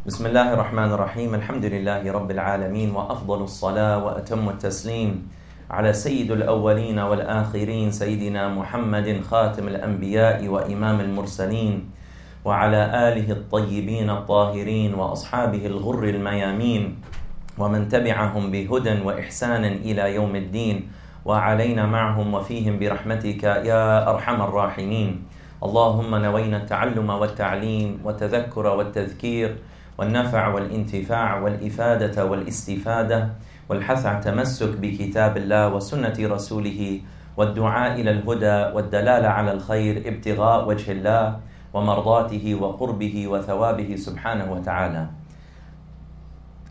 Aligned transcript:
بسم 0.00 0.26
الله 0.26 0.52
الرحمن 0.56 0.92
الرحيم 0.96 1.34
الحمد 1.34 1.64
لله 1.64 2.12
رب 2.12 2.30
العالمين 2.30 2.88
وافضل 2.96 3.42
الصلاه 3.42 4.04
واتم 4.04 4.48
التسليم 4.48 5.28
على 5.70 5.92
سيد 5.92 6.30
الاولين 6.30 6.98
والاخرين 6.98 7.90
سيدنا 7.92 8.48
محمد 8.48 9.20
خاتم 9.20 9.68
الانبياء 9.68 10.48
وامام 10.48 11.00
المرسلين 11.00 11.90
وعلى 12.44 12.82
اله 13.12 13.28
الطيبين 13.32 14.10
الطاهرين 14.10 14.94
واصحابه 14.94 15.66
الغر 15.66 16.04
الميامين 16.04 16.96
ومن 17.58 17.88
تبعهم 17.88 18.50
بهدى 18.50 19.00
واحسان 19.04 19.64
إلى 19.64 20.14
يوم 20.14 20.36
الدين 20.36 20.88
وعلينا 21.24 21.86
معهم 21.86 22.34
وفيهم 22.34 22.78
برحمتك 22.78 23.44
يا 23.44 24.08
ارحم 24.10 24.38
الراحمين 24.42 25.10
اللهم 25.60 26.14
نوينا 26.14 26.56
التعلم 26.56 27.10
والتعليم 27.10 28.00
والتذكر 28.04 28.66
والتذكير 28.66 29.50
والنفع 30.00 30.48
والانتفاع 30.48 31.38
والإفادة 31.38 32.24
والاستفادة 32.24 33.28
والحث 33.68 34.06
على 34.06 34.18
التمسك 34.18 34.76
بكتاب 34.76 35.36
الله 35.36 35.74
وسنة 35.74 36.16
رسوله 36.20 37.00
والدعاء 37.36 38.00
إلى 38.00 38.10
الهدى 38.10 38.74
والدلالة 38.74 39.28
على 39.28 39.52
الخير 39.52 40.08
ابتغاء 40.08 40.68
وجه 40.68 40.92
الله 40.92 41.40
ومرضاته 41.74 42.54
وقربه 42.54 43.28
وثوابه 43.28 43.96
سبحانه 43.96 44.52
وتعالى 44.52 45.06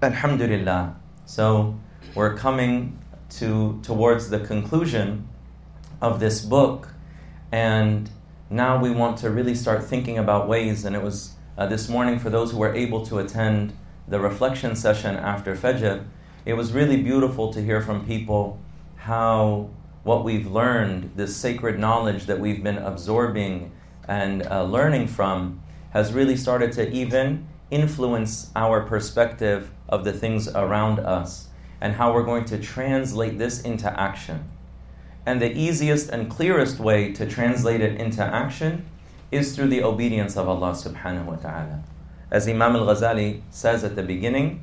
Alhamdulillah. 0.01 0.95
So 1.25 1.75
we're 2.15 2.33
coming 2.33 2.97
to 3.37 3.79
towards 3.83 4.31
the 4.31 4.39
conclusion 4.39 5.27
of 6.01 6.19
this 6.19 6.41
book 6.41 6.87
and 7.51 8.09
now 8.49 8.81
we 8.81 8.89
want 8.89 9.17
to 9.19 9.29
really 9.29 9.53
start 9.53 9.83
thinking 9.83 10.17
about 10.17 10.47
ways 10.47 10.83
and 10.83 10.95
it 10.95 11.03
was 11.03 11.35
uh, 11.59 11.65
this 11.65 11.89
morning 11.89 12.17
for 12.17 12.29
those 12.29 12.51
who 12.51 12.57
were 12.57 12.73
able 12.73 13.05
to 13.05 13.19
attend 13.19 13.77
the 14.07 14.17
reflection 14.17 14.77
session 14.77 15.17
after 15.17 15.57
Fajr, 15.57 16.05
it 16.45 16.53
was 16.53 16.71
really 16.71 17.03
beautiful 17.03 17.51
to 17.51 17.61
hear 17.61 17.81
from 17.81 18.05
people 18.05 18.57
how 18.95 19.69
what 20.03 20.23
we've 20.23 20.47
learned, 20.47 21.11
this 21.17 21.35
sacred 21.35 21.77
knowledge 21.77 22.27
that 22.27 22.39
we've 22.39 22.63
been 22.63 22.77
absorbing 22.77 23.73
and 24.07 24.47
uh, 24.47 24.63
learning 24.63 25.05
from, 25.05 25.61
has 25.91 26.13
really 26.13 26.37
started 26.37 26.71
to 26.71 26.89
even 26.93 27.45
influence 27.69 28.51
our 28.55 28.81
perspective 28.81 29.69
of 29.89 30.05
the 30.05 30.13
things 30.13 30.47
around 30.47 30.97
us 30.99 31.49
and 31.81 31.93
how 31.93 32.13
we're 32.13 32.23
going 32.23 32.45
to 32.45 32.57
translate 32.57 33.37
this 33.37 33.61
into 33.63 33.99
action. 33.99 34.49
And 35.25 35.41
the 35.41 35.51
easiest 35.51 36.09
and 36.09 36.29
clearest 36.29 36.79
way 36.79 37.11
to 37.11 37.25
translate 37.25 37.81
it 37.81 37.99
into 37.99 38.23
action 38.23 38.85
is 39.31 39.55
through 39.55 39.67
the 39.67 39.83
obedience 39.83 40.35
of 40.37 40.47
Allah 40.47 40.71
subhanahu 40.71 41.25
wa 41.25 41.35
ta'ala. 41.35 41.83
As 42.31 42.47
Imam 42.47 42.75
al 42.75 42.85
Ghazali 42.85 43.41
says 43.49 43.83
at 43.83 43.95
the 43.95 44.03
beginning, 44.03 44.61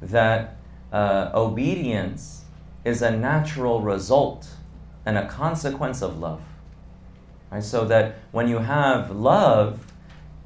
that 0.00 0.56
uh, 0.92 1.30
obedience 1.34 2.44
is 2.84 3.02
a 3.02 3.10
natural 3.10 3.80
result 3.80 4.48
and 5.06 5.18
a 5.18 5.26
consequence 5.26 6.02
of 6.02 6.18
love. 6.18 6.42
Right? 7.50 7.62
So 7.62 7.84
that 7.86 8.16
when 8.32 8.48
you 8.48 8.58
have 8.58 9.10
love, 9.10 9.80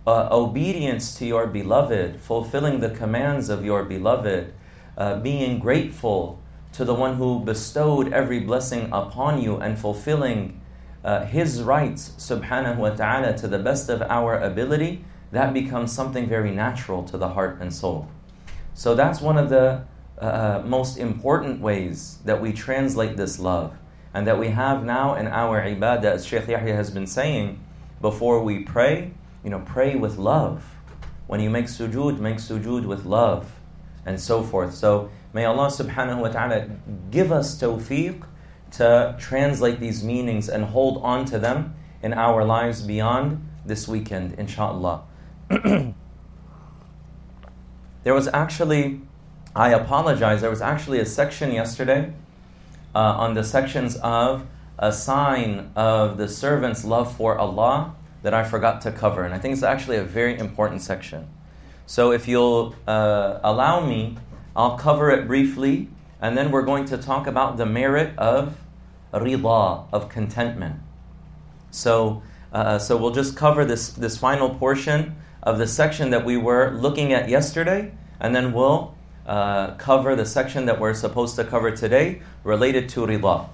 uh, 0.06 0.28
obedience 0.30 1.16
to 1.19 1.27
your 1.27 1.47
beloved, 1.47 2.20
fulfilling 2.20 2.80
the 2.80 2.91
commands 2.91 3.48
of 3.48 3.64
your 3.64 3.84
beloved, 3.84 4.55
uh, 4.97 5.20
being 5.20 5.58
grateful 5.58 6.41
to 6.72 6.84
the 6.84 6.94
one 6.94 7.16
who 7.16 7.41
bestowed 7.41 8.12
every 8.12 8.41
blessing 8.41 8.88
upon 8.92 9.42
you, 9.42 9.56
and 9.56 9.78
fulfilling 9.78 10.60
uh, 11.04 11.24
His 11.24 11.62
rights, 11.62 12.12
subhanahu 12.18 12.77
wa 12.77 12.91
ta'ala, 12.91 13.36
to 13.38 13.48
the 13.48 13.58
best 13.58 13.88
of 13.88 14.02
our 14.02 14.38
ability, 14.38 15.04
that 15.32 15.52
becomes 15.52 15.92
something 15.92 16.28
very 16.28 16.50
natural 16.50 17.02
to 17.04 17.18
the 17.18 17.28
heart 17.28 17.58
and 17.60 17.72
soul. 17.72 18.08
So 18.74 18.94
that's 18.94 19.20
one 19.20 19.36
of 19.36 19.50
the 19.50 19.84
uh, 20.19 20.62
most 20.64 20.98
important 20.98 21.60
ways 21.60 22.19
that 22.24 22.41
we 22.41 22.52
translate 22.52 23.16
this 23.16 23.38
love 23.38 23.76
and 24.14 24.26
that 24.26 24.38
we 24.38 24.48
have 24.48 24.84
now 24.84 25.14
in 25.14 25.26
our 25.26 25.62
ibadah, 25.62 26.04
as 26.04 26.26
Shaykh 26.26 26.48
Yahya 26.48 26.75
has 26.75 26.91
been 26.91 27.06
saying, 27.06 27.60
before 28.00 28.42
we 28.42 28.60
pray, 28.60 29.12
you 29.44 29.50
know, 29.50 29.60
pray 29.60 29.97
with 29.97 30.19
love. 30.19 30.65
When 31.26 31.41
you 31.41 31.50
make 31.50 31.66
sujood, 31.66 32.19
make 32.19 32.36
sujood 32.36 32.86
with 32.86 33.04
love, 33.04 33.53
and 34.06 34.19
so 34.19 34.42
forth. 34.42 34.75
So 34.75 35.10
may 35.32 35.44
Allah 35.44 35.66
subhanahu 35.66 36.20
wa 36.20 36.28
ta'ala 36.28 36.69
give 37.10 37.30
us 37.30 37.60
tawfiq 37.60 38.25
to 38.72 39.16
translate 39.18 39.80
these 39.80 40.04
meanings 40.04 40.48
and 40.48 40.64
hold 40.64 41.02
on 41.02 41.24
to 41.26 41.38
them 41.38 41.74
in 42.02 42.12
our 42.12 42.44
lives 42.44 42.82
beyond 42.82 43.46
this 43.64 43.88
weekend, 43.88 44.34
inshallah. 44.34 45.02
there 45.48 45.94
was 48.04 48.28
actually, 48.28 49.00
I 49.54 49.70
apologize, 49.70 50.40
there 50.40 50.50
was 50.50 50.62
actually 50.62 51.00
a 51.00 51.06
section 51.06 51.52
yesterday 51.52 52.12
uh, 52.94 52.98
on 52.98 53.34
the 53.34 53.44
sections 53.44 53.96
of 53.96 54.46
a 54.78 54.92
sign 54.92 55.70
of 55.74 56.18
the 56.18 56.28
servant's 56.28 56.84
love 56.84 57.14
for 57.16 57.38
Allah 57.38 57.94
that 58.22 58.34
I 58.34 58.44
forgot 58.44 58.80
to 58.82 58.92
cover. 58.92 59.24
And 59.24 59.34
I 59.34 59.38
think 59.38 59.52
it's 59.52 59.62
actually 59.62 59.96
a 59.96 60.04
very 60.04 60.38
important 60.38 60.82
section. 60.82 61.28
So 61.86 62.12
if 62.12 62.28
you'll 62.28 62.74
uh, 62.86 63.40
allow 63.42 63.84
me, 63.84 64.18
I'll 64.54 64.76
cover 64.76 65.10
it 65.10 65.26
briefly, 65.26 65.88
and 66.22 66.38
then 66.38 66.51
we're 66.51 66.63
going 66.63 66.85
to 66.85 66.97
talk 66.97 67.28
about 67.28 67.57
the 67.57 67.66
merit 67.66 68.17
of 68.17 68.57
rida, 69.13 69.85
of 69.91 70.09
contentment. 70.09 70.79
So, 71.72 72.23
uh, 72.51 72.79
so 72.79 72.97
we'll 72.97 73.11
just 73.11 73.35
cover 73.35 73.66
this, 73.66 73.89
this 73.89 74.17
final 74.17 74.51
portion 74.51 75.16
of 75.41 75.57
the 75.57 75.67
section 75.67 76.09
that 76.11 76.23
we 76.23 76.38
were 76.38 76.72
looking 76.72 77.11
at 77.13 77.29
yesterday, 77.29 77.91
and 78.19 78.35
then 78.35 78.53
we'll 78.53 78.95
uh, 79.25 79.75
cover 79.75 80.16
the 80.16 80.25
section 80.25 80.66
that 80.66 80.79
we're 80.79 80.94
supposed 80.94 81.35
to 81.35 81.44
cover 81.44 81.72
today 81.72 82.22
related 82.44 82.89
to 82.89 83.01
rida. 83.01 83.50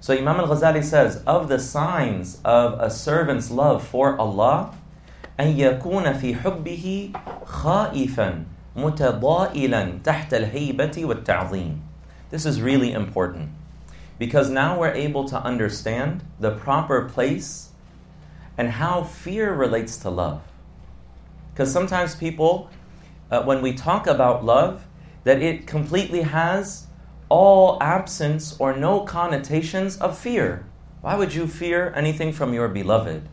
So 0.00 0.14
Imam 0.14 0.40
al-Ghazali 0.40 0.82
says, 0.82 1.22
of 1.26 1.48
the 1.48 1.58
signs 1.58 2.40
of 2.44 2.80
a 2.80 2.90
servant's 2.90 3.50
love 3.50 3.86
for 3.86 4.18
Allah, 4.18 4.74
أن 5.40 5.56
يكون 5.56 6.12
في 6.12 6.34
حبه 6.34 7.12
خائفا 7.44 8.44
متضائلا 8.76 9.98
تحت 10.04 10.34
الهيبة 10.34 11.04
والتعظيم. 11.04 11.85
this 12.29 12.45
is 12.45 12.61
really 12.61 12.91
important 12.91 13.51
because 14.19 14.49
now 14.49 14.79
we're 14.79 14.93
able 14.93 15.25
to 15.29 15.41
understand 15.41 16.23
the 16.39 16.51
proper 16.51 17.07
place 17.07 17.69
and 18.57 18.69
how 18.69 19.03
fear 19.03 19.53
relates 19.53 19.97
to 19.97 20.09
love. 20.09 20.41
Because 21.53 21.71
sometimes 21.71 22.15
people, 22.15 22.69
uh, 23.31 23.43
when 23.43 23.61
we 23.61 23.73
talk 23.73 24.07
about 24.07 24.43
love, 24.43 24.85
that 25.23 25.41
it 25.41 25.67
completely 25.67 26.21
has 26.21 26.87
all 27.29 27.77
absence 27.81 28.55
or 28.59 28.75
no 28.75 29.01
connotations 29.01 29.97
of 29.97 30.17
fear. 30.17 30.65
Why 31.01 31.15
would 31.15 31.33
you 31.33 31.47
fear 31.47 31.93
anything 31.95 32.31
from 32.33 32.53
your 32.53 32.67
beloved? 32.67 33.27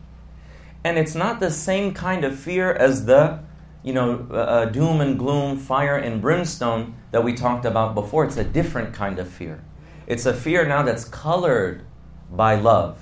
And 0.83 0.97
it's 0.97 1.15
not 1.15 1.39
the 1.39 1.51
same 1.51 1.93
kind 1.93 2.23
of 2.23 2.37
fear 2.37 2.71
as 2.71 3.05
the, 3.05 3.39
you 3.85 3.93
know, 3.93 4.27
uh, 4.31 4.35
uh 4.35 4.65
doom 4.65 4.99
and 4.99 5.17
gloom, 5.17 5.57
fire 5.57 5.95
and 5.95 6.21
brimstone 6.21 6.95
that 7.11 7.23
we 7.23 7.33
talked 7.33 7.65
about 7.65 7.93
before. 7.93 8.25
It's 8.25 8.35
a 8.35 8.43
different 8.43 8.93
kind 8.93 9.19
of 9.19 9.29
fear. 9.29 9.63
It's 10.07 10.25
a 10.25 10.33
fear 10.33 10.67
now 10.67 10.81
that's 10.81 11.05
colored 11.05 11.85
by 12.31 12.55
love. 12.55 12.99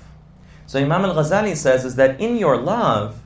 So 0.66 0.78
Imam 0.78 1.04
al-Ghazali 1.04 1.56
says 1.56 1.84
is 1.84 1.96
that 1.96 2.20
in 2.20 2.36
your 2.36 2.56
love, 2.56 3.22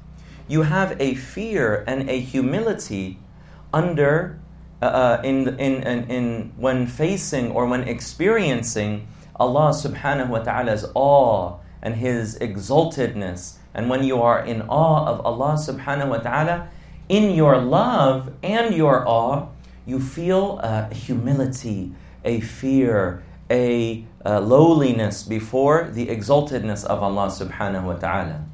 you 0.47 0.63
have 0.63 0.97
a 1.01 1.15
fear 1.15 1.85
and 1.87 2.09
a 2.09 2.21
humility 2.21 3.19
under 3.73 4.39
uh, 4.81 4.85
uh, 4.85 5.21
in, 5.25 5.49
in, 5.59 5.83
in, 5.83 6.05
in 6.09 6.53
when 6.57 6.87
facing 6.87 7.51
or 7.51 7.67
when 7.67 7.83
experiencing 7.83 9.09
Allah 9.35 9.71
subhanahu 9.71 10.29
wa 10.29 10.39
ta'ala's 10.39 10.87
awe 10.95 11.59
and 11.83 11.97
His 11.97 12.39
exaltedness, 12.39 13.57
and 13.75 13.91
when 13.91 14.05
you 14.05 14.23
are 14.23 14.45
in 14.45 14.63
awe 14.63 15.07
of 15.07 15.25
Allah 15.27 15.55
subhanahu 15.55 16.09
wa 16.11 16.19
ta'ala, 16.19 16.69
in 17.10 17.36
your 17.36 17.58
love 17.58 18.32
and 18.42 18.74
your 18.74 19.08
awe, 19.08 19.48
you 19.86 20.00
feel 20.00 20.60
a 20.60 20.94
humility, 20.94 21.92
a 22.24 22.40
fear, 22.40 23.24
a 23.50 24.06
uh, 24.26 24.40
lowliness 24.40 25.24
before 25.24 25.90
the 25.92 26.08
exaltedness 26.08 26.86
of 26.86 27.04
Allah 27.04 27.28
subhanahu 27.28 27.84
wa 27.84 27.94
ta'ala. 27.94 28.46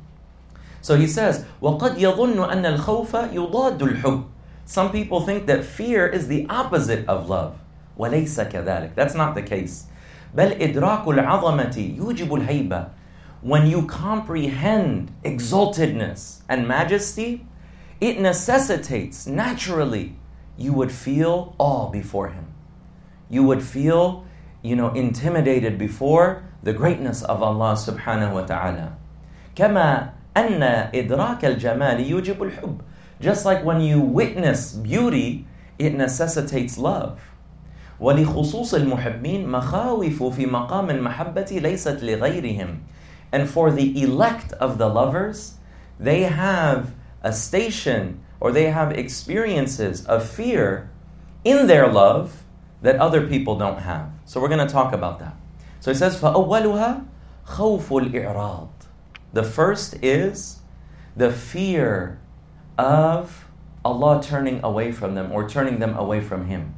So 0.82 0.96
he 0.96 1.08
says, 1.08 1.46
وَقَدْ 1.62 1.98
يَظُنُّ 1.98 2.36
أَنَّ 2.36 2.78
الْخَوْفَ 2.78 3.34
يُضَادُ 3.34 3.78
الْحُبِّ 3.78 4.26
Some 4.66 4.92
people 4.92 5.22
think 5.22 5.46
that 5.48 5.64
fear 5.64 6.08
is 6.08 6.28
the 6.28 6.48
opposite 6.50 7.08
of 7.08 7.30
love. 7.30 7.60
وَلَيْسَ 7.98 8.50
كَذَلِكَ 8.50 8.96
That's 8.96 9.14
not 9.14 9.36
the 9.36 9.42
case. 9.42 9.86
بَلْ 10.36 10.60
إِدْرَاكُ 10.60 11.06
الْعَظَمَةِ 11.06 11.98
يُوجِبُ 11.98 12.48
الْهَيْبَةِ 12.48 12.90
When 13.42 13.68
you 13.68 13.86
comprehend 13.86 15.12
exaltedness 15.24 16.42
and 16.48 16.68
majesty, 16.68 17.46
it 18.04 18.20
necessitates 18.20 19.28
naturally 19.28 20.16
you 20.58 20.74
would 20.74 20.92
feel 20.92 21.56
awe 21.58 21.90
before 21.90 22.30
Him. 22.30 22.48
You 23.30 23.44
would 23.44 23.64
feel 23.64 24.26
you 24.62 24.76
know, 24.76 24.92
intimidated 24.94 25.78
before 25.78 26.44
the 26.64 26.74
greatness 26.74 27.24
of 27.24 27.42
Allah 27.42 27.74
subhanahu 27.74 28.34
wa 28.34 28.42
ta'ala. 28.42 28.98
كما 29.56 30.12
أن 30.36 30.92
إدراك 30.94 31.46
الجمال 31.46 32.00
يوجب 32.10 32.38
الحب. 32.40 32.80
Just 33.22 33.46
like 33.46 33.64
when 33.64 33.82
you 33.82 34.00
witness 34.00 34.74
beauty, 34.74 35.46
it 35.78 35.94
necessitates 35.94 36.78
love. 36.78 37.20
ولخصوص 38.00 38.74
المحبين 38.74 39.48
مخاوف 39.48 40.24
في 40.24 40.46
مقام 40.46 40.90
المحبة 40.90 41.60
ليست 41.62 42.04
لغيرهم. 42.04 42.80
And 43.32 43.48
for 43.48 43.72
the 43.72 44.02
elect 44.02 44.54
of 44.54 44.78
the 44.78 44.88
lovers, 44.88 45.56
they 46.00 46.24
have 46.24 46.92
a 47.24 47.34
station 47.34 48.24
or 48.40 48.52
they 48.52 48.66
have 48.66 48.92
experiences 48.92 50.06
of 50.06 50.28
fear 50.28 50.90
in 51.44 51.68
their 51.68 51.88
love 51.88 52.44
that 52.82 52.96
other 52.98 53.28
people 53.28 53.58
don't 53.58 53.80
have. 53.80 54.12
So 54.26 54.40
we're 54.40 54.48
going 54.48 54.66
to 54.66 54.72
talk 54.72 54.94
about 54.94 55.20
that. 55.20 55.36
So 55.80 55.92
he 55.92 55.98
says, 55.98 56.20
فَأَوَّلُهَا 56.20 57.06
خَوْفُ 57.48 58.12
الْإِعْرَاضِ 58.12 58.70
The 59.34 59.44
first 59.44 59.96
is 60.02 60.60
the 61.16 61.32
fear 61.32 62.20
of 62.78 63.46
Allah 63.84 64.22
turning 64.24 64.64
away 64.64 64.92
from 64.92 65.16
them 65.16 65.32
or 65.32 65.48
turning 65.48 65.80
them 65.80 65.98
away 65.98 66.22
from 66.22 66.48
Him. 66.48 66.76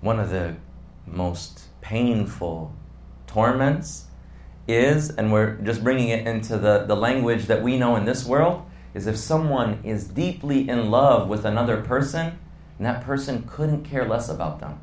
One 0.00 0.20
of 0.20 0.30
the 0.30 0.56
most 1.06 1.64
painful 1.80 2.74
torments 3.26 4.06
is, 4.73 5.09
and 5.09 5.31
we're 5.31 5.55
just 5.57 5.83
bringing 5.83 6.09
it 6.09 6.27
into 6.27 6.57
the, 6.57 6.85
the 6.85 6.95
language 6.95 7.45
that 7.45 7.61
we 7.61 7.77
know 7.77 7.95
in 7.95 8.05
this 8.05 8.25
world, 8.25 8.65
is 8.93 9.07
if 9.07 9.17
someone 9.17 9.79
is 9.83 10.07
deeply 10.07 10.67
in 10.67 10.91
love 10.91 11.29
with 11.29 11.45
another 11.45 11.81
person 11.81 12.37
and 12.77 12.85
that 12.85 13.03
person 13.03 13.43
couldn't 13.47 13.83
care 13.83 14.07
less 14.07 14.27
about 14.27 14.59
them. 14.59 14.79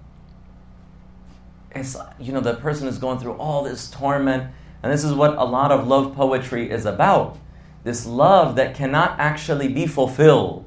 It's, 1.73 1.97
you 2.19 2.33
know, 2.33 2.41
the 2.41 2.55
person 2.55 2.89
is 2.89 2.99
going 2.99 3.19
through 3.19 3.35
all 3.35 3.65
this 3.65 3.91
torment, 3.91 4.53
and 4.83 4.93
this 4.93 5.05
is 5.05 5.13
what 5.13 5.37
a 5.37 5.45
lot 5.45 5.73
of 5.73 5.87
love 5.87 6.15
poetry 6.15 6.71
is 6.71 6.87
about. 6.87 7.37
This 7.85 8.07
love 8.07 8.57
that 8.57 8.75
cannot 8.75 9.19
actually 9.19 9.69
be 9.69 9.87
fulfilled, 9.87 10.65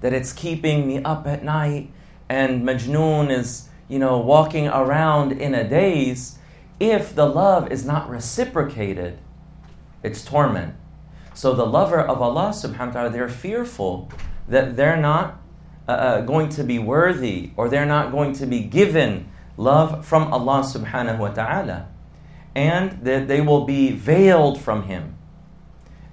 that 0.00 0.12
it's 0.12 0.32
keeping 0.32 0.86
me 0.86 1.02
up 1.02 1.26
at 1.26 1.44
night, 1.44 1.90
and 2.28 2.64
Majnun 2.64 3.30
is, 3.30 3.68
you 3.88 3.98
know, 3.98 4.18
walking 4.18 4.66
around 4.68 5.32
in 5.32 5.54
a 5.54 5.68
daze. 5.68 6.38
If 6.78 7.14
the 7.14 7.26
love 7.26 7.72
is 7.72 7.84
not 7.84 8.08
reciprocated, 8.10 9.18
it's 10.02 10.24
torment. 10.24 10.74
So 11.34 11.54
the 11.54 11.66
lover 11.66 12.00
of 12.00 12.20
Allah 12.20 12.50
subhanahu 12.50 12.86
wa 12.86 12.92
ta'ala, 12.92 13.10
they're 13.10 13.28
fearful 13.28 14.10
that 14.48 14.76
they're 14.76 14.96
not 14.96 15.40
uh, 15.88 15.92
uh, 15.92 16.20
going 16.22 16.48
to 16.50 16.64
be 16.64 16.78
worthy 16.78 17.50
or 17.56 17.68
they're 17.68 17.86
not 17.86 18.10
going 18.10 18.32
to 18.34 18.46
be 18.46 18.60
given 18.60 19.28
love 19.56 20.04
from 20.04 20.32
Allah 20.32 20.60
subhanahu 20.62 21.18
wa 21.18 21.28
ta'ala. 21.28 21.88
And 22.54 23.04
that 23.04 23.28
they 23.28 23.40
will 23.40 23.64
be 23.64 23.92
veiled 23.92 24.60
from 24.60 24.84
Him. 24.84 25.16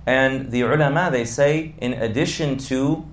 And 0.05 0.51
the 0.51 0.61
ulama, 0.61 1.09
they 1.11 1.23
say, 1.23 1.75
in 1.77 1.93
addition 1.93 2.57
to 2.69 3.07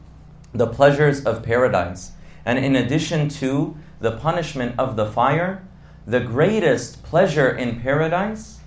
the 0.52 0.66
pleasures 0.66 1.24
of 1.24 1.42
paradise, 1.42 2.12
and 2.44 2.58
in 2.58 2.74
addition 2.74 3.28
to 3.28 3.76
the 4.00 4.12
punishment 4.12 4.74
of 4.78 4.96
the 4.96 5.06
fire, 5.06 5.64
the 6.10 6.20
greatest 6.20 7.04
pleasure 7.04 7.48
in 7.48 7.80
paradise 7.80 8.58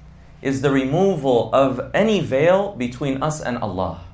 is 0.42 0.62
the 0.62 0.72
removal 0.72 1.50
of 1.54 1.92
any 1.94 2.22
veil 2.22 2.74
between 2.74 3.22
us 3.22 3.42
and 3.42 3.58
Allah. 3.58 4.06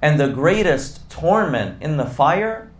And 0.00 0.18
the 0.18 0.28
greatest 0.28 1.10
torment 1.10 1.82
in 1.82 1.98
the 1.98 2.06
fire 2.06 2.70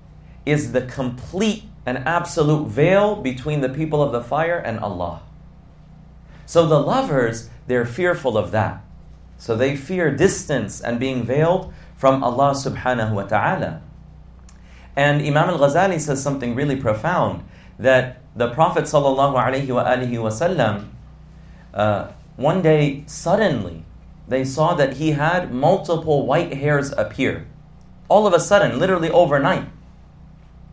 is 0.46 0.72
the 0.72 0.82
complete 0.82 1.64
and 1.84 1.98
absolute 1.98 2.68
veil 2.68 3.16
between 3.16 3.60
the 3.60 3.68
people 3.68 4.02
of 4.02 4.12
the 4.12 4.22
fire 4.22 4.56
and 4.58 4.80
Allah. 4.80 5.20
So 6.46 6.66
the 6.66 6.80
lovers, 6.80 7.50
they're 7.66 7.84
fearful 7.84 8.38
of 8.38 8.52
that. 8.52 8.82
So 9.36 9.54
they 9.54 9.76
fear 9.76 10.10
distance 10.10 10.80
and 10.80 10.98
being 10.98 11.24
veiled 11.24 11.74
from 11.96 12.24
Allah 12.24 12.52
subhanahu 12.52 13.12
wa 13.12 13.24
ta'ala. 13.24 13.82
And 14.96 15.20
Imam 15.20 15.50
al 15.50 15.58
Ghazali 15.58 16.00
says 16.00 16.22
something 16.22 16.54
really 16.54 16.76
profound 16.76 17.44
that 17.78 18.22
the 18.37 18.49
Prophet 18.49 18.85
sallallahu 18.85 19.35
alaihi 19.35 19.67
wasallam, 19.67 20.89
uh, 21.73 22.11
one 22.35 22.61
day 22.61 23.03
suddenly 23.07 23.85
they 24.27 24.43
saw 24.43 24.73
that 24.73 24.93
he 24.93 25.11
had 25.11 25.53
multiple 25.53 26.25
white 26.25 26.53
hairs 26.53 26.91
appear. 26.97 27.47
All 28.07 28.25
of 28.25 28.33
a 28.33 28.39
sudden, 28.39 28.79
literally 28.79 29.09
overnight. 29.09 29.67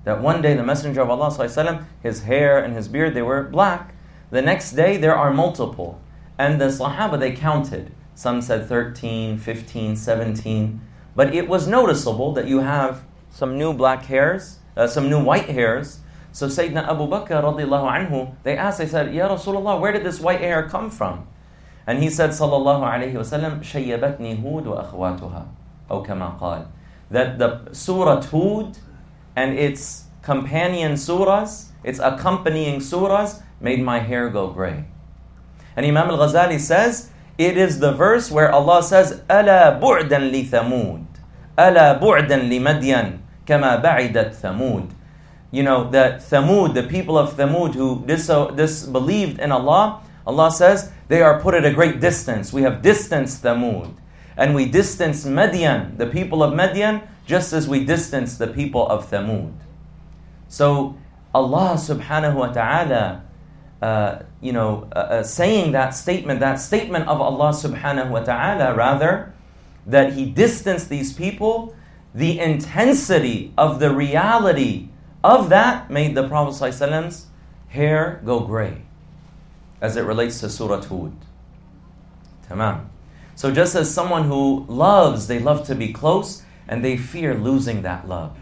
That 0.05 0.23
one 0.23 0.41
day 0.41 0.55
the 0.55 0.63
Messenger 0.63 1.03
of 1.03 1.11
Allah, 1.11 1.31
وسلم, 1.31 1.85
his 2.03 2.23
hair 2.23 2.59
and 2.59 2.75
his 2.75 2.89
beard, 2.89 3.15
they 3.15 3.23
were 3.23 3.43
black. 3.43 3.95
The 4.31 4.41
next 4.43 4.73
day 4.73 4.97
there 4.97 5.15
are 5.15 5.33
multiple. 5.33 6.01
And 6.39 6.61
the 6.61 6.67
Sahaba, 6.67 7.19
they 7.19 7.33
counted. 7.33 7.93
Some 8.15 8.41
said 8.41 8.67
13, 8.67 9.39
15, 9.39 9.97
17. 9.97 10.81
But 11.15 11.35
it 11.35 11.49
was 11.49 11.67
noticeable 11.67 12.33
that 12.33 12.47
you 12.47 12.61
have 12.61 13.05
some 13.31 13.59
new 13.59 13.73
black 13.73 14.05
hairs, 14.05 14.59
uh, 14.77 14.87
some 14.87 15.11
new 15.11 15.23
white 15.23 15.51
hairs. 15.51 16.01
so 16.36 16.48
Sayyidina 16.48 16.90
Abu 16.90 17.08
Bakr 17.08 17.40
radiallahu 17.42 17.88
anhu, 17.88 18.36
they 18.44 18.58
asked, 18.58 18.80
they 18.80 18.88
said, 18.88 19.16
Ya 19.16 19.30
Rasulullah, 19.30 19.80
where 19.80 19.94
did 19.94 20.04
this 20.04 20.20
white 20.20 20.42
hair 20.42 20.68
come 20.68 20.90
from? 20.90 21.26
And 21.88 22.04
he 22.04 22.10
said, 22.10 22.32
Sallallahu 22.32 22.84
alayhi 22.84 23.14
wasallam, 23.14 23.62
Shayyabatni 23.62 24.42
Hud 24.42 24.68
wa 24.68 24.84
akhwatuha. 24.84 25.48
Or 25.90 26.04
kama 26.04 26.38
qal. 26.38 26.68
That 27.10 27.40
the 27.40 27.70
Surah 27.72 28.22
Hud 28.22 28.78
and 29.38 29.58
its 29.58 30.08
companion 30.24 30.96
surahs, 30.96 31.70
its 31.86 32.00
accompanying 32.00 32.82
surahs, 32.82 33.42
made 33.62 33.82
my 33.82 34.00
hair 34.00 34.28
go 34.28 34.50
gray. 34.50 34.84
And 35.78 35.86
Imam 35.86 36.10
al 36.10 36.18
Ghazali 36.18 36.60
says, 36.60 37.12
it 37.38 37.56
is 37.56 37.80
the 37.80 37.94
verse 37.94 38.30
where 38.30 38.52
Allah 38.52 38.84
says, 38.84 39.24
Ala 39.30 39.80
bu'dan 39.82 40.34
li 40.34 40.44
thamud. 40.44 41.06
Ala 41.58 41.98
bu'dan 42.02 42.50
li 42.50 42.60
madyan. 42.60 43.20
Kama 43.48 43.80
ba'idat 43.82 44.36
thamud. 44.36 44.92
You 45.56 45.64
know, 45.64 45.90
that 45.92 46.20
Thamud, 46.20 46.74
the 46.74 46.84
people 46.84 47.18
of 47.18 47.36
Thamud 47.36 47.76
who 47.76 48.04
dis- 48.06 48.28
disbelieved 48.28 49.40
in 49.40 49.54
Allah, 49.54 50.02
Allah 50.28 50.52
says, 50.52 50.92
they 51.08 51.22
are 51.22 51.40
put 51.40 51.54
at 51.54 51.64
a 51.64 51.72
great 51.72 52.02
distance. 52.02 52.52
We 52.52 52.64
have 52.64 52.82
distanced 52.82 53.42
Thamud. 53.42 53.96
And 54.36 54.54
we 54.54 54.66
distance 54.66 55.24
Midian, 55.24 55.96
the 55.98 56.08
people 56.08 56.44
of 56.44 56.54
Midian, 56.54 57.04
just 57.26 57.54
as 57.54 57.70
we 57.70 57.86
distance 57.86 58.38
the 58.38 58.48
people 58.48 58.86
of 58.86 59.10
Thamud. 59.10 59.54
So 60.50 60.98
Allah 61.34 61.76
subhanahu 61.80 62.36
wa 62.36 62.52
ta'ala, 62.52 63.24
uh, 63.82 64.20
you 64.42 64.52
know, 64.52 64.90
uh, 64.94 65.00
uh, 65.00 65.24
saying 65.24 65.72
that 65.72 65.96
statement, 65.96 66.42
that 66.42 66.60
statement 66.60 67.08
of 67.08 67.22
Allah 67.22 67.52
subhanahu 67.56 68.10
wa 68.10 68.20
ta'ala, 68.20 68.76
rather, 68.76 69.34
that 69.88 70.14
He 70.20 70.26
distanced 70.26 70.90
these 70.90 71.14
people, 71.14 71.74
the 72.14 72.40
intensity 72.40 73.54
of 73.58 73.80
the 73.80 73.96
reality 73.96 74.90
of 75.26 75.50
that 75.50 75.90
made 75.90 76.14
the 76.14 76.28
Prophet's 76.28 77.28
hair 77.70 78.22
go 78.24 78.42
gray 78.42 78.84
as 79.82 79.98
it 79.98 80.02
relates 80.02 80.40
to 80.42 80.50
Surah 80.50 80.84
Hud. 80.84 81.16
Tamam. 82.48 82.90
So 83.36 83.52
just 83.52 83.76
as 83.76 83.92
someone 83.92 84.26
who 84.26 84.66
loves, 84.70 85.26
they 85.26 85.40
love 85.40 85.66
to 85.66 85.74
be 85.74 85.92
close 85.92 86.44
and 86.68 86.86
they 86.86 86.96
fear 86.96 87.34
losing 87.34 87.82
that 87.82 88.08
love. 88.08 88.38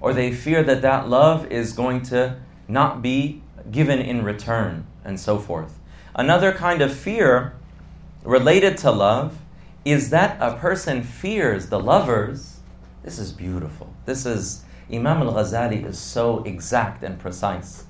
Or 0.00 0.14
they 0.14 0.32
fear 0.32 0.62
that 0.62 0.80
that 0.80 1.08
love 1.08 1.46
is 1.52 1.74
going 1.74 2.02
to 2.04 2.38
not 2.66 3.02
be 3.02 3.42
given 3.70 3.98
in 3.98 4.24
return 4.24 4.86
and 5.04 5.20
so 5.20 5.38
forth. 5.38 5.78
Another 6.14 6.52
kind 6.52 6.80
of 6.80 6.94
fear 6.94 7.54
related 8.24 8.78
to 8.78 8.90
love 8.90 9.38
is 9.84 10.08
that 10.10 10.38
a 10.40 10.56
person 10.56 11.02
fears 11.02 11.68
the 11.68 11.78
lovers. 11.78 12.60
This 13.02 13.18
is 13.18 13.30
beautiful. 13.30 13.92
This 14.06 14.26
is, 14.26 14.64
Imam 14.92 15.22
al 15.22 15.34
Ghazali 15.34 15.84
is 15.84 15.98
so 15.98 16.42
exact 16.44 17.02
and 17.02 17.18
precise 17.18 17.84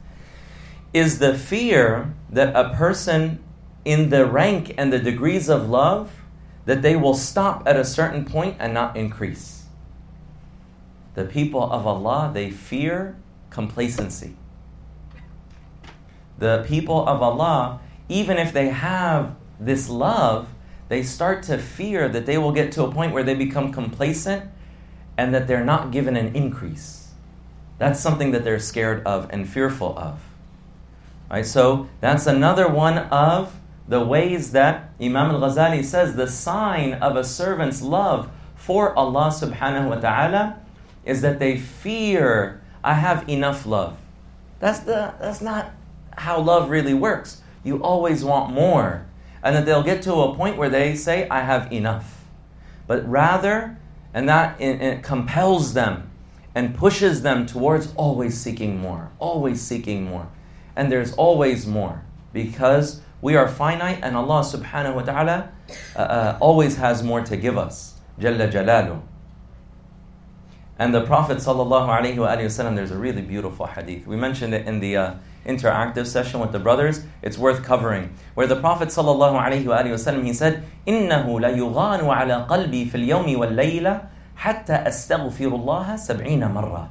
is 0.93 1.19
the 1.19 1.37
fear 1.37 2.15
that 2.31 2.55
a 2.57 2.75
person 2.75 3.43
in 3.85 4.11
the 4.11 4.27
rank 4.27 4.75
and 4.79 4.93
the 4.93 4.99
degrees 4.99 5.49
of 5.49 5.69
love 5.69 6.11
that 6.65 6.83
they 6.83 6.97
will 6.97 7.15
stop 7.15 7.67
at 7.67 7.77
a 7.77 7.85
certain 7.85 8.25
point 8.25 8.57
and 8.59 8.75
not 8.75 8.97
increase. 8.97 9.65
The 11.15 11.25
people 11.25 11.63
of 11.63 11.87
Allah, 11.87 12.31
they 12.33 12.51
fear 12.51 13.17
complacency. 13.51 14.37
The 16.39 16.65
people 16.69 17.07
of 17.09 17.23
Allah, 17.23 17.81
even 18.09 18.37
if 18.39 18.53
they 18.53 18.69
have 18.69 19.35
this 19.59 19.89
love, 19.89 20.49
they 20.89 21.03
start 21.03 21.43
to 21.45 21.59
fear 21.59 22.09
that 22.09 22.27
they 22.27 22.39
will 22.39 22.53
get 22.53 22.73
to 22.73 22.85
a 22.85 22.93
point 22.93 23.13
where 23.13 23.25
they 23.25 23.35
become 23.35 23.73
complacent 23.73 24.51
and 25.19 25.35
that 25.35 25.49
they're 25.49 25.65
not 25.65 25.91
given 25.91 26.17
an 26.17 26.35
increase. 26.35 27.11
That's 27.77 28.01
something 28.01 28.31
that 28.31 28.45
they're 28.45 28.61
scared 28.61 29.05
of 29.05 29.29
and 29.31 29.47
fearful 29.47 29.99
of. 29.99 30.21
Right, 31.29 31.45
so 31.45 31.89
that's 32.01 32.27
another 32.27 32.69
one 32.69 32.99
of 32.99 33.55
the 33.87 34.01
ways 34.01 34.53
that 34.53 34.91
Imam 35.01 35.31
al 35.31 35.41
Ghazali 35.41 35.85
says 35.85 36.15
the 36.15 36.29
sign 36.29 36.95
of 36.95 37.17
a 37.17 37.25
servant's 37.25 37.83
love 37.83 38.31
for 38.55 38.97
Allah 38.97 39.31
subhanahu 39.31 39.91
wa 39.91 39.97
ta'ala 39.97 40.61
is 41.05 41.21
that 41.21 41.39
they 41.39 41.59
fear 41.59 42.63
I 42.83 42.95
have 42.95 43.29
enough 43.29 43.67
love. 43.67 43.99
That's, 44.61 44.81
the, 44.81 45.15
that's 45.21 45.41
not 45.41 45.73
how 46.17 46.41
love 46.41 46.71
really 46.71 46.95
works. 46.95 47.43
You 47.65 47.83
always 47.83 48.25
want 48.25 48.53
more. 48.53 49.07
And 49.43 49.55
that 49.55 49.67
they'll 49.67 49.83
get 49.83 50.03
to 50.03 50.15
a 50.15 50.35
point 50.35 50.57
where 50.57 50.71
they 50.71 50.95
say, 50.95 51.29
I 51.29 51.43
have 51.43 51.73
enough. 51.73 52.25
but 52.87 53.09
rather, 53.09 53.77
and 54.15 54.29
that 54.29 54.61
it, 54.61 55.03
compels 55.03 55.75
them 55.75 56.11
and 56.55 56.75
pushes 56.75 57.23
them 57.23 57.47
towards 57.47 57.93
always 57.95 58.39
seeking 58.39 58.79
more, 58.79 59.11
always 59.19 59.61
seeking 59.61 60.05
more. 60.05 60.29
And 60.75 60.91
there's 60.91 61.13
always 61.15 61.67
more 61.67 62.05
because 62.33 63.01
we 63.21 63.37
are 63.37 63.49
finite 63.49 64.01
and 64.03 64.17
Allah 64.17 64.41
subhanahu 64.41 64.95
wa 64.95 65.03
ta'ala 65.03 65.53
uh, 65.97 65.99
uh, 65.99 66.39
always 66.41 66.77
has 66.77 67.03
more 67.03 67.21
to 67.23 67.37
give 67.37 67.59
us. 67.59 67.99
Jalla 68.19 68.51
Jalalu. 68.51 69.01
And 70.79 70.95
the 70.95 71.05
Prophet 71.05 71.39
sallallahu 71.39 71.89
alaihi 71.89 72.17
wasallam, 72.17 72.77
there's 72.77 72.93
a 72.93 72.99
really 72.99 73.23
beautiful 73.23 73.67
hadith. 73.67 74.07
We 74.07 74.17
mentioned 74.17 74.55
it 74.55 74.67
in 74.67 74.79
the 74.79 74.97
uh, 74.97 75.15
interactive 75.46 76.08
session 76.08 76.40
with 76.40 76.52
the 76.52 76.60
brothers. 76.60 77.06
It's 77.22 77.38
worth 77.38 77.64
covering. 77.64 78.14
Where 78.34 78.48
the 78.48 78.56
Prophet 78.56 78.90
sallallahu 78.90 79.42
alaihi 79.42 79.66
wasallam 79.66 80.24
he 80.24 80.34
said, 80.34 80.64
إنه 80.88 81.26
ليغان 81.40 82.02
على 82.08 82.48
قلبي 82.48 82.90
في 82.90 82.96
اليوم 82.96 83.36
والليلة 83.38 84.02
حتى 84.38 84.74
أستغفر 84.74 85.56
الله 85.56 85.96
سبعين 85.96 86.54
مرة. 86.54 86.90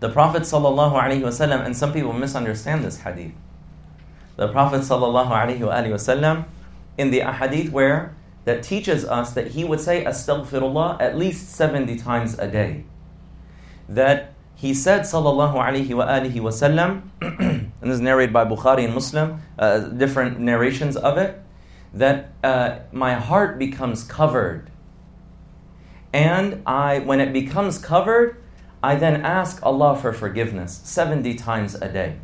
The 0.00 0.08
Prophet 0.08 0.42
sallallahu 0.42 0.94
alaihi 0.94 1.22
wasallam, 1.22 1.64
and 1.64 1.76
some 1.76 1.92
people 1.92 2.12
misunderstand 2.12 2.84
this 2.84 3.00
hadith. 3.00 3.32
The 4.36 4.48
Prophet 4.48 4.80
sallallahu 4.80 5.30
alaihi 5.30 5.60
wasallam, 5.60 6.46
in 6.96 7.10
the 7.10 7.20
hadith 7.20 7.70
where 7.70 8.14
that 8.44 8.62
teaches 8.62 9.04
us 9.04 9.32
that 9.32 9.48
he 9.48 9.64
would 9.64 9.80
say 9.80 10.04
astaghfirullah 10.04 11.00
at 11.00 11.16
least 11.16 11.50
70 11.50 11.96
times 11.96 12.38
a 12.38 12.48
day. 12.48 12.84
That 13.88 14.32
he 14.55 14.73
said 14.73 15.01
sallallahu 15.01 15.55
alaihi 15.55 15.89
wasallam, 15.89 17.01
and 17.21 17.71
this 17.81 17.95
is 17.95 18.01
narrated 18.01 18.31
by 18.33 18.45
Bukhari 18.45 18.85
and 18.85 18.93
Muslim, 18.93 19.41
uh, 19.59 19.79
different 19.79 20.39
narrations 20.39 20.95
of 20.95 21.17
it, 21.17 21.41
that 21.93 22.33
uh, 22.43 22.79
my 22.91 23.13
heart 23.13 23.59
becomes 23.59 24.03
covered. 24.03 24.71
And 26.13 26.63
I, 26.65 26.99
when 26.99 27.19
it 27.19 27.33
becomes 27.33 27.77
covered, 27.77 28.41
I 28.81 28.95
then 28.95 29.25
ask 29.25 29.61
Allah 29.63 29.97
for 29.97 30.13
forgiveness 30.13 30.79
70 30.85 31.35
times 31.35 31.75
a 31.75 31.91
day. 31.91 32.17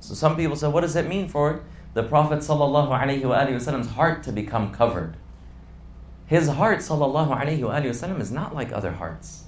So 0.00 0.14
some 0.14 0.36
people 0.36 0.56
say, 0.56 0.66
what 0.66 0.80
does 0.80 0.96
it 0.96 1.06
mean 1.06 1.28
for 1.28 1.62
the 1.94 2.02
Prophet 2.02 2.38
alaihi 2.38 3.22
wasallam's 3.22 3.88
heart 3.88 4.22
to 4.24 4.32
become 4.32 4.72
covered? 4.72 5.16
His 6.26 6.48
heart, 6.48 6.78
sallallahu 6.78 7.36
alayhi 7.36 7.60
wasallam, 7.60 8.20
is 8.20 8.32
not 8.32 8.54
like 8.54 8.72
other 8.72 8.92
hearts. 8.92 9.44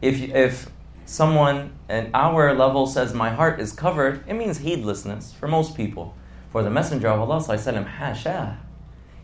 If, 0.00 0.20
if 0.20 0.70
someone 1.04 1.72
at 1.88 2.10
our 2.14 2.54
level 2.54 2.86
says, 2.86 3.14
My 3.14 3.30
heart 3.30 3.60
is 3.60 3.72
covered, 3.72 4.24
it 4.28 4.34
means 4.34 4.58
heedlessness 4.58 5.32
for 5.32 5.48
most 5.48 5.76
people. 5.76 6.14
For 6.50 6.62
the 6.62 6.70
Messenger 6.70 7.08
of 7.08 7.20
Allah, 7.20 7.36
sallallahu 7.36 7.86
hasha. 7.86 8.58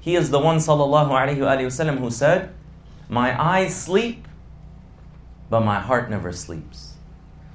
He 0.01 0.17
is 0.17 0.31
the 0.31 0.41
one, 0.41 0.59
sallallahu 0.59 1.11
alayhi 1.11 1.39
wasallam, 1.39 1.99
who 1.99 2.11
said, 2.11 2.53
My 3.09 3.41
eyes 3.41 3.75
sleep, 3.75 4.27
but 5.49 5.61
my 5.61 5.81
heart 5.81 6.11
never 6.11 6.33
sleeps. 6.33 6.95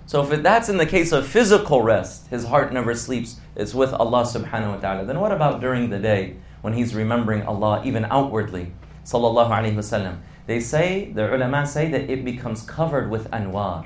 So 0.05 0.23
if 0.23 0.41
that's 0.41 0.69
in 0.69 0.77
the 0.77 0.85
case 0.85 1.11
of 1.11 1.27
physical 1.27 1.81
rest, 1.81 2.27
his 2.27 2.45
heart 2.45 2.71
never 2.71 2.95
sleeps, 2.95 3.41
it's 3.55 3.73
with 3.73 3.93
Allah 3.93 4.23
subhanahu 4.23 4.75
wa 4.75 4.77
ta'ala. 4.77 5.05
Then 5.05 5.19
what 5.19 5.33
about 5.33 5.59
during 5.59 5.89
the 5.89 5.99
day? 5.99 6.37
when 6.61 6.73
he's 6.73 6.93
remembering 6.93 7.43
Allah 7.43 7.81
even 7.85 8.05
outwardly. 8.05 8.73
Sallallahu 9.05 9.49
Alaihi 9.49 9.75
Wasallam. 9.75 10.17
They 10.47 10.61
say, 10.61 11.11
the 11.13 11.33
ulama 11.33 11.67
say 11.67 11.91
that 11.91 12.09
it 12.09 12.23
becomes 12.23 12.63
covered 12.63 13.11
with 13.11 13.29
anwar. 13.31 13.85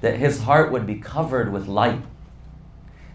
That 0.00 0.16
his 0.16 0.42
heart 0.42 0.70
would 0.70 0.86
be 0.86 0.94
covered 0.94 1.52
with 1.52 1.66
light. 1.66 2.00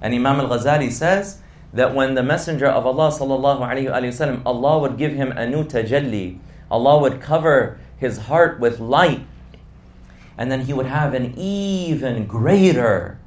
And 0.02 0.14
Imam 0.14 0.42
al 0.42 0.50
Ghazali 0.50 0.92
says 0.92 1.42
that 1.74 1.96
when 1.96 2.16
the 2.16 2.24
Messenger 2.24 2.68
of 2.68 2.86
Allah 2.86 3.12
sallallahu 3.12 3.62
alaihi 3.62 3.90
wasallam, 3.90 4.42
Allah 4.46 4.80
would 4.80 4.98
give 4.98 5.14
him 5.14 5.32
a 5.32 5.48
new 5.48 5.64
tajalli. 5.64 6.40
Allah 6.70 7.00
would 7.00 7.22
cover 7.22 7.80
his 7.98 8.18
heart 8.18 8.60
with 8.60 8.80
light. 8.80 9.26
And 10.38 10.52
then 10.52 10.62
he 10.62 10.74
would 10.74 10.86
have 10.86 11.14
an 11.14 11.34
even 11.38 12.28
greater 12.28 13.20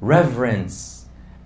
reverence 0.00 1.00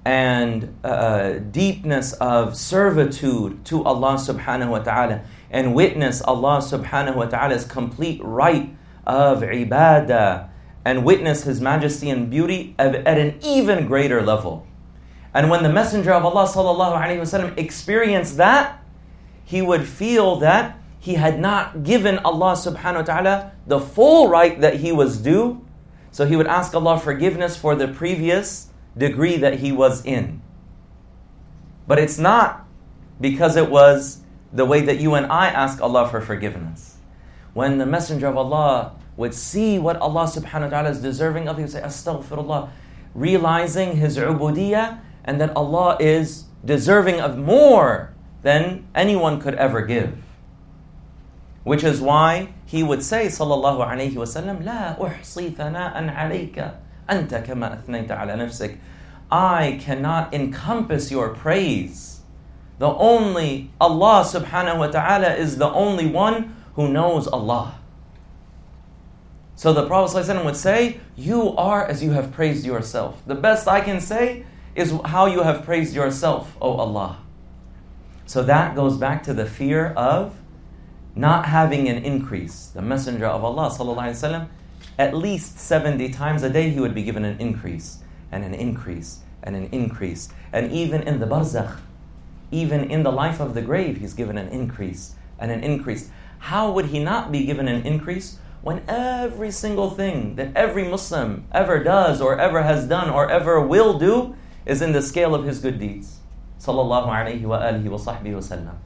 and 0.04 0.76
uh, 0.84 1.38
deepness 1.50 2.12
of 2.14 2.56
servitude 2.56 3.64
to 3.64 3.82
Allah 3.84 4.14
subhanahu 4.14 4.68
wa 4.68 4.78
ta'ala 4.80 5.22
and 5.54 5.72
witness 5.72 6.20
Allah 6.20 6.58
subhanahu 6.58 7.14
wa 7.14 7.26
ta'ala's 7.26 7.64
complete 7.64 8.20
right 8.24 8.74
of 9.06 9.40
ibadah 9.42 10.50
and 10.84 11.04
witness 11.04 11.44
His 11.44 11.60
majesty 11.60 12.10
and 12.10 12.28
beauty 12.28 12.74
at 12.76 13.06
an 13.06 13.38
even 13.40 13.86
greater 13.86 14.20
level. 14.20 14.66
And 15.32 15.48
when 15.50 15.62
the 15.62 15.70
Messenger 15.70 16.12
of 16.12 16.24
Allah 16.24 16.48
sallallahu 16.50 16.98
alaihi 16.98 17.22
wasallam 17.22 17.56
experienced 17.56 18.36
that, 18.36 18.82
he 19.44 19.62
would 19.62 19.86
feel 19.86 20.36
that 20.40 20.76
he 20.98 21.14
had 21.14 21.38
not 21.38 21.84
given 21.84 22.18
Allah 22.18 22.54
subhanahu 22.58 23.06
wa 23.06 23.14
ta'ala 23.14 23.52
the 23.66 23.78
full 23.78 24.28
right 24.28 24.60
that 24.60 24.80
he 24.80 24.90
was 24.90 25.18
due. 25.18 25.64
So 26.10 26.26
he 26.26 26.34
would 26.34 26.48
ask 26.48 26.74
Allah 26.74 26.98
forgiveness 26.98 27.56
for 27.56 27.76
the 27.76 27.86
previous 27.86 28.70
degree 28.96 29.36
that 29.36 29.60
he 29.60 29.70
was 29.70 30.04
in. 30.04 30.42
But 31.86 31.98
it's 31.98 32.18
not 32.18 32.66
because 33.20 33.56
it 33.56 33.70
was 33.70 34.23
the 34.54 34.64
way 34.64 34.80
that 34.82 35.00
you 35.00 35.14
and 35.14 35.26
I 35.26 35.48
ask 35.48 35.82
Allah 35.82 36.08
for 36.08 36.20
forgiveness. 36.20 36.96
When 37.52 37.78
the 37.78 37.86
Messenger 37.86 38.28
of 38.28 38.36
Allah 38.36 38.94
would 39.16 39.34
see 39.34 39.78
what 39.78 39.96
Allah 39.96 40.24
subhanahu 40.24 40.62
wa 40.62 40.68
ta'ala 40.68 40.90
is 40.90 41.02
deserving 41.02 41.48
of, 41.48 41.56
he 41.56 41.62
would 41.62 41.72
say, 41.72 41.82
Astaghfirullah, 41.82 42.70
realizing 43.14 43.96
his 43.96 44.16
ubudiyah 44.16 45.00
and 45.24 45.40
that 45.40 45.54
Allah 45.56 45.96
is 46.00 46.44
deserving 46.64 47.20
of 47.20 47.36
more 47.36 48.14
than 48.42 48.86
anyone 48.94 49.40
could 49.40 49.54
ever 49.54 49.82
give. 49.82 50.16
Which 51.64 51.82
is 51.82 52.00
why 52.00 52.54
he 52.66 52.82
would 52.82 53.02
say, 53.02 53.26
Sallallahu 53.26 53.78
wa 53.78 54.24
sallam, 54.24 54.64
La 54.64 54.94
uhsi 54.96 55.54
thana'an 55.54 56.14
alayka, 56.14 56.76
anta 57.08 57.44
kama 57.44 57.82
athnayta 57.82 58.20
ala 58.20 58.34
nafsik. 58.34 58.78
I 59.30 59.80
cannot 59.82 60.32
encompass 60.32 61.10
your 61.10 61.34
praise 61.34 62.13
the 62.78 62.88
only 62.88 63.70
Allah 63.80 64.24
subhanahu 64.24 64.78
wa 64.78 64.86
ta'ala 64.88 65.34
is 65.34 65.58
the 65.58 65.68
only 65.68 66.06
one 66.06 66.56
who 66.74 66.88
knows 66.88 67.26
Allah. 67.26 67.78
So 69.56 69.72
the 69.72 69.86
Prophet 69.86 70.44
would 70.44 70.56
say, 70.56 71.00
You 71.16 71.54
are 71.56 71.84
as 71.86 72.02
you 72.02 72.10
have 72.10 72.32
praised 72.32 72.66
yourself. 72.66 73.22
The 73.26 73.36
best 73.36 73.68
I 73.68 73.80
can 73.80 74.00
say 74.00 74.44
is 74.74 74.92
how 75.04 75.26
you 75.26 75.42
have 75.42 75.64
praised 75.64 75.94
yourself, 75.94 76.56
O 76.60 76.72
Allah. 76.72 77.18
So 78.26 78.42
that 78.42 78.74
goes 78.74 78.96
back 78.96 79.22
to 79.24 79.34
the 79.34 79.46
fear 79.46 79.88
of 79.96 80.34
not 81.14 81.46
having 81.46 81.88
an 81.88 81.98
increase. 81.98 82.66
The 82.74 82.82
Messenger 82.82 83.26
of 83.26 83.44
Allah 83.44 83.70
ﷺ 83.70 84.48
at 84.98 85.14
least 85.14 85.58
70 85.58 86.08
times 86.10 86.42
a 86.42 86.50
day 86.50 86.70
he 86.70 86.80
would 86.80 86.94
be 86.94 87.02
given 87.02 87.24
an 87.24 87.38
increase 87.40 87.98
and 88.32 88.44
an 88.44 88.54
increase 88.54 89.20
and 89.42 89.54
an 89.54 89.66
increase. 89.66 90.28
And 90.52 90.72
even 90.72 91.02
in 91.02 91.20
the 91.20 91.26
barzakh, 91.26 91.78
even 92.54 92.88
in 92.88 93.02
the 93.02 93.10
life 93.10 93.40
of 93.40 93.52
the 93.54 93.62
grave, 93.62 93.98
he's 93.98 94.14
given 94.14 94.38
an 94.38 94.48
increase 94.48 95.16
and 95.38 95.50
an 95.50 95.64
increase. 95.64 96.10
How 96.38 96.70
would 96.70 96.86
he 96.86 97.02
not 97.02 97.32
be 97.32 97.44
given 97.44 97.66
an 97.66 97.84
increase 97.84 98.38
when 98.62 98.82
every 98.86 99.50
single 99.50 99.90
thing 99.90 100.36
that 100.36 100.54
every 100.54 100.86
Muslim 100.86 101.46
ever 101.50 101.82
does 101.82 102.20
or 102.20 102.38
ever 102.38 102.62
has 102.62 102.86
done 102.86 103.10
or 103.10 103.28
ever 103.28 103.60
will 103.60 103.98
do 103.98 104.36
is 104.64 104.80
in 104.80 104.92
the 104.92 105.02
scale 105.02 105.34
of 105.34 105.44
his 105.44 105.58
good 105.58 105.80
deeds? 105.80 106.20
Sallallahu 106.60 107.08
alayhi 107.08 107.42
wa 107.42 107.58
alihi 107.58 107.90
wa 107.90 107.98
sahbihi 107.98 108.34
wa 108.34 108.40
sallam. 108.40 108.76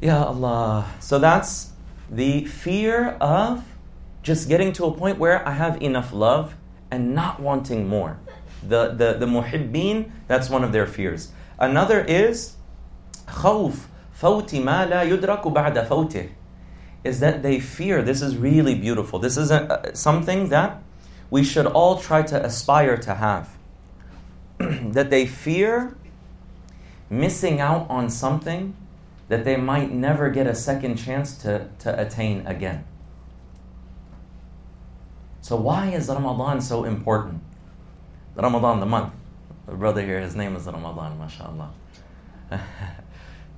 Ya 0.00 0.24
Allah. 0.24 0.86
So 1.00 1.18
that's 1.18 1.72
the 2.10 2.44
fear 2.44 3.16
of 3.20 3.64
just 4.22 4.48
getting 4.48 4.72
to 4.74 4.84
a 4.84 4.92
point 4.92 5.18
where 5.18 5.46
I 5.48 5.52
have 5.52 5.80
enough 5.82 6.12
love 6.12 6.54
and 6.90 7.14
not 7.14 7.40
wanting 7.40 7.88
more. 7.88 8.18
The, 8.62 8.88
the, 8.90 9.14
the 9.14 9.26
muhibbin, 9.26 10.10
that's 10.26 10.50
one 10.50 10.62
of 10.62 10.72
their 10.72 10.86
fears. 10.86 11.32
Another 11.59 12.01
is 12.01 12.55
خوف 13.27 13.87
فوت 14.13 14.55
ما 14.55 14.85
لا 14.85 15.03
يدرك 15.03 15.47
بعد 15.47 15.87
فوته 15.87 16.29
is 17.03 17.19
that 17.19 17.43
they 17.43 17.59
fear 17.59 18.01
this 18.01 18.21
is 18.21 18.37
really 18.37 18.75
beautiful 18.75 19.19
this 19.19 19.37
is 19.37 19.51
a, 19.51 19.91
something 19.93 20.49
that 20.49 20.81
we 21.29 21.43
should 21.43 21.65
all 21.65 21.99
try 21.99 22.21
to 22.21 22.41
aspire 22.45 22.95
to 22.97 23.15
have 23.15 23.49
that 24.59 25.09
they 25.09 25.25
fear 25.25 25.97
missing 27.09 27.59
out 27.59 27.85
on 27.89 28.09
something 28.09 28.73
that 29.27 29.43
they 29.43 29.57
might 29.57 29.91
never 29.91 30.29
get 30.29 30.47
a 30.47 30.55
second 30.55 30.95
chance 30.95 31.37
to, 31.37 31.67
to 31.79 31.99
attain 31.99 32.45
again 32.47 32.85
so, 35.43 35.57
why 35.57 35.87
is 35.89 36.07
Ramadan 36.07 36.61
so 36.61 36.85
important? 36.85 37.41
Ramadan, 38.33 38.79
the 38.79 38.85
month. 38.85 39.11
The 39.68 39.74
brother 39.74 40.00
here, 40.00 40.18
his 40.18 40.34
name 40.34 40.56
is 40.56 40.64
Ramadan, 40.64 41.18
mashallah. 41.18 41.70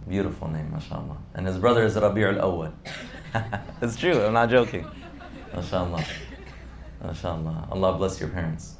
Beautiful 0.08 0.48
name, 0.48 0.72
mashallah. 0.72 1.16
And 1.34 1.46
his 1.46 1.56
brother 1.56 1.84
is 1.84 1.94
Rabi' 1.94 2.24
al 2.24 2.34
Awwal. 2.34 2.72
it's 3.80 3.96
true, 3.96 4.20
I'm 4.20 4.32
not 4.32 4.50
joking. 4.50 4.90
Mashallah. 5.54 6.04
Mashallah. 7.00 7.68
Allah 7.70 7.96
bless 7.96 8.18
your 8.18 8.28
parents. 8.28 8.74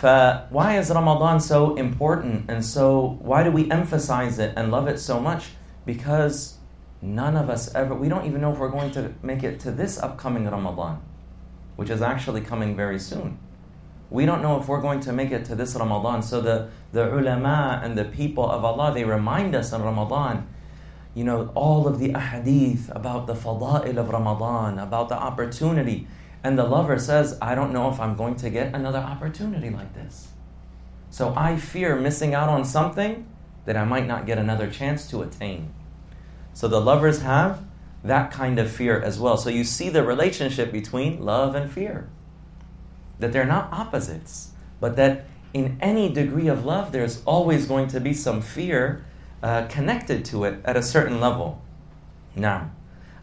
why 0.00 0.78
is 0.78 0.88
Ramadan 0.88 1.38
so 1.38 1.76
important 1.76 2.48
and 2.48 2.64
so 2.64 3.18
why 3.20 3.42
do 3.42 3.50
we 3.50 3.70
emphasize 3.70 4.38
it 4.38 4.54
and 4.56 4.70
love 4.70 4.88
it 4.88 4.98
so 4.98 5.20
much? 5.20 5.50
Because 5.84 6.56
none 7.02 7.36
of 7.36 7.50
us 7.50 7.74
ever, 7.74 7.94
we 7.94 8.08
don't 8.08 8.24
even 8.24 8.40
know 8.40 8.54
if 8.54 8.58
we're 8.58 8.70
going 8.70 8.90
to 8.92 9.12
make 9.22 9.42
it 9.42 9.60
to 9.60 9.70
this 9.70 9.98
upcoming 9.98 10.46
Ramadan, 10.46 11.02
which 11.76 11.90
is 11.90 12.00
actually 12.00 12.40
coming 12.40 12.74
very 12.74 12.98
soon. 12.98 13.38
We 14.10 14.24
don't 14.24 14.40
know 14.40 14.58
if 14.58 14.68
we're 14.68 14.80
going 14.80 15.00
to 15.00 15.12
make 15.12 15.30
it 15.30 15.44
to 15.46 15.54
this 15.54 15.74
Ramadan. 15.74 16.22
So 16.22 16.40
the, 16.40 16.70
the 16.92 17.14
ulama 17.14 17.80
and 17.82 17.96
the 17.96 18.04
people 18.04 18.48
of 18.50 18.64
Allah, 18.64 18.92
they 18.94 19.04
remind 19.04 19.54
us 19.54 19.72
in 19.72 19.82
Ramadan, 19.82 20.48
you 21.14 21.24
know, 21.24 21.50
all 21.54 21.86
of 21.86 21.98
the 21.98 22.10
ahadith 22.10 22.94
about 22.94 23.26
the 23.26 23.34
fada'il 23.34 23.96
of 23.96 24.08
Ramadan, 24.08 24.78
about 24.78 25.08
the 25.08 25.16
opportunity. 25.16 26.06
And 26.42 26.58
the 26.58 26.64
lover 26.64 26.98
says, 26.98 27.36
I 27.42 27.54
don't 27.54 27.72
know 27.72 27.90
if 27.90 28.00
I'm 28.00 28.16
going 28.16 28.36
to 28.36 28.50
get 28.50 28.74
another 28.74 28.98
opportunity 28.98 29.70
like 29.70 29.94
this. 29.94 30.28
So 31.10 31.34
I 31.36 31.56
fear 31.56 31.96
missing 31.96 32.34
out 32.34 32.48
on 32.48 32.64
something 32.64 33.26
that 33.64 33.76
I 33.76 33.84
might 33.84 34.06
not 34.06 34.24
get 34.24 34.38
another 34.38 34.70
chance 34.70 35.08
to 35.10 35.22
attain. 35.22 35.74
So 36.54 36.68
the 36.68 36.80
lovers 36.80 37.20
have 37.22 37.64
that 38.04 38.30
kind 38.30 38.58
of 38.58 38.70
fear 38.70 39.00
as 39.00 39.18
well. 39.18 39.36
So 39.36 39.50
you 39.50 39.64
see 39.64 39.88
the 39.90 40.02
relationship 40.02 40.72
between 40.72 41.22
love 41.22 41.54
and 41.54 41.70
fear 41.70 42.08
That 43.19 43.31
they're 43.31 43.45
not 43.45 43.71
opposites, 43.71 44.51
but 44.79 44.95
that 44.95 45.25
in 45.53 45.77
any 45.81 46.09
degree 46.09 46.47
of 46.47 46.65
love, 46.65 46.91
there's 46.91 47.23
always 47.25 47.65
going 47.65 47.87
to 47.89 47.99
be 47.99 48.13
some 48.13 48.41
fear 48.41 49.05
uh, 49.41 49.67
connected 49.67 50.25
to 50.25 50.45
it 50.45 50.59
at 50.65 50.75
a 50.75 50.81
certain 50.81 51.19
level. 51.19 51.61
Now, 52.35 52.71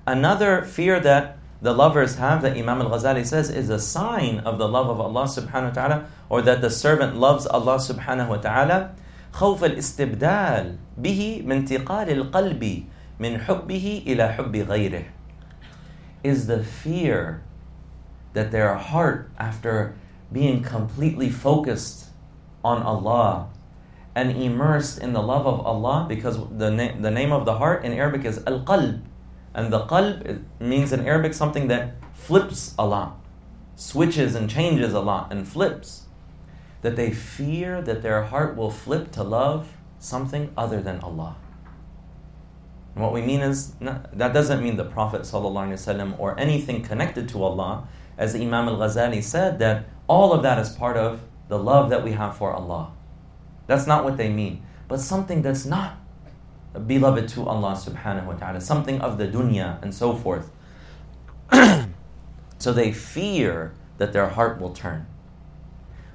another 0.06 0.62
fear 0.62 1.00
that 1.00 1.38
the 1.62 1.72
lovers 1.74 2.16
have 2.16 2.42
that 2.42 2.56
Imam 2.56 2.80
al 2.80 2.90
Ghazali 2.90 3.26
says 3.26 3.50
is 3.50 3.68
a 3.68 3.78
sign 3.78 4.38
of 4.40 4.58
the 4.58 4.68
love 4.68 4.88
of 4.88 5.00
Allah 5.00 5.24
subhanahu 5.24 5.68
wa 5.68 5.70
ta'ala 5.70 6.08
or 6.28 6.40
that 6.42 6.60
the 6.62 6.70
servant 6.70 7.16
loves 7.16 7.46
Allah 7.46 7.76
subhanahu 7.76 8.28
wa 8.28 8.36
ta'ala 8.36 8.94
خوف 9.32 9.64
الاستبدال 9.64 10.76
به 10.98 11.42
من 11.46 11.56
انتقال 11.56 12.10
القلب 12.10 12.84
من 13.20 13.38
حبه 13.38 14.02
إلى 14.06 14.32
حب 14.32 14.56
غيره 14.56 15.04
is 16.24 16.46
the 16.46 16.64
fear 16.64 17.42
that 18.35 18.51
their 18.51 18.75
heart 18.75 19.31
after 19.39 19.95
being 20.31 20.61
completely 20.61 21.29
focused 21.29 22.09
on 22.63 22.83
Allah 22.83 23.49
and 24.13 24.31
immersed 24.31 24.99
in 24.99 25.13
the 25.13 25.21
love 25.21 25.45
of 25.45 25.59
Allah 25.65 26.05
because 26.07 26.37
the, 26.57 26.69
na- 26.69 26.95
the 26.99 27.11
name 27.11 27.31
of 27.31 27.45
the 27.45 27.57
heart 27.57 27.83
in 27.83 27.91
Arabic 27.91 28.23
is 28.23 28.41
al-qalb 28.45 29.01
and 29.53 29.73
the 29.73 29.85
qalb 29.87 30.43
means 30.59 30.93
in 30.93 31.05
Arabic 31.05 31.33
something 31.33 31.67
that 31.67 31.95
flips 32.13 32.75
a 32.77 32.85
lot 32.85 33.19
switches 33.75 34.35
and 34.35 34.49
changes 34.49 34.93
a 34.93 34.99
lot 34.99 35.31
and 35.31 35.47
flips 35.47 36.05
that 36.81 36.95
they 36.95 37.11
fear 37.11 37.81
that 37.81 38.01
their 38.01 38.23
heart 38.23 38.55
will 38.55 38.71
flip 38.71 39.11
to 39.11 39.23
love 39.23 39.67
something 39.99 40.51
other 40.55 40.81
than 40.81 40.99
Allah. 40.99 41.35
And 42.93 43.03
what 43.03 43.11
we 43.11 43.21
mean 43.21 43.41
is, 43.41 43.73
that 43.81 44.33
doesn't 44.33 44.63
mean 44.63 44.77
the 44.77 44.85
Prophet 44.85 45.27
or 45.33 46.39
anything 46.39 46.81
connected 46.81 47.27
to 47.29 47.43
Allah. 47.43 47.87
As 48.17 48.35
Imam 48.35 48.67
al 48.67 48.77
Ghazali 48.77 49.23
said, 49.23 49.59
that 49.59 49.85
all 50.07 50.33
of 50.33 50.43
that 50.43 50.59
is 50.59 50.69
part 50.69 50.97
of 50.97 51.21
the 51.47 51.59
love 51.59 51.89
that 51.89 52.03
we 52.03 52.13
have 52.13 52.37
for 52.37 52.53
Allah. 52.53 52.91
That's 53.67 53.87
not 53.87 54.03
what 54.03 54.17
they 54.17 54.29
mean. 54.29 54.63
But 54.87 54.99
something 54.99 55.41
that's 55.41 55.65
not 55.65 55.97
beloved 56.87 57.27
to 57.29 57.45
Allah 57.45 57.73
subhanahu 57.73 58.25
wa 58.25 58.33
ta'ala, 58.33 58.61
something 58.61 59.01
of 59.01 59.17
the 59.17 59.27
dunya 59.27 59.81
and 59.81 59.93
so 59.93 60.15
forth. 60.15 60.51
so 62.59 62.73
they 62.73 62.91
fear 62.91 63.73
that 63.97 64.13
their 64.13 64.29
heart 64.29 64.59
will 64.59 64.73
turn. 64.73 65.07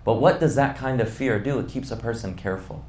But 0.05 0.15
what 0.15 0.41
does 0.41 0.55
that 0.55 0.77
kind 0.77 1.01
of 1.01 1.11
fear 1.11 1.39
do? 1.39 1.59
It 1.59 1.69
keeps 1.69 1.91
a 1.91 1.97
person 1.97 2.35
careful. 2.35 2.85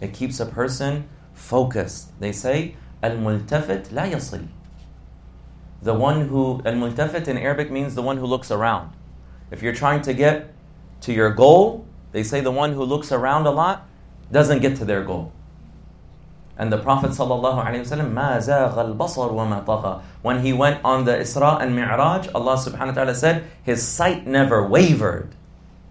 It 0.00 0.12
keeps 0.12 0.40
a 0.40 0.46
person 0.46 1.08
focused. 1.32 2.18
They 2.20 2.32
say, 2.32 2.76
Al-multafit 3.02 3.92
la 3.92 4.02
yasil. 4.02 4.48
The 5.82 5.94
one 5.94 6.28
who, 6.28 6.60
Al-multafit 6.64 7.28
in 7.28 7.38
Arabic 7.38 7.70
means 7.70 7.94
the 7.94 8.02
one 8.02 8.16
who 8.16 8.26
looks 8.26 8.50
around. 8.50 8.92
If 9.50 9.62
you're 9.62 9.74
trying 9.74 10.02
to 10.02 10.12
get 10.12 10.52
to 11.02 11.12
your 11.12 11.30
goal, 11.30 11.86
they 12.12 12.22
say 12.22 12.40
the 12.40 12.50
one 12.50 12.72
who 12.72 12.82
looks 12.82 13.12
around 13.12 13.46
a 13.46 13.50
lot 13.50 13.86
doesn't 14.32 14.60
get 14.60 14.76
to 14.76 14.84
their 14.84 15.04
goal. 15.04 15.32
And 16.58 16.72
the 16.72 16.78
Prophet 16.78 17.12
ﷺ, 17.12 20.02
when 20.22 20.42
he 20.42 20.52
went 20.52 20.84
on 20.84 21.04
the 21.04 21.12
Isra 21.12 21.62
and 21.62 21.76
Mi'raj, 21.76 22.28
Allah 22.34 22.56
subhanahu 22.56 22.88
wa 22.88 22.92
ta'ala 22.92 23.14
said, 23.14 23.44
his 23.62 23.86
sight 23.86 24.26
never 24.26 24.66
wavered 24.66 25.36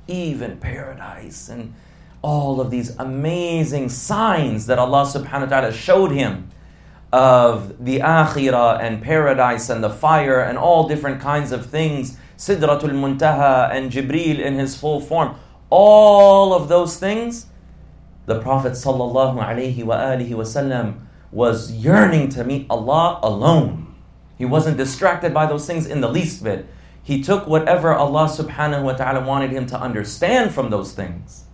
even 0.08 0.58
paradise 0.58 1.48
and 1.48 1.74
all 2.22 2.60
of 2.60 2.72
these 2.72 2.98
amazing 2.98 3.88
signs 3.88 4.66
that 4.66 4.78
Allah 4.78 5.04
subhanahu 5.04 5.50
wa 5.50 5.62
ta'ala 5.62 5.72
showed 5.72 6.12
him 6.12 6.50
of 7.12 7.84
the 7.84 8.00
akhirah 8.00 8.82
and 8.82 9.02
paradise 9.02 9.70
and 9.70 9.84
the 9.84 9.90
fire 9.90 10.40
and 10.40 10.58
all 10.58 10.88
different 10.88 11.22
kinds 11.22 11.52
of 11.52 11.66
things, 11.66 12.18
Sidratul 12.38 12.92
Muntaha 12.92 13.72
and 13.72 13.92
Jibril 13.92 14.40
in 14.40 14.56
his 14.56 14.78
full 14.78 15.00
form, 15.00 15.36
all 15.70 16.54
of 16.54 16.70
those 16.70 16.98
things, 16.98 17.48
the 18.26 18.42
Prophet 18.42 18.74
wasallam 18.74 19.38
was 21.32 21.72
yearning 21.72 22.30
to 22.30 22.44
meet 22.44 22.68
Allah 22.70 23.20
alone. 23.24 23.96
He 24.38 24.46
wasn't 24.46 24.78
distracted 24.78 25.34
by 25.34 25.46
those 25.46 25.66
things 25.66 25.86
in 25.86 26.02
the 26.02 26.10
least 26.10 26.44
bit. 26.44 26.68
He 27.02 27.24
took 27.24 27.48
whatever 27.48 27.94
Allah 27.94 28.26
subhanahu 28.26 28.84
wa 28.84 28.94
ta'ala 28.94 29.26
wanted 29.26 29.52
him 29.52 29.66
to 29.68 29.80
understand 29.80 30.54
from 30.54 30.70
those 30.70 30.92
things. 30.92 31.46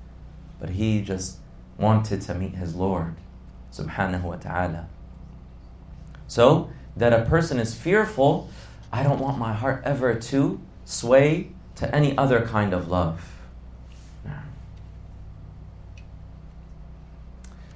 But 0.60 0.72
he 0.72 1.02
just 1.02 1.38
wanted 1.78 2.22
to 2.22 2.34
meet 2.34 2.56
his 2.56 2.76
Lord 2.76 3.16
subhanahu 3.72 4.24
wa 4.24 4.36
ta'ala. 4.36 4.90
So, 6.27 6.71
that 6.97 7.13
a 7.13 7.25
person 7.25 7.59
is 7.59 7.75
fearful, 7.75 8.51
I 8.93 9.03
don't 9.03 9.21
want 9.21 9.39
my 9.39 9.53
heart 9.53 9.83
ever 9.85 10.15
to 10.15 10.61
sway 10.85 11.51
to 11.77 11.95
any 11.95 12.17
other 12.17 12.45
kind 12.47 12.73
of 12.73 12.89
love. 12.89 13.39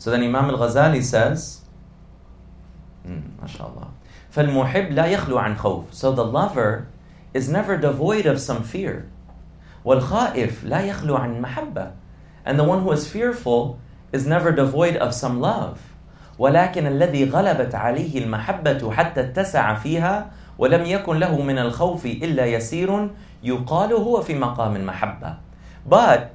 So 0.03 0.11
then 0.11 0.25
Imam 0.25 0.51
al-Ghazali 0.51 1.01
says, 1.01 1.61
mm, 3.07 3.23
MashaAllah, 3.37 3.91
فالمحب 4.35 4.91
لا 4.91 5.07
يخلو 5.07 5.39
عن 5.39 5.57
خوف. 5.57 5.85
So 5.93 6.11
the 6.11 6.25
lover 6.25 6.89
is 7.33 7.49
never 7.49 7.77
devoid 7.77 8.27
of 8.27 8.41
some 8.41 8.65
fear. 8.65 9.09
وَالْخَائِفْ 9.85 10.65
لَا 10.65 10.93
يَخْلُو 10.93 11.17
عَنْ 11.17 11.41
مَحَبَّةٍ 11.41 11.93
And 12.45 12.59
the 12.59 12.65
one 12.65 12.83
who 12.83 12.91
is 12.91 13.09
fearful 13.09 13.79
is 14.11 14.27
never 14.27 14.51
devoid 14.51 14.97
of 14.97 15.15
some 15.15 15.39
love. 15.41 15.81
ولكن 16.39 16.87
الذي 16.87 17.31
غلبت 17.31 17.75
عليه 17.75 18.25
المحبة 18.25 18.93
حتى 18.93 19.21
اتسع 19.21 19.75
فيها 19.75 20.31
ولم 20.59 20.85
يكن 20.85 21.17
له 21.19 21.43
من 21.43 21.59
الخوف 21.59 22.07
إلا 22.07 22.47
يسير 22.47 23.11
يقال 23.43 23.93
هو 23.93 24.21
في 24.21 24.35
مقام 24.35 24.77
المحبة. 24.77 25.37
But 25.89 26.35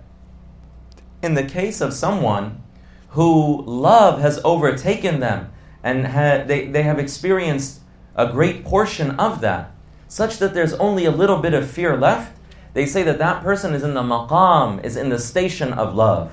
in 1.21 1.33
the 1.33 1.43
case 1.43 1.81
of 1.81 1.93
someone 1.93 2.61
who 3.09 3.63
love 3.65 4.21
has 4.21 4.39
overtaken 4.43 5.19
them 5.19 5.49
and 5.83 6.07
ha- 6.07 6.43
they, 6.45 6.67
they 6.67 6.83
have 6.83 6.99
experienced 6.99 7.79
a 8.15 8.27
great 8.27 8.65
portion 8.65 9.11
of 9.11 9.41
that, 9.41 9.71
such 10.07 10.37
that 10.39 10.53
there's 10.53 10.73
only 10.73 11.05
a 11.05 11.11
little 11.11 11.37
bit 11.37 11.53
of 11.53 11.69
fear 11.69 11.97
left, 11.97 12.33
they 12.73 12.85
say 12.85 13.03
that 13.03 13.19
that 13.19 13.41
person 13.41 13.73
is 13.73 13.83
in 13.83 13.93
the 13.93 14.03
maqam, 14.03 14.83
is 14.83 14.95
in 14.95 15.09
the 15.09 15.19
station 15.19 15.73
of 15.73 15.95
love. 15.95 16.31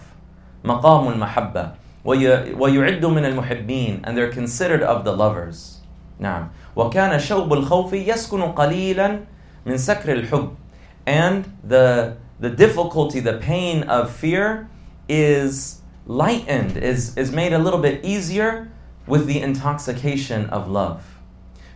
Maqamul 0.65 1.17
mahabba. 1.17 1.77
ويعد 2.05 3.05
من 3.05 3.25
المحبين 3.25 4.03
and 4.05 4.17
they're 4.17 4.33
considered 4.33 4.83
of 4.83 5.05
the 5.05 5.13
lovers. 5.13 5.81
نعم. 6.21 6.49
وكان 6.77 7.19
شوب 7.19 7.53
الخوف 7.53 7.93
يسكن 7.93 8.43
قليلا 8.43 9.21
من 9.67 9.77
سكر 9.77 10.13
الحب. 10.13 10.51
And 11.07 11.45
the, 11.63 12.17
the 12.41 12.51
difficulty, 12.51 13.21
the 13.21 13.35
pain 13.35 13.83
of 13.85 14.11
fear 14.11 14.69
is 15.09 15.83
lightened, 16.07 16.77
is, 16.77 17.17
is 17.17 17.31
made 17.33 17.53
a 17.53 17.59
little 17.59 17.81
bit 17.81 18.05
easier 18.05 18.71
with 19.07 19.27
the 19.27 19.41
intoxication 19.41 20.47
of 20.51 20.69
love. 20.69 21.03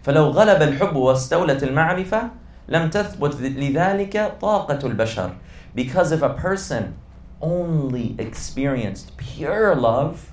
فلو 0.03 0.31
غلب 0.31 0.63
الحب 0.63 0.97
واستولت 0.97 1.63
المعرفة 1.63 2.31
لم 2.69 2.91
تثبت 2.91 3.41
لذلك 3.41 4.33
طاقة 4.41 4.79
البشر 4.87 5.31
because 5.75 6.13
if 6.13 6.23
a 6.23 6.31
person 6.31 6.95
only 7.44 8.16
experienced 8.18 9.16
pure 9.18 9.76
love 9.76 10.32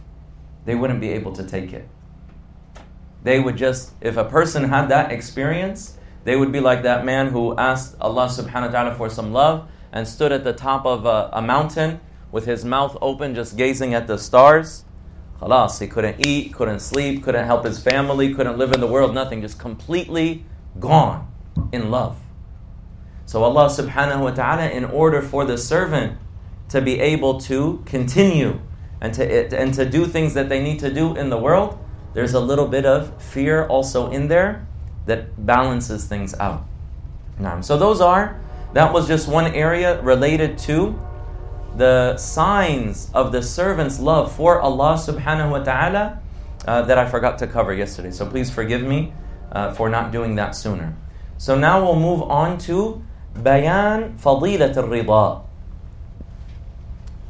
they 0.64 0.74
wouldn't 0.74 1.00
be 1.00 1.10
able 1.10 1.32
to 1.32 1.42
take 1.42 1.72
it 1.72 1.88
they 3.24 3.40
would 3.40 3.56
just 3.56 3.92
if 4.00 4.16
a 4.16 4.24
person 4.24 4.64
had 4.64 4.88
that 4.88 5.10
experience 5.10 5.98
they 6.22 6.36
would 6.36 6.52
be 6.52 6.60
like 6.60 6.82
that 6.84 7.04
man 7.04 7.28
who 7.28 7.56
asked 7.56 7.96
Allah 8.00 8.26
subhanahu 8.28 8.72
wa 8.72 8.74
ta'ala 8.76 8.94
for 8.94 9.10
some 9.10 9.32
love 9.32 9.68
and 9.90 10.06
stood 10.06 10.30
at 10.30 10.44
the 10.44 10.52
top 10.52 10.86
of 10.86 11.04
a, 11.04 11.30
a 11.32 11.42
mountain 11.42 12.00
with 12.30 12.46
his 12.46 12.64
mouth 12.64 12.96
open 13.02 13.34
just 13.34 13.56
gazing 13.56 13.92
at 13.92 14.06
the 14.06 14.16
stars 14.16 14.84
Khalas, 15.40 15.80
he 15.80 15.86
couldn't 15.86 16.26
eat, 16.26 16.52
couldn't 16.52 16.80
sleep, 16.80 17.22
couldn't 17.24 17.46
help 17.46 17.64
his 17.64 17.82
family, 17.82 18.34
couldn't 18.34 18.58
live 18.58 18.72
in 18.72 18.80
the 18.80 18.86
world, 18.86 19.14
nothing, 19.14 19.40
just 19.40 19.58
completely 19.58 20.44
gone 20.78 21.32
in 21.72 21.90
love. 21.90 22.18
So 23.24 23.42
Allah 23.42 23.68
subhanahu 23.68 24.20
wa 24.20 24.30
ta'ala, 24.32 24.68
in 24.68 24.84
order 24.84 25.22
for 25.22 25.46
the 25.46 25.56
servant 25.56 26.18
to 26.70 26.80
be 26.80 26.98
able 27.00 27.40
to 27.40 27.82
continue 27.86 28.60
and 29.00 29.14
to, 29.14 29.58
and 29.58 29.74
to 29.74 29.84
do 29.84 30.06
things 30.06 30.34
that 30.34 30.48
they 30.48 30.62
need 30.62 30.78
to 30.80 30.92
do 30.92 31.14
in 31.14 31.30
the 31.30 31.38
world, 31.38 31.78
there's 32.14 32.34
a 32.34 32.40
little 32.40 32.66
bit 32.66 32.84
of 32.84 33.22
fear 33.22 33.66
also 33.66 34.10
in 34.10 34.28
there 34.28 34.66
that 35.06 35.46
balances 35.46 36.06
things 36.06 36.34
out. 36.34 36.64
So 37.62 37.78
those 37.78 38.00
are, 38.00 38.40
that 38.74 38.92
was 38.92 39.08
just 39.08 39.26
one 39.26 39.46
area 39.54 40.00
related 40.02 40.58
to 40.58 41.00
the 41.76 42.16
signs 42.16 43.10
of 43.14 43.32
the 43.32 43.42
servant's 43.42 43.98
love 43.98 44.32
for 44.32 44.60
Allah 44.60 44.94
subhanahu 44.94 45.50
wa 45.50 45.62
ta'ala 45.64 46.20
uh, 46.66 46.82
that 46.82 46.98
I 46.98 47.08
forgot 47.08 47.38
to 47.38 47.46
cover 47.46 47.72
yesterday. 47.72 48.10
So 48.10 48.26
please 48.26 48.50
forgive 48.50 48.82
me 48.82 49.12
uh, 49.52 49.72
for 49.72 49.88
not 49.88 50.12
doing 50.12 50.34
that 50.36 50.54
sooner. 50.54 50.94
So 51.38 51.56
now 51.56 51.82
we'll 51.82 51.98
move 51.98 52.22
on 52.22 52.58
to 52.68 53.02
Bayan 53.34 54.18
Fadilat 54.18 54.76
al-Rida. 54.76 55.42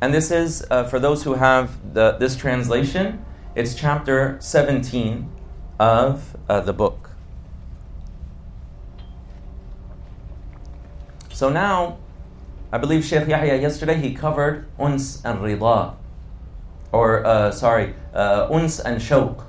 And 0.00 0.14
this 0.14 0.30
is, 0.30 0.64
uh, 0.70 0.84
for 0.84 0.98
those 0.98 1.24
who 1.24 1.34
have 1.34 1.94
the, 1.94 2.12
this 2.12 2.34
translation, 2.34 3.24
it's 3.54 3.74
chapter 3.74 4.38
17 4.40 5.30
of 5.78 6.36
uh, 6.48 6.60
the 6.60 6.72
book. 6.72 7.10
So 11.32 11.50
now, 11.50 11.98
I 12.72 12.78
believe 12.78 13.04
Sheikh 13.04 13.28
Yahya 13.28 13.56
yesterday 13.56 13.96
he 13.96 14.14
covered 14.14 14.66
uns 14.78 15.22
and 15.24 15.40
rida, 15.40 15.96
or 16.92 17.26
uh, 17.26 17.50
sorry, 17.50 17.94
uh, 18.14 18.46
uns 18.50 18.78
and 18.78 19.00
shawq. 19.00 19.44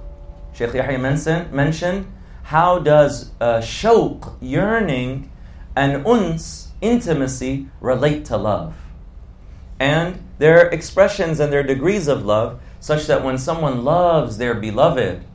Sheikh 0.54 0.74
Yahya 0.74 0.98
mentioned, 0.98 1.54
mentioned 1.54 2.12
how 2.44 2.80
does 2.80 3.32
uh, 3.40 3.60
shawq, 3.62 4.36
yearning, 4.42 5.32
and 5.76 6.06
uns, 6.06 6.72
intimacy, 6.82 7.68
relate 7.80 8.26
to 8.26 8.38
love. 8.38 8.81
And 9.82 10.24
their 10.38 10.68
expressions 10.68 11.40
and 11.40 11.52
their 11.52 11.64
degrees 11.64 12.08
of 12.08 12.24
love, 12.24 12.62
such 12.80 13.08
that 13.08 13.24
when 13.24 13.40
someone 13.40 13.84
loves 13.84 14.38
their 14.38 14.54
beloved, 14.54 15.26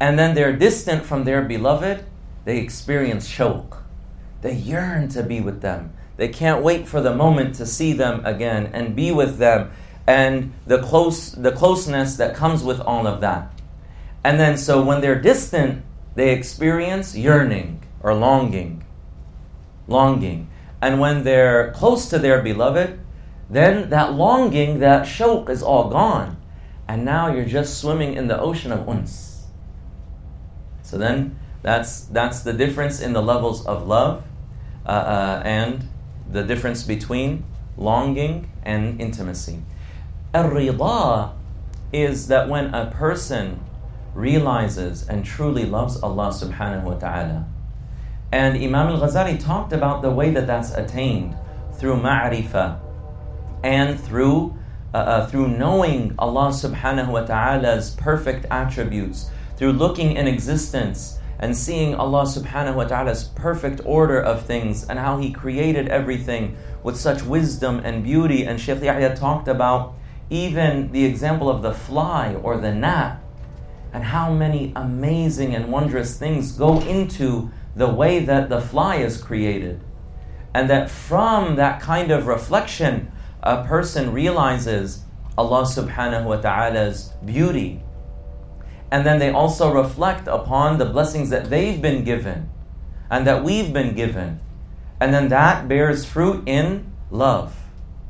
and 0.00 0.18
then 0.18 0.34
they're 0.34 0.56
distant 0.56 1.04
from 1.04 1.22
their 1.22 1.42
beloved, 1.42 2.04
they 2.44 2.58
experience 2.58 3.28
shawq. 3.28 3.76
They 4.42 4.54
yearn 4.54 5.08
to 5.10 5.22
be 5.22 5.40
with 5.40 5.60
them. 5.60 5.92
They 6.16 6.26
can't 6.26 6.64
wait 6.64 6.88
for 6.88 7.00
the 7.00 7.14
moment 7.14 7.54
to 7.54 7.66
see 7.66 7.92
them 7.92 8.26
again 8.26 8.70
and 8.72 8.96
be 8.96 9.12
with 9.12 9.38
them 9.38 9.70
and 10.04 10.52
the 10.66 10.82
close 10.82 11.30
the 11.30 11.52
closeness 11.52 12.16
that 12.16 12.34
comes 12.34 12.64
with 12.64 12.80
all 12.80 13.06
of 13.06 13.20
that. 13.20 13.52
And 14.24 14.40
then 14.40 14.58
so 14.58 14.82
when 14.82 15.00
they're 15.00 15.20
distant, 15.20 15.84
they 16.16 16.30
experience 16.32 17.14
yearning 17.14 17.84
or 18.00 18.14
longing. 18.14 18.84
Longing. 19.86 20.48
And 20.82 20.98
when 20.98 21.22
they're 21.22 21.70
close 21.70 22.08
to 22.08 22.18
their 22.18 22.42
beloved, 22.42 22.98
then 23.50 23.90
that 23.90 24.14
longing, 24.14 24.80
that 24.80 25.06
shawq 25.06 25.48
is 25.48 25.62
all 25.62 25.88
gone. 25.88 26.36
And 26.86 27.04
now 27.04 27.32
you're 27.32 27.44
just 27.44 27.78
swimming 27.78 28.14
in 28.14 28.28
the 28.28 28.38
ocean 28.38 28.72
of 28.72 28.88
uns. 28.88 29.46
So 30.82 30.96
then 30.96 31.38
that's 31.62 32.02
that's 32.02 32.40
the 32.40 32.52
difference 32.52 33.00
in 33.00 33.12
the 33.12 33.22
levels 33.22 33.66
of 33.66 33.86
love 33.86 34.24
uh, 34.86 34.90
uh, 34.90 35.42
and 35.44 35.86
the 36.30 36.42
difference 36.42 36.82
between 36.82 37.44
longing 37.76 38.50
and 38.64 39.00
intimacy. 39.00 39.62
Ar-rida 40.34 41.32
is 41.92 42.28
that 42.28 42.48
when 42.48 42.74
a 42.74 42.90
person 42.90 43.60
realizes 44.14 45.08
and 45.08 45.24
truly 45.24 45.64
loves 45.64 46.00
Allah 46.02 46.28
subhanahu 46.28 46.84
wa 46.84 46.94
ta'ala. 46.94 47.46
And 48.32 48.56
Imam 48.56 48.88
al-Ghazali 48.88 49.42
talked 49.42 49.72
about 49.72 50.02
the 50.02 50.10
way 50.10 50.30
that 50.30 50.46
that's 50.46 50.72
attained 50.72 51.36
through 51.74 51.96
ma'rifah 51.96 52.87
and 53.62 53.98
through 53.98 54.56
uh, 54.94 54.96
uh, 54.96 55.26
through 55.26 55.48
knowing 55.48 56.14
Allah 56.18 56.48
subhanahu 56.48 57.12
wa 57.12 57.20
ta'ala's 57.20 57.90
perfect 57.90 58.46
attributes, 58.50 59.30
through 59.58 59.72
looking 59.72 60.12
in 60.16 60.26
existence 60.26 61.18
and 61.38 61.54
seeing 61.54 61.94
Allah 61.94 62.22
subhanahu 62.22 62.74
wa 62.74 62.84
ta'ala's 62.84 63.24
perfect 63.24 63.82
order 63.84 64.18
of 64.18 64.46
things 64.46 64.88
and 64.88 64.98
how 64.98 65.18
He 65.18 65.30
created 65.30 65.88
everything 65.88 66.56
with 66.82 66.96
such 66.96 67.22
wisdom 67.22 67.80
and 67.84 68.02
beauty. 68.02 68.44
And 68.44 68.58
Shaykh 68.58 68.82
Yahya 68.82 69.14
talked 69.14 69.46
about 69.46 69.94
even 70.30 70.90
the 70.92 71.04
example 71.04 71.50
of 71.50 71.60
the 71.60 71.72
fly 71.72 72.34
or 72.34 72.56
the 72.56 72.74
gnat 72.74 73.20
and 73.92 74.04
how 74.04 74.32
many 74.32 74.72
amazing 74.74 75.54
and 75.54 75.70
wondrous 75.70 76.18
things 76.18 76.52
go 76.52 76.80
into 76.80 77.50
the 77.76 77.88
way 77.88 78.20
that 78.20 78.48
the 78.48 78.60
fly 78.60 78.96
is 78.96 79.22
created. 79.22 79.80
And 80.54 80.68
that 80.70 80.90
from 80.90 81.56
that 81.56 81.80
kind 81.80 82.10
of 82.10 82.26
reflection, 82.26 83.12
a 83.42 83.64
person 83.64 84.12
realizes 84.12 85.04
Allah 85.36 85.62
subhanahu 85.62 86.24
wa 86.24 86.36
ta'ala's 86.36 87.12
beauty 87.24 87.82
and 88.90 89.04
then 89.04 89.18
they 89.18 89.30
also 89.30 89.72
reflect 89.72 90.26
upon 90.28 90.78
the 90.78 90.86
blessings 90.86 91.30
that 91.30 91.50
they've 91.50 91.80
been 91.80 92.04
given 92.04 92.48
and 93.10 93.26
that 93.26 93.44
we've 93.44 93.72
been 93.72 93.94
given. 93.94 94.40
And 95.00 95.12
then 95.12 95.28
that 95.28 95.68
bears 95.68 96.04
fruit 96.04 96.48
in 96.48 96.90
love, 97.10 97.54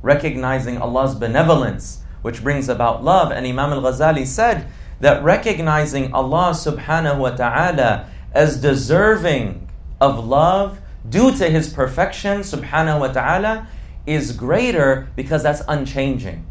recognizing 0.02 0.78
Allah's 0.78 1.14
benevolence, 1.14 2.02
which 2.22 2.42
brings 2.42 2.68
about 2.68 3.04
love. 3.04 3.32
And 3.32 3.46
Imam 3.46 3.72
al 3.72 3.82
Ghazali 3.82 4.26
said 4.26 4.68
that 5.00 5.22
recognizing 5.22 6.12
Allah 6.14 6.50
subhanahu 6.50 7.18
wa 7.18 7.30
ta'ala 7.30 8.08
as 8.32 8.60
deserving 8.60 9.68
of 10.00 10.24
love 10.24 10.80
due 11.08 11.36
to 11.36 11.50
His 11.50 11.72
perfection 11.72 12.40
subhanahu 12.40 13.00
wa 13.00 13.08
ta'ala 13.08 13.68
is 14.08 14.32
greater 14.32 15.08
because 15.14 15.42
that's 15.42 15.62
unchanging. 15.68 16.46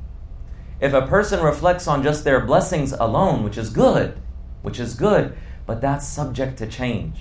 If 0.80 0.93
a 0.93 1.08
person 1.08 1.41
reflects 1.41 1.88
on 1.88 2.04
just 2.04 2.24
their 2.24 2.46
blessings 2.46 2.93
alone, 2.93 3.43
which 3.43 3.58
is 3.58 3.72
good, 3.72 4.20
which 4.62 4.80
is 4.80 4.93
good, 4.93 5.36
but 5.65 5.82
that's 5.82 6.08
subject 6.08 6.58
to 6.60 6.67
change. 6.67 7.17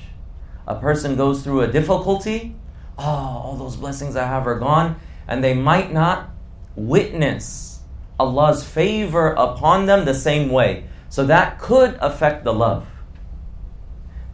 A 0.67 0.75
person 0.79 1.17
goes 1.17 1.43
through 1.43 1.63
a 1.63 1.73
difficulty, 1.73 2.55
oh, 2.99 3.03
all 3.03 3.57
those 3.57 3.77
blessings 3.77 4.15
I 4.15 4.27
have 4.27 4.47
are 4.47 4.59
gone, 4.59 5.01
and 5.27 5.43
they 5.43 5.55
might 5.55 5.93
not 5.93 6.31
witness 6.75 7.81
Allah's 8.21 8.63
favor 8.63 9.33
upon 9.33 9.87
them 9.87 10.05
the 10.05 10.15
same 10.15 10.51
way. 10.51 10.85
So 11.09 11.25
that 11.27 11.59
could 11.59 11.97
affect 12.01 12.45
the 12.45 12.53
love. 12.53 12.87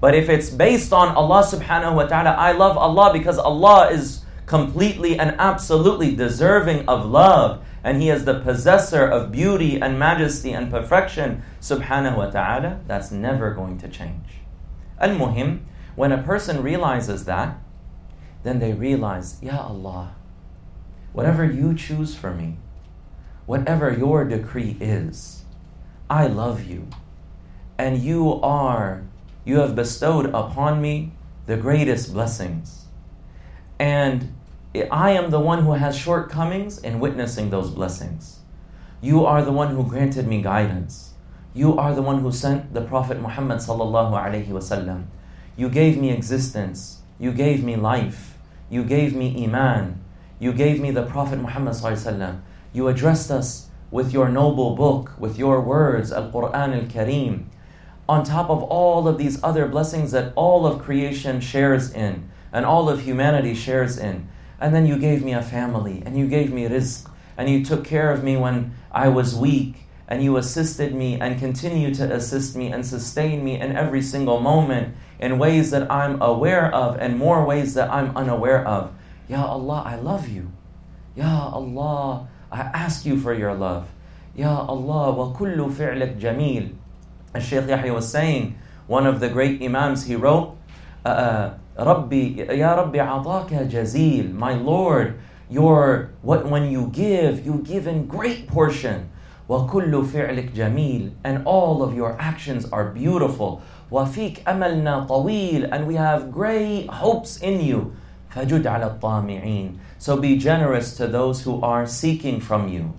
But 0.01 0.17
if 0.17 0.29
it's 0.29 0.51
based 0.51 0.93
on 0.93 1.15
Allah 1.15 1.45
subhanahu 1.45 1.95
wa 1.95 2.07
ta'ala, 2.07 2.31
I 2.31 2.53
love 2.53 2.77
Allah 2.77 3.13
because 3.13 3.39
Allah 3.39 3.91
is 3.91 4.22
completely 4.47 5.19
and 5.19 5.35
absolutely 5.39 6.15
deserving 6.15 6.89
of 6.89 7.07
love 7.07 7.63
and 7.85 8.01
He 8.01 8.11
is 8.11 8.25
the 8.25 8.41
possessor 8.41 9.05
of 9.05 9.33
beauty 9.33 9.81
and 9.81 9.99
majesty 9.99 10.53
and 10.53 10.71
perfection, 10.71 11.43
subhanahu 11.61 12.17
wa 12.17 12.31
ta'ala, 12.31 12.81
that's 12.87 13.11
never 13.11 13.53
going 13.53 13.79
to 13.79 13.89
change. 13.89 14.43
Al 15.01 15.11
muhim, 15.11 15.61
when 15.97 16.13
a 16.13 16.23
person 16.23 16.63
realizes 16.63 17.25
that, 17.25 17.59
then 18.45 18.61
they 18.61 18.73
realize, 18.73 19.43
Ya 19.43 19.67
Allah, 19.67 20.15
whatever 21.13 21.45
you 21.45 21.75
choose 21.75 22.15
for 22.15 22.33
me, 22.33 22.57
whatever 23.47 23.93
your 23.93 24.25
decree 24.25 24.77
is, 24.81 25.45
I 26.09 26.27
love 26.27 26.65
you. 26.65 26.89
And 27.79 27.99
you 27.99 28.41
are, 28.43 29.03
you 29.45 29.59
have 29.59 29.75
bestowed 29.75 30.27
upon 30.27 30.81
me 30.81 31.13
the 31.47 31.57
greatest 31.57 32.13
blessings. 32.13 32.82
And 33.83 34.33
I 34.93 35.11
am 35.11 35.31
the 35.31 35.41
one 35.41 35.65
who 35.65 35.73
has 35.73 35.99
shortcomings 35.99 36.79
in 36.79 37.01
witnessing 37.01 37.51
those 37.51 37.69
blessings. 37.69 38.39
You 39.01 39.27
are 39.27 39.43
the 39.43 39.51
one 39.51 39.75
who 39.75 39.83
granted 39.83 40.29
me 40.29 40.41
guidance. 40.41 41.15
You 41.53 41.77
are 41.77 41.93
the 41.93 42.01
one 42.01 42.21
who 42.21 42.31
sent 42.31 42.75
the 42.75 42.83
Prophet 42.83 43.21
Muhammad 43.21 43.59
sallallahu 43.59 44.13
alaihi 44.13 44.47
wasallam. 44.47 45.07
You 45.57 45.69
gave 45.69 45.99
me 45.99 46.13
existence. 46.13 47.01
You 47.19 47.33
gave 47.33 47.65
me 47.65 47.75
life. 47.75 48.39
You 48.71 48.85
gave 48.85 49.17
me 49.17 49.45
iman. 49.47 50.01
You 50.39 50.53
gave 50.53 50.81
me 50.81 50.93
the 50.93 51.03
Prophet 51.03 51.41
Muhammad 51.41 51.75
sallallahu 51.75 51.99
alaihi 51.99 52.19
wasallam. 52.19 52.41
You 52.73 52.87
addressed 52.87 53.33
us 53.33 53.69
with 53.91 54.13
your 54.13 54.29
noble 54.29 54.77
book, 54.77 55.11
with 55.19 55.37
your 55.37 55.61
words, 55.61 56.13
Al 56.13 56.31
Quran 56.31 56.71
Al 56.79 56.87
Kareem. 56.87 57.47
On 58.09 58.23
top 58.23 58.49
of 58.49 58.63
all 58.63 59.09
of 59.09 59.19
these 59.19 59.43
other 59.43 59.67
blessings 59.67 60.13
that 60.13 60.33
all 60.37 60.69
of 60.69 60.81
creation 60.81 61.41
shares 61.41 61.93
in 61.93 62.31
and 62.53 62.67
all 62.67 62.89
of 62.89 63.03
humanity 63.03 63.55
shares 63.55 63.99
in. 63.99 64.29
And 64.61 64.75
then 64.75 64.87
you 64.87 64.99
gave 64.99 65.25
me 65.25 65.33
a 65.33 65.43
family, 65.43 66.03
and 66.05 66.17
you 66.17 66.29
gave 66.29 66.53
me 66.53 66.69
rizq, 66.69 67.11
and 67.37 67.49
you 67.49 67.65
took 67.65 67.85
care 67.85 68.13
of 68.13 68.23
me 68.23 68.37
when 68.37 68.75
I 68.93 69.09
was 69.09 69.35
weak, 69.35 69.87
and 70.07 70.23
you 70.23 70.37
assisted 70.37 70.95
me 70.95 71.19
and 71.19 71.39
continue 71.39 71.95
to 71.95 72.13
assist 72.13 72.55
me 72.55 72.71
and 72.71 72.85
sustain 72.85 73.43
me 73.43 73.59
in 73.59 73.75
every 73.75 74.03
single 74.03 74.41
moment 74.41 74.95
in 75.19 75.39
ways 75.39 75.71
that 75.71 75.91
I'm 75.91 76.21
aware 76.21 76.73
of 76.75 76.99
and 76.99 77.17
more 77.17 77.47
ways 77.47 77.75
that 77.75 77.91
I'm 77.91 78.15
unaware 78.17 78.67
of. 78.67 78.93
Ya 79.29 79.45
Allah, 79.47 79.83
I 79.87 79.97
love 79.97 80.29
you. 80.29 80.53
Ya 81.17 81.49
Allah, 81.49 82.29
I 82.51 82.61
ask 82.61 83.07
you 83.07 83.19
for 83.19 83.33
your 83.33 83.55
love. 83.55 83.89
Ya 84.37 84.67
Allah, 84.67 85.13
wa 85.13 85.33
kullu 85.33 85.73
fi'lik 85.73 86.21
jameel. 86.21 86.75
As 87.33 87.45
Shaykh 87.45 87.69
Yahya 87.69 87.95
was 87.95 88.11
saying, 88.11 88.59
one 88.87 89.07
of 89.07 89.21
the 89.21 89.29
great 89.29 89.63
Imams, 89.63 90.05
he 90.05 90.17
wrote, 90.17 90.59
uh, 91.07 91.09
uh 91.09 91.55
Rabbi, 91.78 92.44
Ya 92.54 92.76
Rabbi 92.76 92.98
ataka 92.98 93.70
jazil. 93.70 94.34
My 94.34 94.54
Lord, 94.54 95.20
your 95.50 96.10
what 96.22 96.50
when 96.50 96.72
you 96.72 96.88
give, 96.88 97.46
you 97.46 97.62
give 97.64 97.88
in 97.88 98.08
great 98.08 98.48
portion. 98.48 99.10
وكل 99.50 100.06
فعلك 100.06 100.52
جميل 100.52 101.12
and 101.24 101.46
all 101.46 101.82
of 101.82 101.96
your 101.96 102.20
actions 102.20 102.66
are 102.72 102.92
beautiful 102.92 103.62
وفيك 103.92 104.44
أملنا 104.48 105.08
طويل 105.08 105.70
and 105.72 105.88
we 105.88 105.96
have 105.96 106.32
great 106.32 106.88
hopes 106.90 107.38
in 107.38 107.62
you 107.62 107.94
فجد 108.30 108.68
على 108.68 108.86
الطامعين 108.86 109.80
so 109.98 110.18
be 110.18 110.38
generous 110.38 110.98
to 110.98 111.08
those 111.08 111.44
who 111.44 111.62
are 111.62 111.86
seeking 111.88 112.42
from 112.42 112.68
you 112.68 112.94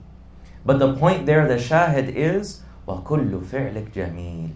but 0.64 0.78
the 0.78 0.94
point 0.94 1.26
there 1.26 1.46
the 1.46 1.58
shahid 1.58 2.08
is 2.16 2.62
وكل 2.86 3.40
فعلك 3.44 3.92
جميل 3.94 4.50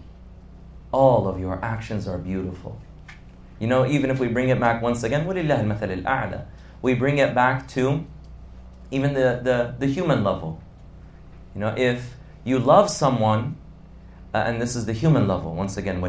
all 0.91 1.27
of 1.27 1.39
your 1.39 1.59
actions 1.63 2.07
are 2.07 2.17
beautiful 2.17 2.75
You 3.58 3.66
know, 3.66 3.86
even 3.86 4.10
if 4.10 4.20
we 4.20 4.28
bring 4.28 4.48
it 4.50 4.60
back 4.60 4.82
once 4.82 5.02
again, 5.02 5.26
we 5.26 6.94
bring 6.94 7.18
it 7.18 7.34
back 7.34 7.68
to 7.68 8.06
even 8.90 9.14
the, 9.14 9.40
the, 9.42 9.74
the 9.78 9.86
human 9.86 10.22
level. 10.22 10.62
You 11.54 11.60
know, 11.60 11.74
if 11.76 12.14
you 12.44 12.58
love 12.58 12.88
someone, 12.88 13.56
uh, 14.32 14.38
and 14.38 14.60
this 14.62 14.76
is 14.76 14.86
the 14.86 14.92
human 14.92 15.26
level, 15.26 15.54
once 15.54 15.76
again, 15.76 16.00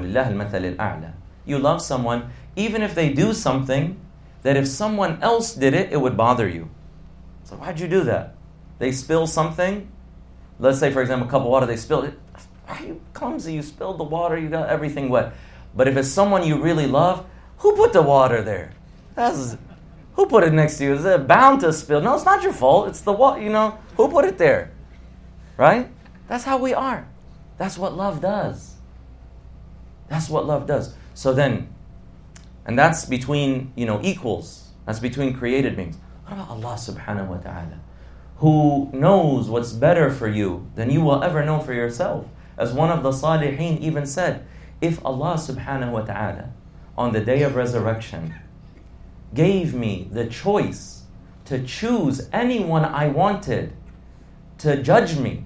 you 1.46 1.58
love 1.58 1.82
someone, 1.82 2.30
even 2.56 2.82
if 2.84 2.94
they 2.94 3.12
do 3.12 3.34
something 3.34 4.00
that 4.44 4.56
if 4.56 4.68
someone 4.68 5.22
else 5.22 5.54
did 5.54 5.74
it, 5.74 5.92
it 5.92 5.98
would 5.98 6.16
bother 6.16 6.48
you. 6.48 6.70
So, 7.44 7.56
why'd 7.56 7.80
you 7.80 7.88
do 7.88 8.04
that? 8.04 8.36
They 8.78 8.92
spill 8.92 9.28
something. 9.28 9.92
Let's 10.60 10.80
say, 10.80 10.92
for 10.92 11.02
example, 11.02 11.28
a 11.28 11.32
cup 11.32 11.42
of 11.42 11.48
water, 11.48 11.66
they 11.66 11.78
spilled 11.78 12.06
it. 12.06 12.20
Why 12.66 12.78
are 12.78 12.86
you 12.86 13.02
clumsy? 13.14 13.54
You 13.54 13.64
spilled 13.64 13.98
the 13.98 14.04
water, 14.04 14.38
you 14.38 14.50
got 14.50 14.70
everything 14.70 15.10
wet. 15.10 15.34
But 15.76 15.88
if 15.88 15.98
it's 15.98 16.10
someone 16.10 16.46
you 16.46 16.62
really 16.62 16.86
love, 16.88 17.26
who 17.60 17.76
put 17.76 17.94
the 17.94 18.02
water 18.02 18.42
there? 18.42 18.74
That's 19.16 19.58
who 20.14 20.26
put 20.26 20.44
it 20.44 20.52
next 20.52 20.78
to 20.78 20.84
you? 20.84 20.94
Is 20.94 21.06
it 21.06 21.28
bound 21.28 21.62
to 21.62 21.72
spill? 21.72 22.02
No, 22.02 22.16
it's 22.16 22.26
not 22.26 22.44
your 22.44 22.52
fault. 22.54 22.90
It's 22.90 23.02
the 23.02 23.14
water. 23.14 23.42
You 23.42 23.50
know 23.50 23.78
who 23.96 24.10
put 24.10 24.26
it 24.26 24.38
there? 24.38 24.72
Right? 25.56 25.90
That's 26.28 26.44
how 26.44 26.58
we 26.58 26.74
are. 26.74 27.08
That's 27.58 27.78
what 27.78 27.96
love 27.96 28.22
does. 28.22 28.76
That's 30.08 30.30
what 30.30 30.46
love 30.46 30.68
does. 30.68 30.96
So 31.14 31.34
then, 31.34 31.70
and 32.66 32.78
that's 32.78 33.06
between, 33.06 33.74
you 33.76 33.86
know, 33.86 34.00
equals. 34.04 34.70
That's 34.86 35.00
between 35.00 35.34
created 35.34 35.76
beings. 35.76 35.98
What 36.26 36.34
about 36.34 36.50
Allah 36.50 36.76
subhanahu 36.76 37.28
wa 37.28 37.38
ta'ala? 37.38 37.80
Who 38.38 38.90
knows 38.94 39.50
what's 39.50 39.74
better 39.74 40.10
for 40.10 40.28
you 40.28 40.70
than 40.76 40.90
you 40.90 41.02
will 41.02 41.24
ever 41.24 41.44
know 41.44 41.60
for 41.60 41.74
yourself. 41.74 42.26
As 42.58 42.74
one 42.74 42.90
of 42.90 43.04
the 43.04 43.12
salihin 43.12 43.80
even 43.80 44.06
said, 44.06 44.46
if 44.82 45.04
Allah 45.06 45.36
subhanahu 45.36 45.92
wa 45.92 46.02
ta'ala 46.02 46.52
on 47.00 47.14
the 47.14 47.22
day 47.22 47.44
of 47.44 47.56
resurrection 47.56 48.36
gave 49.34 49.74
me 49.74 50.10
the 50.12 50.26
choice 50.26 51.04
to 51.46 51.64
choose 51.64 52.28
anyone 52.34 52.84
I 52.84 53.08
wanted 53.08 53.72
to 54.58 54.84
judge 54.84 55.18
me, 55.18 55.46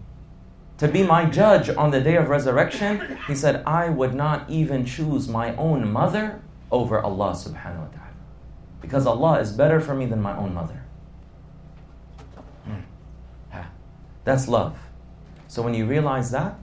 to 0.79 0.87
be 0.87 1.03
my 1.03 1.25
judge 1.25 1.69
on 1.69 1.91
the 1.91 2.01
day 2.01 2.15
of 2.15 2.27
resurrection, 2.27 3.19
he 3.27 3.35
said, 3.35 3.63
I 3.67 3.89
would 3.89 4.15
not 4.15 4.49
even 4.49 4.83
choose 4.83 5.29
my 5.29 5.55
own 5.55 5.91
mother 5.91 6.41
over 6.71 6.99
Allah 6.99 7.33
subhanahu 7.33 7.85
wa 7.85 7.93
ta'ala. 7.97 8.13
Because 8.81 9.05
Allah 9.05 9.39
is 9.39 9.51
better 9.51 9.79
for 9.79 9.93
me 9.93 10.07
than 10.07 10.21
my 10.21 10.35
own 10.35 10.55
mother. 10.55 10.83
Hmm. 12.65 13.61
That's 14.23 14.47
love. 14.47 14.75
So 15.47 15.61
when 15.61 15.75
you 15.75 15.85
realize 15.85 16.31
that, 16.31 16.57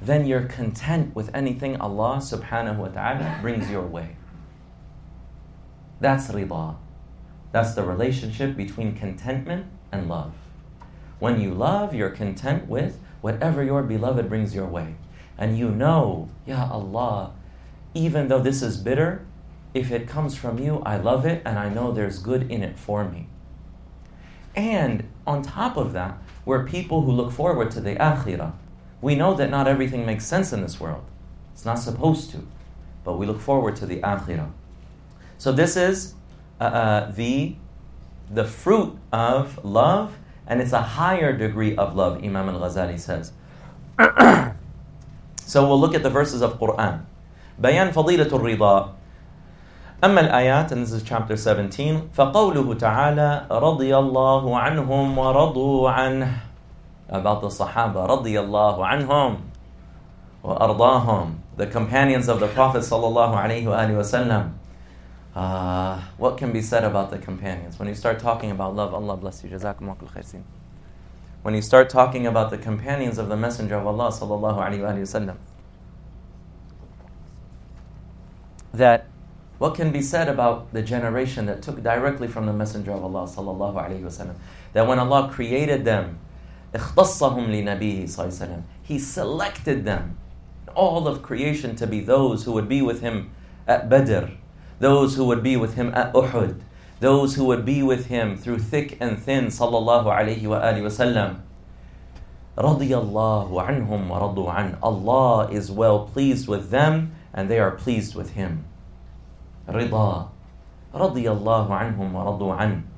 then 0.00 0.26
you're 0.26 0.44
content 0.44 1.14
with 1.14 1.34
anything 1.34 1.80
Allah 1.80 2.18
subhanahu 2.18 2.76
wa 2.76 2.88
ta'ala 2.88 3.38
brings 3.42 3.70
your 3.70 3.86
way. 3.86 4.16
That's 6.00 6.28
rida. 6.28 6.76
That's 7.50 7.74
the 7.74 7.82
relationship 7.82 8.56
between 8.56 8.94
contentment 8.94 9.66
and 9.90 10.08
love. 10.08 10.32
When 11.18 11.40
you 11.40 11.52
love, 11.52 11.94
you're 11.94 12.10
content 12.10 12.68
with 12.68 13.00
whatever 13.20 13.64
your 13.64 13.82
beloved 13.82 14.28
brings 14.28 14.54
your 14.54 14.66
way. 14.66 14.94
And 15.36 15.58
you 15.58 15.70
know, 15.70 16.28
Ya 16.46 16.68
Allah, 16.70 17.32
even 17.94 18.28
though 18.28 18.40
this 18.40 18.62
is 18.62 18.76
bitter, 18.76 19.26
if 19.74 19.90
it 19.90 20.06
comes 20.06 20.36
from 20.36 20.58
you, 20.58 20.80
I 20.86 20.96
love 20.96 21.26
it 21.26 21.42
and 21.44 21.58
I 21.58 21.68
know 21.68 21.92
there's 21.92 22.18
good 22.18 22.50
in 22.50 22.62
it 22.62 22.78
for 22.78 23.04
me. 23.04 23.26
And 24.54 25.08
on 25.26 25.42
top 25.42 25.76
of 25.76 25.92
that, 25.92 26.18
we're 26.44 26.66
people 26.66 27.02
who 27.02 27.12
look 27.12 27.32
forward 27.32 27.70
to 27.72 27.80
the 27.80 27.94
akhirah. 27.96 28.52
We 29.01 29.15
know 29.15 29.33
that 29.33 29.49
not 29.49 29.67
everything 29.67 30.05
makes 30.05 30.25
sense 30.25 30.53
in 30.53 30.61
this 30.61 30.79
world. 30.79 31.03
It's 31.53 31.65
not 31.65 31.79
supposed 31.79 32.31
to. 32.31 32.47
But 33.03 33.17
we 33.17 33.25
look 33.25 33.41
forward 33.41 33.75
to 33.77 33.85
the 33.85 33.97
akhirah. 33.97 34.51
So 35.37 35.51
this 35.51 35.75
is 35.75 36.13
uh, 36.59 36.63
uh, 36.63 37.11
the, 37.11 37.55
the 38.31 38.45
fruit 38.45 38.97
of 39.11 39.63
love 39.65 40.17
and 40.47 40.61
it's 40.61 40.73
a 40.73 40.81
higher 40.81 41.35
degree 41.35 41.75
of 41.75 41.95
love, 41.95 42.23
Imam 42.23 42.49
al 42.49 42.59
Ghazali 42.59 42.99
says. 42.99 43.31
so 45.45 45.67
we'll 45.67 45.79
look 45.79 45.95
at 45.95 46.03
the 46.03 46.09
verses 46.09 46.41
of 46.41 46.59
Quran. 46.59 47.05
بيان 47.61 47.91
فضيلة 47.91 48.27
الرضا 48.33 48.89
أما 50.03 50.21
الآيات 50.21 50.71
and 50.71 50.81
this 50.83 50.91
is 50.91 51.03
chapter 51.03 51.35
17 51.37 52.09
فقوله 52.13 52.73
تعالى 52.73 53.45
رضي 53.51 53.97
الله 53.97 54.59
عنهم 54.59 55.17
ورضوا 55.17 55.89
عنه 55.89 56.37
about 57.08 57.40
the 57.40 57.48
Sahaba 57.48 58.08
radiyallahu 58.08 58.78
anhum 58.78 59.40
wa 60.42 60.58
ardahum, 60.58 61.36
the 61.56 61.66
companions 61.66 62.28
of 62.28 62.40
the 62.40 62.48
Prophet 62.48 62.80
sallallahu 62.80 63.34
alaihi 63.34 63.64
wasallam. 63.64 64.52
Uh, 65.34 66.00
what 66.16 66.36
can 66.36 66.52
be 66.52 66.60
said 66.60 66.84
about 66.84 67.10
the 67.10 67.18
companions? 67.18 67.78
When 67.78 67.88
you 67.88 67.94
start 67.94 68.18
talking 68.18 68.50
about 68.50 68.74
love, 68.74 68.92
Allah 68.92 69.16
bless 69.16 69.44
you. 69.44 69.50
Jazakumullah 69.50 70.10
khairsin. 70.12 70.42
When 71.42 71.54
you 71.54 71.62
start 71.62 71.88
talking 71.88 72.26
about 72.26 72.50
the 72.50 72.58
companions 72.58 73.18
of 73.18 73.28
the 73.28 73.36
Messenger 73.36 73.76
of 73.76 73.86
Allah 73.86 74.10
sallallahu 74.10 74.58
alaihi 74.58 74.80
wasallam, 74.80 75.36
that 78.74 79.06
what 79.58 79.74
can 79.74 79.92
be 79.92 80.02
said 80.02 80.28
about 80.28 80.72
the 80.72 80.82
generation 80.82 81.46
that 81.46 81.62
took 81.62 81.82
directly 81.82 82.28
from 82.28 82.46
the 82.46 82.52
Messenger 82.52 82.92
of 82.92 83.04
Allah 83.04 83.26
sallallahu 83.28 83.74
alaihi 83.74 84.02
wasallam? 84.02 84.34
That 84.72 84.86
when 84.86 84.98
Allah 84.98 85.30
created 85.32 85.84
them, 85.84 86.18
he 88.82 88.98
selected 88.98 89.84
them, 89.84 90.18
all 90.74 91.08
of 91.08 91.22
creation, 91.22 91.76
to 91.76 91.86
be 91.86 92.00
those 92.00 92.44
who 92.44 92.52
would 92.52 92.68
be 92.68 92.82
with 92.82 93.00
Him 93.00 93.30
at 93.66 93.88
Badr 93.88 94.32
those 94.78 95.16
who 95.16 95.24
would 95.24 95.42
be 95.42 95.56
with 95.56 95.74
him 95.74 95.92
at 95.94 96.12
Uhud, 96.12 96.60
those 97.00 97.34
who 97.34 97.44
would 97.44 97.64
be 97.64 97.82
with 97.82 98.06
him 98.06 98.36
through 98.36 98.58
thick 98.58 98.96
and 99.00 99.18
thin, 99.18 99.46
sallallahu 99.46 100.06
alayhi 100.06 100.46
wa 100.46 100.60
alihi 100.60 100.82
wasallam. 100.82 101.40
Radiyallahu 102.56 103.54
anhum 103.54 104.08
wa 104.08 104.20
radu 104.20 104.52
an. 104.54 104.76
Allah 104.82 105.48
is 105.50 105.70
well 105.70 106.06
pleased 106.06 106.48
with 106.48 106.70
them 106.70 107.12
and 107.32 107.48
they 107.48 107.58
are 107.58 107.70
pleased 107.70 108.14
with 108.14 108.30
him. 108.30 108.64
Rida. 109.68 110.28
Radiyallahu 110.92 111.70
anhum 111.70 112.12
wa 112.12 112.24
radu 112.24 112.58
an. 112.58 112.88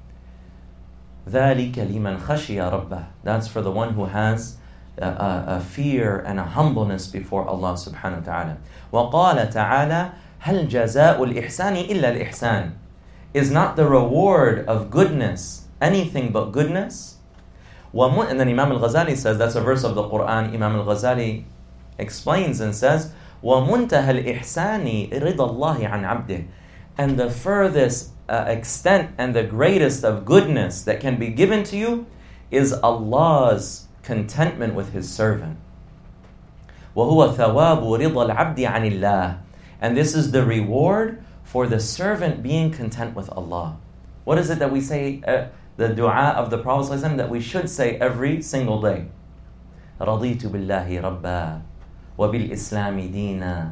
ذلك 1.31 1.79
لمن 1.79 2.19
خشي 2.19 2.61
ربه. 2.61 3.05
That's 3.25 3.49
for 3.49 3.63
the 3.63 3.71
one 3.71 3.95
who 3.95 4.07
has 4.07 4.57
a, 4.99 5.07
a, 5.07 5.45
a 5.47 5.61
fear 5.61 6.19
and 6.27 6.39
a 6.39 6.45
humbleness 6.45 7.07
before 7.07 7.47
Allah 7.47 7.75
subhanahu 7.75 8.27
wa 8.27 8.33
ta'ala. 8.33 8.57
وقال 8.93 9.51
تعالى 9.51 10.11
هل 10.41 10.69
جزاء 10.69 11.23
الإحسان 11.23 11.77
إلا 11.77 12.17
الإحسان 12.17 12.73
Is 13.33 13.51
not 13.51 13.77
the 13.77 13.87
reward 13.87 14.67
of 14.67 14.91
goodness 14.91 15.69
anything 15.81 16.33
but 16.33 16.47
goodness? 16.53 17.17
And 17.93 18.39
then 18.39 18.49
Imam 18.49 18.73
al-Ghazali 18.73 19.17
says, 19.17 19.39
that's 19.39 19.57
a 19.57 19.61
verse 19.61 19.83
of 19.83 19.95
the 19.95 20.03
Quran, 20.03 20.55
Imam 20.55 20.77
al-Ghazali 20.77 21.45
explains 21.99 22.61
and 22.61 22.75
says, 22.75 23.13
وَمُنْتَهَى 23.43 24.25
الْإِحْسَانِ 24.25 25.11
رِضَى 25.11 25.37
اللَّهِ 25.37 25.91
عَنْ 25.91 26.27
عَبْدِهِ 26.27 26.47
And 26.97 27.19
the 27.19 27.31
furthest 27.31 28.11
uh, 28.30 28.46
extent 28.48 29.12
and 29.18 29.36
the 29.36 29.44
greatest 29.44 30.04
of 30.04 30.26
goodness 30.26 30.84
that 30.84 31.00
can 31.00 31.18
be 31.18 31.30
given 31.30 31.64
to 31.66 31.78
you 31.78 32.06
is 32.52 32.74
Allah's 32.74 33.88
contentment 34.04 34.76
with 34.76 34.94
His 34.94 35.10
servant. 35.10 35.58
وَهُوَ 36.96 37.36
ثَوَابُ 37.36 37.82
رِضَى 37.82 38.36
الْعَبْدِ 38.36 38.58
عَنِ 38.58 39.00
اللَّهِ 39.00 39.38
and 39.82 39.96
this 39.96 40.16
is 40.16 40.32
the 40.32 40.44
reward 40.44 41.24
for 41.44 41.68
the 41.68 41.80
servant 41.80 42.42
being 42.42 42.72
content 42.72 43.16
with 43.16 43.30
Allah. 43.30 43.78
What 44.24 44.38
is 44.40 44.50
it 44.50 44.60
that 44.60 44.72
we 44.72 44.82
say, 44.82 45.22
uh, 45.28 45.48
the 45.78 45.90
dua 45.90 46.34
of 46.38 46.50
the 46.50 46.58
Prophet 46.58 46.98
ﷺ 46.98 47.18
that 47.18 47.30
we 47.30 47.40
should 47.40 47.70
say 47.70 47.98
every 47.98 48.42
single 48.42 48.82
day? 48.82 49.06
رضيت 50.02 50.48
بالله 50.52 51.02
ربا 51.02 51.62
وبالإسلام 52.18 53.00
دينا 53.12 53.72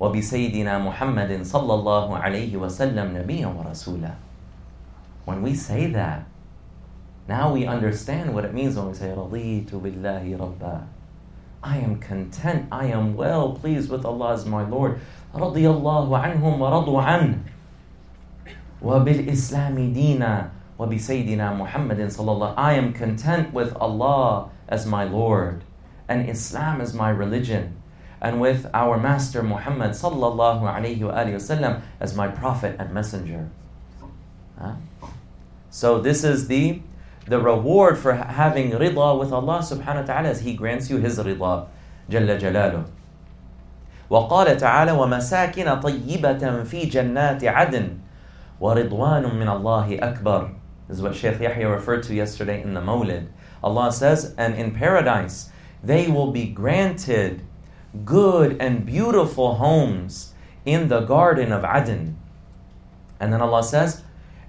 وبسيدنا 0.00 0.78
محمد 0.78 1.42
صلى 1.42 1.74
الله 1.74 2.18
عليه 2.18 2.56
وسلم 2.56 3.16
نبيا 3.16 3.46
ورسولا. 3.46 4.14
When 5.24 5.42
we 5.42 5.54
say 5.54 5.86
that, 5.88 6.26
now 7.28 7.52
we 7.52 7.66
understand 7.66 8.34
what 8.34 8.44
it 8.44 8.54
means 8.54 8.76
when 8.76 8.88
we 8.88 8.94
say 8.94 9.14
رضيت 9.14 9.70
بالله 9.70 10.38
ربا. 10.38 10.82
I 11.62 11.78
am 11.78 11.98
content, 11.98 12.66
I 12.70 12.86
am 12.86 13.16
well 13.16 13.52
pleased 13.52 13.90
with 13.90 14.04
Allah 14.04 14.34
as 14.34 14.46
my 14.46 14.62
Lord. 14.66 15.00
رضي 15.34 15.66
الله 15.66 16.18
عنهم 16.18 16.60
ورضوا 16.60 17.02
عنه 17.02 17.38
وبالإسلام 18.82 19.92
دينا 19.92 20.50
وَبِسَيْدِنَا 20.78 21.56
مُحَمَّدٍ 21.56 22.00
صلى 22.12 22.30
الله 22.32 22.54
I 22.56 22.74
am 22.74 22.92
content 22.92 23.52
with 23.54 23.74
Allah 23.76 24.50
as 24.68 24.84
my 24.84 25.04
Lord 25.04 25.64
and 26.08 26.28
Islam 26.28 26.80
as 26.80 26.92
my 26.92 27.08
religion 27.08 27.76
and 28.20 28.40
with 28.40 28.66
our 28.72 28.98
Master 28.98 29.42
Muhammad 29.42 29.90
sallallahu 29.90 30.62
alayhi 30.62 31.00
wasallam 31.00 31.82
as 32.00 32.14
my 32.14 32.28
prophet 32.28 32.76
and 32.78 32.92
messenger. 32.92 33.48
Huh? 34.58 34.74
So 35.70 36.00
this 36.00 36.24
is 36.24 36.48
the 36.48 36.80
the 37.26 37.40
reward 37.40 37.98
for 37.98 38.14
having 38.14 38.70
rida 38.70 39.18
with 39.18 39.32
Allah 39.32 39.58
subhanahu 39.58 40.06
wa 40.06 40.06
ta'ala 40.06 40.28
as 40.28 40.40
He 40.40 40.54
grants 40.54 40.88
you 40.88 40.98
His 40.98 41.18
rida. 41.18 41.66
جل 42.10 42.38
جلاله. 42.38 42.84
وقال 44.10 44.56
تعالى 44.56 44.92
ومساكن 44.92 45.80
طيبة 45.80 46.62
في 46.62 46.86
جنات 46.86 47.44
عدن 47.44 47.98
ورضوان 48.60 49.34
من 49.34 49.48
الله 49.48 49.98
أكبر. 49.98 50.50
This 50.88 50.98
is 50.98 51.02
what 51.02 51.16
Shaykh 51.16 51.40
Yahya 51.40 51.68
referred 51.68 52.04
to 52.04 52.14
yesterday 52.14 52.62
in 52.62 52.74
the 52.74 52.80
Mawlid. 52.80 53.26
Allah 53.64 53.90
says, 53.90 54.34
and 54.38 54.54
in 54.54 54.70
paradise 54.70 55.50
they 55.82 56.06
will 56.06 56.30
be 56.30 56.46
granted 56.46 57.42
good 58.04 58.56
and 58.60 58.84
beautiful 58.84 59.56
homes 59.56 60.34
in 60.64 60.88
the 60.88 61.00
garden 61.00 61.52
of 61.52 61.64
Aden. 61.64 62.16
And 63.18 63.32
then 63.32 63.40
Allah 63.40 63.62
says, 63.62 64.02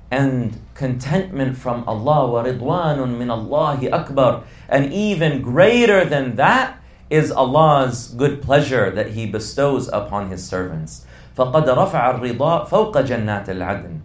and 0.10 0.60
contentment 0.74 1.58
from 1.58 1.84
Allah, 1.88 2.32
wa 2.32 2.44
ridwanun 2.44 3.18
min 3.18 3.30
Allahi 3.30 3.92
akbar. 3.92 4.44
And 4.70 4.94
even 4.94 5.42
greater 5.42 6.06
than 6.06 6.36
that 6.36 6.80
is 7.10 7.32
Allah's 7.32 8.10
good 8.10 8.42
pleasure 8.42 8.92
that 8.92 9.12
He 9.12 9.26
bestows 9.26 9.90
upon 9.92 10.30
His 10.30 10.46
servants. 10.46 11.06
فَقَدْ 11.38 11.66
رَفَعَ 11.66 12.20
الرِّضَاء 12.20 12.68
فَوْقَ 12.68 12.94
جَنَّاتِ 12.94 13.46
الْعَدْنِ 13.46 14.02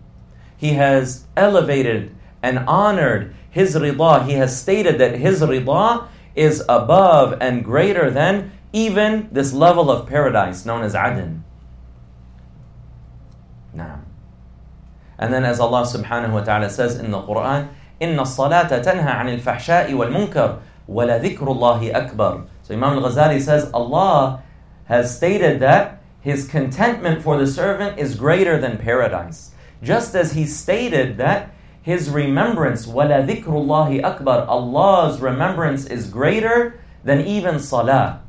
He 0.56 0.74
has 0.74 1.24
elevated 1.36 2.14
and 2.42 2.58
honored 2.60 3.34
His 3.50 3.74
rida. 3.74 4.26
He 4.26 4.34
has 4.34 4.60
stated 4.60 4.98
that 4.98 5.18
His 5.18 5.40
rida 5.40 6.08
is 6.34 6.64
above 6.68 7.38
and 7.40 7.64
greater 7.64 8.10
than 8.10 8.52
even 8.72 9.28
this 9.32 9.52
level 9.52 9.90
of 9.90 10.08
paradise 10.08 10.64
known 10.64 10.82
as 10.82 10.94
Aden. 10.94 11.44
Now. 13.74 14.00
And 15.18 15.32
then 15.32 15.44
as 15.44 15.60
Allah 15.60 15.82
subhanahu 15.82 16.32
wa 16.32 16.40
ta'ala 16.42 16.70
says 16.70 16.98
in 16.98 17.10
the 17.10 17.22
Quran, 17.22 17.68
إن 18.00 18.18
الصلاة 18.18 18.82
تنهى 18.82 19.08
عن 19.08 19.28
الفحشاء 19.28 19.94
والمنكر 19.94 20.58
ولذكر 20.88 21.46
الله 21.46 21.92
أكبر. 21.92 22.44
So 22.62 22.74
Imam 22.74 22.98
al-Ghazali 22.98 23.40
says 23.40 23.70
Allah 23.72 24.42
has 24.86 25.16
stated 25.16 25.60
that 25.60 26.02
his 26.20 26.48
contentment 26.48 27.22
for 27.22 27.36
the 27.36 27.46
servant 27.46 27.98
is 27.98 28.16
greater 28.16 28.58
than 28.58 28.78
paradise. 28.78 29.52
Just 29.82 30.14
as 30.14 30.32
he 30.32 30.46
stated 30.46 31.16
that 31.18 31.54
his 31.82 32.10
remembrance, 32.10 32.86
وَلَذِكْرُ 32.86 33.44
اللَّهِ 33.44 34.02
أَكْبَرُ 34.02 34.46
Allah's 34.48 35.20
remembrance 35.20 35.86
is 35.86 36.08
greater 36.08 36.80
than 37.04 37.20
even 37.20 37.58
salah. 37.58 38.22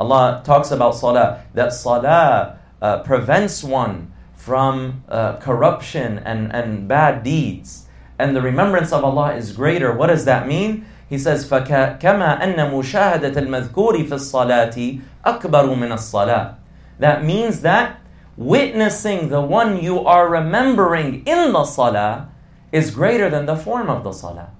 Allah 0.00 0.42
talks 0.44 0.70
about 0.70 0.94
salah, 0.94 1.44
that 1.54 1.72
salah 1.72 2.58
uh, 2.82 3.02
prevents 3.02 3.64
one 3.64 4.12
from 4.34 5.02
uh, 5.08 5.36
corruption 5.38 6.18
and, 6.18 6.54
and 6.54 6.86
bad 6.86 7.22
deeds. 7.22 7.88
And 8.18 8.36
the 8.36 8.42
remembrance 8.42 8.92
of 8.92 9.04
Allah 9.04 9.34
is 9.34 9.52
greater. 9.52 9.92
What 9.92 10.06
does 10.06 10.24
that 10.24 10.46
mean? 10.46 10.86
He 11.08 11.18
says, 11.18 11.48
فَكَمَا 11.48 12.40
أَنَّ 12.40 12.56
مُشَاهَدَةَ 12.56 13.34
الْمَذْكُورِ 13.34 14.06
فِي 14.06 14.08
الصَّلَاةِ 14.08 15.00
أَكْبَرُ 15.24 15.76
مِنَ 15.76 15.92
الصَّلَاةِ 15.92 16.56
That 16.98 17.24
means 17.24 17.62
that 17.62 18.00
witnessing 18.36 19.28
the 19.28 19.40
one 19.40 19.82
you 19.82 20.00
are 20.04 20.28
remembering 20.28 21.26
in 21.26 21.52
the 21.52 21.64
salah 21.64 22.28
is 22.72 22.90
greater 22.90 23.30
than 23.30 23.46
the 23.46 23.56
form 23.56 23.88
of 23.88 24.04
the 24.04 24.12
salah. 24.12 24.50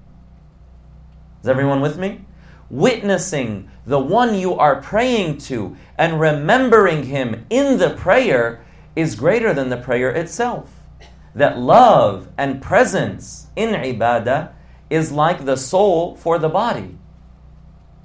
Is 1.43 1.49
everyone 1.49 1.81
with 1.81 1.97
me? 1.97 2.25
Witnessing 2.69 3.69
the 3.85 3.99
one 3.99 4.35
you 4.35 4.53
are 4.53 4.81
praying 4.81 5.37
to 5.49 5.75
and 5.97 6.19
remembering 6.19 7.03
him 7.03 7.45
in 7.49 7.77
the 7.77 7.91
prayer 7.91 8.65
is 8.95 9.15
greater 9.15 9.53
than 9.53 9.69
the 9.69 9.77
prayer 9.77 10.09
itself. 10.09 10.73
That 11.35 11.57
love 11.59 12.29
and 12.37 12.61
presence 12.61 13.47
in 13.55 13.69
ibadah 13.69 14.51
is 14.89 15.11
like 15.11 15.45
the 15.45 15.57
soul 15.57 16.15
for 16.15 16.39
the 16.39 16.49
body. 16.49 16.97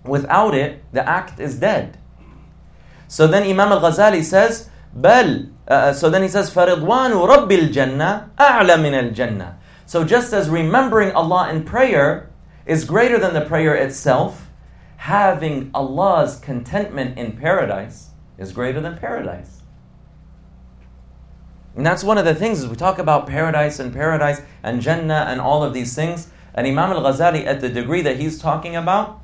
Without 0.04 0.54
it, 0.54 0.84
the 0.92 1.08
act 1.08 1.40
is 1.40 1.58
dead. 1.58 1.98
So 3.08 3.26
then 3.26 3.44
Imam 3.44 3.72
al-Ghazali 3.72 4.22
says, 4.22 4.68
بل 4.94 5.52
uh, 5.68 5.92
so 5.92 6.10
then 6.10 6.22
he 6.22 6.28
says 6.28 6.52
فَرِضْوَانُ 6.52 7.12
رَبِّ 7.12 7.48
الْجَنَّةِ 7.48 8.30
أَعْلَى 8.36 8.76
مِنَ 8.76 9.14
الْجَنَّةِ 9.14 9.54
So 9.86 10.04
just 10.04 10.32
as 10.32 10.50
remembering 10.50 11.12
Allah 11.12 11.50
in 11.50 11.64
prayer 11.64 12.30
is 12.66 12.84
greater 12.84 13.18
than 13.18 13.32
the 13.32 13.42
prayer 13.42 13.74
itself, 13.74 14.45
having 14.97 15.71
Allah's 15.73 16.37
contentment 16.37 17.17
in 17.17 17.37
paradise 17.37 18.09
is 18.37 18.51
greater 18.51 18.81
than 18.81 18.97
paradise. 18.97 19.61
And 21.75 21.85
that's 21.85 22.03
one 22.03 22.17
of 22.17 22.25
the 22.25 22.35
things 22.35 22.63
as 22.63 22.67
we 22.67 22.75
talk 22.75 22.97
about 22.97 23.27
paradise 23.27 23.79
and 23.79 23.93
paradise 23.93 24.41
and 24.63 24.81
Jannah 24.81 25.27
and 25.29 25.39
all 25.39 25.63
of 25.63 25.73
these 25.73 25.93
things. 25.95 26.27
And 26.55 26.65
Imam 26.65 26.91
al 26.91 27.03
Ghazali, 27.03 27.45
at 27.45 27.61
the 27.61 27.69
degree 27.69 28.01
that 28.01 28.17
he's 28.19 28.39
talking 28.39 28.75
about, 28.75 29.21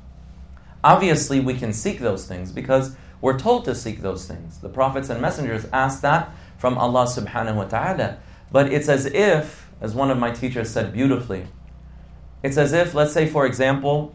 obviously 0.84 1.40
we 1.40 1.54
can 1.54 1.72
seek 1.72 1.98
those 1.98 2.26
things 2.26 2.52
because 2.52 2.96
we're 3.20 3.38
told 3.38 3.64
to 3.64 3.74
seek 3.74 4.02
those 4.02 4.26
things. 4.26 4.58
The 4.58 4.68
prophets 4.68 5.10
and 5.10 5.20
messengers 5.20 5.66
ask 5.72 6.00
that 6.02 6.32
from 6.56 6.78
Allah 6.78 7.06
subhanahu 7.06 7.56
wa 7.56 7.64
ta'ala. 7.64 8.18
But 8.52 8.72
it's 8.72 8.88
as 8.88 9.06
if, 9.06 9.68
as 9.80 9.94
one 9.94 10.12
of 10.12 10.18
my 10.18 10.30
teachers 10.30 10.70
said 10.70 10.92
beautifully, 10.92 11.48
it's 12.44 12.56
as 12.56 12.72
if, 12.72 12.94
let's 12.94 13.12
say, 13.12 13.26
for 13.26 13.46
example, 13.46 14.14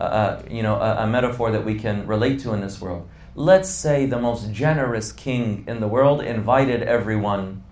uh 0.00 0.42
you 0.50 0.62
know, 0.62 0.76
a, 0.76 1.04
a 1.04 1.06
metaphor 1.06 1.50
that 1.50 1.64
we 1.64 1.78
can 1.78 2.06
relate 2.06 2.40
to 2.40 2.52
in 2.52 2.60
this 2.60 2.80
world. 2.80 3.08
Let's 3.34 3.68
say 3.68 4.06
the 4.06 4.18
most 4.18 4.52
generous 4.52 5.12
king 5.12 5.64
in 5.66 5.80
the 5.80 5.88
world 5.88 6.20
invited 6.22 6.82
everyone 6.82 7.62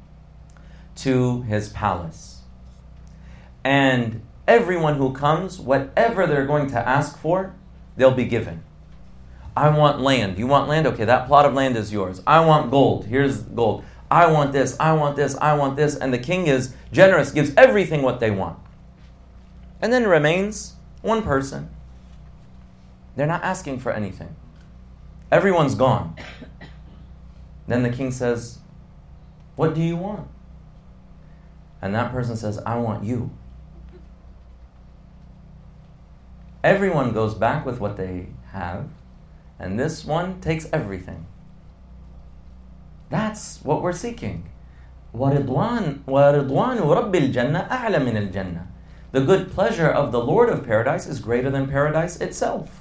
to 0.97 1.43
his 1.43 1.69
palace. 1.69 2.43
And 3.65 4.23
everyone 4.47 4.95
who 4.95 5.13
comes, 5.13 5.61
whatever 5.61 6.27
they're 6.27 6.47
going 6.47 6.71
to 6.71 6.89
ask 6.89 7.19
for, 7.19 7.55
they'll 7.97 8.13
be 8.13 8.25
given. 8.25 8.63
I 9.57 9.69
want 9.71 10.01
land. 10.01 10.39
You 10.39 10.47
want 10.47 10.69
land? 10.69 10.87
Okay, 10.87 11.05
that 11.05 11.27
plot 11.27 11.45
of 11.45 11.55
land 11.55 11.77
is 11.77 11.93
yours. 11.93 12.23
I 12.27 12.41
want 12.41 12.71
gold. 12.71 13.07
Here's 13.07 13.43
gold. 13.43 13.85
I 14.11 14.31
want 14.31 14.53
this. 14.53 14.77
I 14.79 14.93
want 14.93 15.17
this. 15.17 15.37
I 15.37 15.55
want 15.55 15.77
this. 15.77 15.97
And 15.97 16.15
the 16.15 16.19
king 16.19 16.47
is 16.47 16.75
generous, 16.93 17.33
gives 17.33 17.53
everything 17.57 18.03
what 18.03 18.21
they 18.21 18.31
want. 18.31 18.59
And 19.83 19.93
then 19.93 20.07
remains 20.07 20.75
one 21.03 21.23
person. 21.23 21.71
They're 23.18 23.28
not 23.28 23.44
asking 23.44 23.80
for 23.80 23.92
anything. 23.92 24.36
Everyone's 25.32 25.76
gone. 25.76 26.16
Then 27.68 27.84
the 27.84 27.90
king 27.90 28.12
says, 28.12 28.60
What 29.56 29.74
do 29.74 29.82
you 29.82 29.96
want? 29.96 30.28
And 31.82 31.94
that 31.96 32.12
person 32.12 32.36
says, 32.36 32.60
I 32.66 32.78
want 32.78 33.04
you. 33.04 33.32
Everyone 36.64 37.12
goes 37.12 37.36
back 37.36 37.66
with 37.66 37.80
what 37.80 37.98
they 37.98 38.28
have, 38.52 38.88
and 39.60 39.78
this 39.78 40.06
one 40.06 40.40
takes 40.40 40.68
everything. 40.72 41.26
That's 43.10 43.62
what 43.64 43.82
we're 43.82 43.92
seeking. 43.92 44.50
وَرِضْوَانُ 45.14 46.06
رَبِّ 46.08 47.12
الْجَنَّةِ 47.12 47.70
أَعْلَى 47.70 48.00
مِنَ 48.00 48.32
الْجَنَّةِ 48.32 48.66
The 49.12 49.22
good 49.22 49.52
pleasure 49.52 49.90
of 49.90 50.12
the 50.12 50.22
Lord 50.22 50.50
of 50.50 50.66
paradise 50.66 51.06
is 51.06 51.20
greater 51.20 51.52
than 51.52 51.68
paradise 51.68 52.20
itself. 52.22 52.77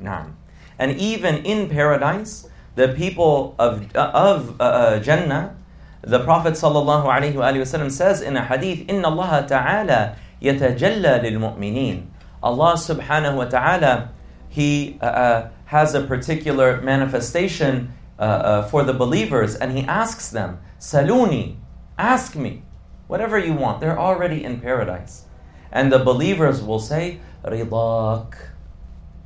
Naam. 0.00 0.34
And 0.78 0.96
even 0.98 1.44
in 1.44 1.68
paradise, 1.68 2.48
the 2.74 2.88
people 2.88 3.54
of, 3.58 3.94
of 3.96 4.60
uh, 4.60 4.64
uh 4.64 5.00
Jannah, 5.00 5.56
the 6.02 6.22
Prophet 6.22 6.54
ﷺ 6.54 7.90
says 7.90 8.20
in 8.20 8.36
a 8.36 8.44
hadith, 8.44 8.88
Inna 8.88 9.08
Allah 9.08 9.46
ta'ala 9.48 10.16
yatajalla 10.40 11.22
lil. 11.22 12.02
Allah 12.42 12.74
subhanahu 12.74 13.36
wa 13.36 13.44
ta'ala, 13.46 14.10
He 14.48 14.98
uh, 15.00 15.04
uh 15.04 15.50
has 15.66 15.94
a 15.94 16.02
particular 16.02 16.80
manifestation 16.80 17.92
uh, 18.18 18.62
for 18.62 18.84
the 18.84 18.92
believers 18.92 19.56
and 19.56 19.76
He 19.76 19.84
asks 19.84 20.30
them, 20.30 20.60
Saluni, 20.78 21.56
ask 21.98 22.36
me, 22.36 22.62
whatever 23.06 23.38
you 23.38 23.54
want. 23.54 23.80
They're 23.80 23.98
already 23.98 24.44
in 24.44 24.60
paradise. 24.60 25.24
And 25.72 25.92
the 25.92 25.98
believers 25.98 26.62
will 26.62 26.78
say, 26.78 27.20
Ridak 27.44 28.34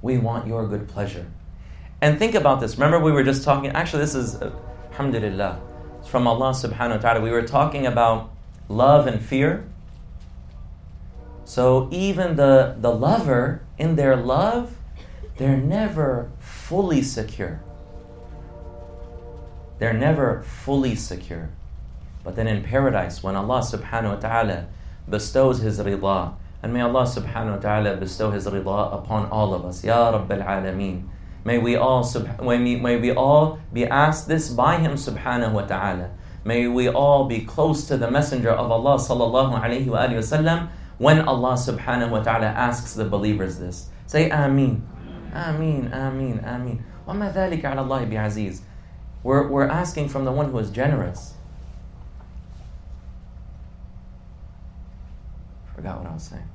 we 0.02 0.18
want 0.18 0.46
your 0.46 0.66
good 0.66 0.88
pleasure. 0.88 1.26
And 2.00 2.18
think 2.18 2.34
about 2.34 2.60
this. 2.60 2.74
Remember, 2.74 2.98
we 2.98 3.12
were 3.12 3.22
just 3.22 3.44
talking, 3.44 3.70
actually, 3.70 4.02
this 4.02 4.14
is, 4.14 4.40
alhamdulillah, 4.92 5.60
it's 5.98 6.08
from 6.08 6.26
Allah 6.26 6.50
subhanahu 6.52 6.96
wa 6.96 6.96
ta'ala. 6.96 7.20
We 7.20 7.30
were 7.30 7.46
talking 7.46 7.86
about 7.86 8.30
love 8.68 9.06
and 9.06 9.22
fear. 9.22 9.64
So 11.44 11.88
even 11.90 12.36
the, 12.36 12.76
the 12.78 12.90
lover, 12.90 13.62
in 13.78 13.96
their 13.96 14.16
love, 14.16 14.76
they're 15.36 15.56
never 15.56 16.30
fully 16.38 17.02
secure. 17.02 17.60
They're 19.78 19.94
never 19.94 20.42
fully 20.42 20.94
secure. 20.94 21.50
But 22.22 22.36
then 22.36 22.46
in 22.46 22.62
paradise, 22.62 23.22
when 23.22 23.36
Allah 23.36 23.60
subhanahu 23.60 24.14
wa 24.14 24.20
ta'ala 24.20 24.66
bestows 25.08 25.60
His 25.60 25.78
rida. 25.78 26.34
And 26.63 26.73
may 26.73 26.81
Allah 26.81 27.03
subhanahu 27.03 27.55
wa 27.55 27.57
ta'ala 27.57 27.97
bestow 27.97 28.31
His 28.31 28.47
rida 28.47 28.93
upon 28.93 29.27
all 29.29 29.53
of 29.53 29.65
us. 29.65 29.83
Ya 29.83 30.11
Rabbil 30.11 30.45
Alameen. 30.45 31.07
May 31.43 31.59
we 31.59 31.75
all 31.75 32.03
may 32.41 32.97
we 32.97 33.11
all 33.11 33.59
be 33.71 33.85
asked 33.85 34.27
this 34.27 34.49
by 34.49 34.77
Him 34.77 34.93
subhanahu 34.93 35.53
wa 35.53 35.61
ta'ala. 35.61 36.11
May 36.43 36.67
we 36.67 36.89
all 36.89 37.25
be 37.25 37.41
close 37.41 37.87
to 37.87 37.97
the 37.97 38.09
Messenger 38.09 38.51
of 38.51 38.71
Allah 38.71 38.97
sallallahu 38.97 39.61
alayhi 39.61 39.87
wa 39.87 40.07
sallam 40.07 40.69
when 40.97 41.21
Allah 41.21 41.53
subhanahu 41.53 42.11
wa 42.11 42.23
ta'ala 42.23 42.47
asks 42.47 42.93
the 42.93 43.05
believers 43.05 43.59
this. 43.59 43.89
Say 44.07 44.29
Ameen. 44.29 44.81
Ameen, 45.33 45.91
Ameen, 45.91 46.39
Ameen. 46.45 46.83
وَمَا 47.07 47.33
ذَلِكَ 47.33 47.61
عَلَى 47.61 47.85
اللَّهِ 47.85 48.09
بِعَزِيزٍ 48.09 48.61
we're, 49.25 49.47
we're 49.47 49.67
asking 49.67 50.07
from 50.07 50.23
the 50.23 50.31
one 50.31 50.51
who 50.51 50.59
is 50.59 50.69
generous. 50.69 51.33
Forgot 55.79 55.99
what 55.99 56.07
I 56.09 56.13
was 56.13 56.23
saying. 56.23 56.49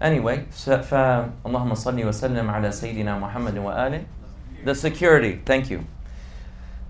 Anyway, 0.00 0.46
فاللهم 0.50 1.74
صل 1.74 2.04
وسلم 2.04 2.50
على 2.50 2.70
سيدنا 2.70 3.18
محمد 3.18 3.54
وآله. 3.58 4.04
The 4.64 4.74
security, 4.74 5.40
thank 5.44 5.70
you. 5.70 5.86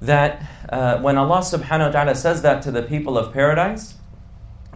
That 0.00 0.42
uh, 0.68 0.98
when 1.00 1.16
Allah 1.16 1.38
subhanahu 1.38 1.86
wa 1.86 1.90
ta'ala 1.90 2.14
says 2.14 2.42
that 2.42 2.62
to 2.62 2.70
the 2.70 2.82
people 2.82 3.16
of 3.16 3.32
paradise, 3.32 3.94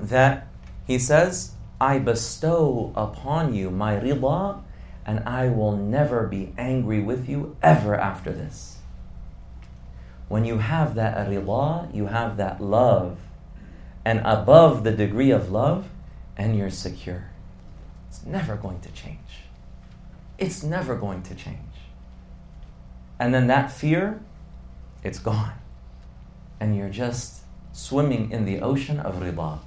that 0.00 0.46
He 0.86 0.98
says, 0.98 1.52
I 1.80 1.98
bestow 1.98 2.92
upon 2.94 3.54
you 3.54 3.70
my 3.70 3.94
rida, 3.96 4.62
and 5.04 5.20
I 5.20 5.48
will 5.48 5.76
never 5.76 6.26
be 6.26 6.52
angry 6.56 7.00
with 7.00 7.28
you 7.28 7.56
ever 7.62 7.94
after 7.94 8.32
this. 8.32 8.78
When 10.28 10.44
you 10.44 10.58
have 10.58 10.94
that 10.94 11.28
rida, 11.28 11.94
you 11.94 12.06
have 12.06 12.36
that 12.36 12.60
love, 12.60 13.18
and 14.04 14.20
above 14.24 14.84
the 14.84 14.92
degree 14.92 15.30
of 15.30 15.50
love, 15.50 15.88
and 16.36 16.56
you're 16.56 16.70
secure. 16.70 17.30
It's 18.08 18.24
never 18.24 18.56
going 18.56 18.80
to 18.80 18.90
change. 18.90 19.18
It's 20.38 20.62
never 20.62 20.96
going 20.96 21.22
to 21.22 21.34
change. 21.34 21.58
And 23.18 23.34
then 23.34 23.46
that 23.48 23.70
fear, 23.70 24.20
it's 25.04 25.18
gone. 25.18 25.52
And 26.58 26.76
you're 26.76 26.90
just 26.90 27.42
swimming 27.72 28.30
in 28.30 28.46
the 28.46 28.60
ocean 28.60 28.98
of 28.98 29.16
rida. 29.16 29.60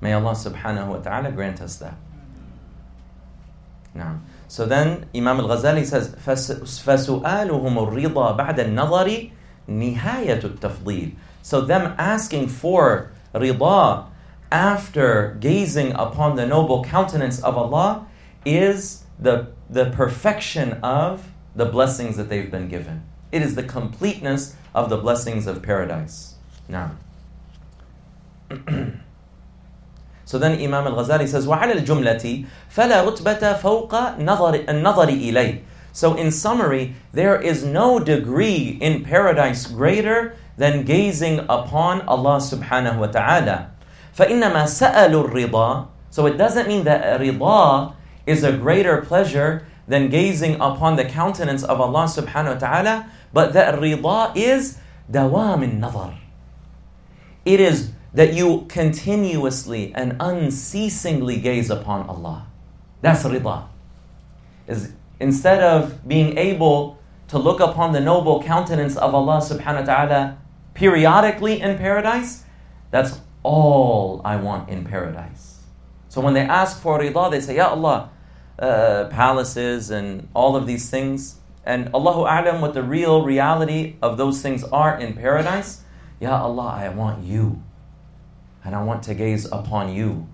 May 0.00 0.12
Allah 0.12 0.32
subhanahu 0.32 0.88
wa 0.88 0.98
ta'ala 0.98 1.32
grant 1.32 1.60
us 1.60 1.76
that. 1.76 1.96
Now, 3.94 4.20
so 4.48 4.66
then 4.66 5.06
Imam 5.14 5.40
al-Ghazali 5.40 5.84
says, 5.84 6.14
فَسُؤَالُهُمُ 6.14 7.22
الرِّضَى 7.22 8.38
بَعْدَ 8.38 8.58
النَّظَرِ 8.58 9.30
نهاية 9.68 10.40
التفضيل. 10.40 11.14
So 11.42 11.60
them 11.62 11.94
asking 11.98 12.48
for 12.48 13.10
rida 13.34 14.06
after 14.50 15.36
gazing 15.40 15.92
upon 15.92 16.36
the 16.36 16.46
noble 16.46 16.84
countenance 16.84 17.42
of 17.42 17.56
Allah 17.56 18.06
is 18.44 19.04
the, 19.18 19.48
the 19.70 19.90
perfection 19.90 20.74
of 20.82 21.30
the 21.56 21.64
blessings 21.64 22.16
that 22.16 22.28
they've 22.28 22.50
been 22.50 22.68
given. 22.68 23.02
It 23.32 23.42
is 23.42 23.54
the 23.54 23.62
completeness 23.62 24.56
of 24.74 24.90
the 24.90 24.96
blessings 24.96 25.46
of 25.46 25.62
paradise. 25.62 26.34
Now. 26.68 26.92
So 30.26 30.38
then 30.38 30.58
Imam 30.58 30.86
al-Ghazali 30.86 31.28
says, 31.28 31.46
وَعَلَى 31.46 31.84
الْجُمْلَةِ 31.84 32.46
فَلَا 32.74 33.06
رُتْبَةَ 33.06 33.60
فَوْقَ 33.60 34.18
النَّظَرِ 34.18 34.66
إِلَيْهِ 34.66 35.62
so, 35.94 36.14
in 36.14 36.32
summary, 36.32 36.96
there 37.12 37.40
is 37.40 37.64
no 37.64 38.00
degree 38.00 38.76
in 38.80 39.04
paradise 39.04 39.68
greater 39.68 40.34
than 40.56 40.84
gazing 40.84 41.46
upon 41.48 42.00
Allah 42.10 42.42
subhanahu 42.42 42.98
wa 42.98 43.06
ta'ala. 43.06 43.70
فَإِنَّمَا 44.18 44.64
سَأَلُوا 44.64 45.28
الرِّضَى 45.28 45.88
So 46.10 46.26
it 46.26 46.36
doesn't 46.36 46.68
mean 46.68 46.84
that 46.84 47.20
rida 47.20 47.94
is 48.26 48.44
a 48.44 48.52
greater 48.52 49.02
pleasure 49.02 49.66
than 49.86 50.08
gazing 50.08 50.54
upon 50.56 50.96
the 50.96 51.04
countenance 51.04 51.62
of 51.62 51.80
Allah 51.80 52.04
subhanahu 52.04 52.54
wa 52.54 52.58
ta'ala, 52.58 53.10
but 53.32 53.52
that 53.52 53.74
rida 53.74 54.32
is 54.36 54.78
dawam 55.10 55.78
nazar. 55.78 56.18
It 57.44 57.60
is 57.60 57.92
that 58.14 58.32
you 58.32 58.64
continuously 58.68 59.92
and 59.94 60.16
unceasingly 60.20 61.40
gaze 61.40 61.68
upon 61.68 62.08
Allah. 62.08 62.46
That's 63.02 63.24
rida. 63.24 63.66
Is 64.66 64.92
instead 65.20 65.60
of 65.60 66.06
being 66.08 66.38
able 66.38 66.98
to 67.28 67.38
look 67.38 67.60
upon 67.60 67.92
the 67.92 68.00
noble 68.00 68.42
countenance 68.42 68.96
of 68.96 69.14
Allah 69.14 69.38
subhanahu 69.38 69.86
wa 69.86 69.94
ta'ala 69.94 70.38
periodically 70.74 71.60
in 71.60 71.76
paradise, 71.78 72.44
that's 72.90 73.20
all 73.43 74.21
I 74.23 74.35
want 74.35 74.69
in 74.69 74.85
paradise. 74.85 75.59
So 76.09 76.21
when 76.21 76.33
they 76.33 76.41
ask 76.41 76.81
for 76.81 76.99
rida, 76.99 77.31
they 77.31 77.41
say, 77.41 77.55
Ya 77.55 77.69
Allah, 77.69 78.09
uh, 78.57 79.05
palaces 79.09 79.91
and 79.91 80.27
all 80.33 80.55
of 80.55 80.67
these 80.67 80.89
things. 80.89 81.35
And 81.65 81.93
Allahu 81.93 82.25
A'lam 82.25 82.61
what 82.61 82.73
the 82.73 82.83
real 82.83 83.23
reality 83.23 83.95
of 84.01 84.17
those 84.17 84.41
things 84.41 84.63
are 84.63 84.97
in 84.99 85.13
paradise. 85.13 85.83
Ya 86.19 86.41
Allah, 86.41 86.73
I 86.75 86.89
want 86.89 87.23
you. 87.23 87.61
And 88.63 88.75
I 88.75 88.83
want 88.83 89.03
to 89.03 89.13
gaze 89.13 89.45
upon 89.51 89.93
you. 89.93 90.27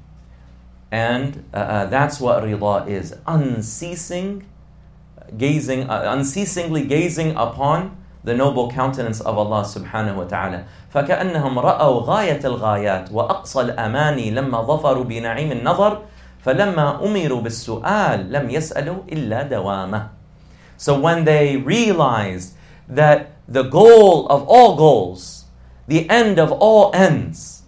And 0.92 1.44
uh, 1.54 1.58
uh, 1.58 1.86
that's 1.88 2.20
what 2.20 2.44
rida 2.44 2.88
is 2.88 3.16
unceasing 3.28 4.46
gazing, 5.38 5.90
uh, 5.90 6.04
unceasingly 6.08 6.86
gazing 6.86 7.36
upon 7.36 7.98
the 8.25 8.35
noble 8.35 8.71
countenance 8.71 9.21
of 9.21 9.39
Allah 9.39 9.63
subhanahu 9.65 10.17
wa 10.17 10.25
ta'ala. 10.25 10.65
فكأنهم 10.95 11.59
رأوا 11.59 12.01
غاية 12.03 12.41
الغايات 12.45 13.13
وأقصى 13.13 13.61
الأماني 13.61 14.31
لما 14.31 14.63
ظفروا 14.63 15.05
بنعيم 15.05 15.53
النظر 15.53 16.03
فلما 16.45 17.05
أمروا 17.05 17.41
بالسؤال 17.41 18.33
لم 18.33 18.51
يسألوا 18.51 19.03
إلا 19.09 19.49
دوامه. 19.49 20.09
So 20.77 20.99
when 20.99 21.25
they 21.25 21.57
realized 21.57 22.55
that 22.89 23.33
the 23.49 23.65
goal 23.65 24.27
of 24.29 24.47
all 24.49 24.77
goals, 24.77 25.45
the 25.87 26.09
end 26.09 26.39
of 26.39 26.53
all 26.53 26.91
ends, 26.95 27.63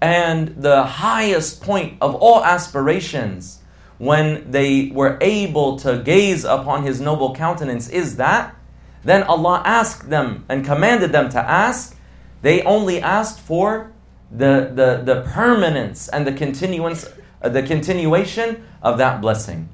and 0.00 0.48
the 0.56 0.84
highest 0.84 1.60
point 1.62 1.98
of 2.00 2.14
all 2.14 2.44
aspirations 2.44 3.60
when 3.98 4.48
they 4.50 4.90
were 4.94 5.18
able 5.20 5.76
to 5.78 5.98
gaze 5.98 6.44
upon 6.44 6.84
his 6.84 7.00
noble 7.00 7.34
countenance 7.34 7.88
is 7.88 8.16
that, 8.16 8.54
then 9.03 9.23
Allah 9.23 9.61
asked 9.65 10.09
them 10.09 10.45
and 10.47 10.65
commanded 10.65 11.11
them 11.11 11.29
to 11.29 11.39
ask. 11.39 11.97
They 12.41 12.61
only 12.63 13.01
asked 13.01 13.39
for 13.39 13.91
the, 14.31 14.71
the, 14.73 15.01
the 15.03 15.21
permanence 15.29 16.07
and 16.07 16.25
the 16.25 16.33
continuance, 16.33 17.09
uh, 17.41 17.49
the 17.49 17.63
continuation 17.63 18.63
of 18.81 18.97
that 18.97 19.21
blessing. 19.21 19.69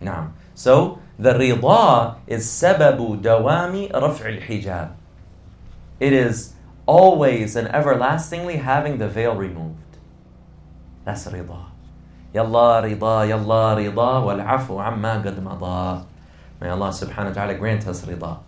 Now, 0.00 0.32
so 0.54 1.00
the 1.18 1.34
rida 1.34 2.16
is 2.26 2.46
sababu 2.46 3.20
dawami 3.20 3.90
raf'il 3.92 4.42
hijab. 4.42 4.92
It 6.00 6.12
is 6.12 6.54
always 6.86 7.54
and 7.54 7.68
everlastingly 7.68 8.56
having 8.56 8.98
the 8.98 9.08
veil 9.08 9.36
removed. 9.36 9.78
That's 11.04 11.26
rida. 11.26 11.66
Yalla 12.34 12.82
rida, 12.82 13.28
yalla 13.28 13.76
rida, 13.76 14.24
wal 14.24 14.38
afu 14.38 14.84
amma 14.84 15.22
qad 15.24 15.40
mada. 15.42 16.06
May 16.61 16.69
Allah 16.69 16.89
subhanahu 16.89 17.27
wa 17.27 17.33
ta'ala 17.33 17.53
grant 17.55 17.87
us 17.87 18.03
rida. 18.05 18.39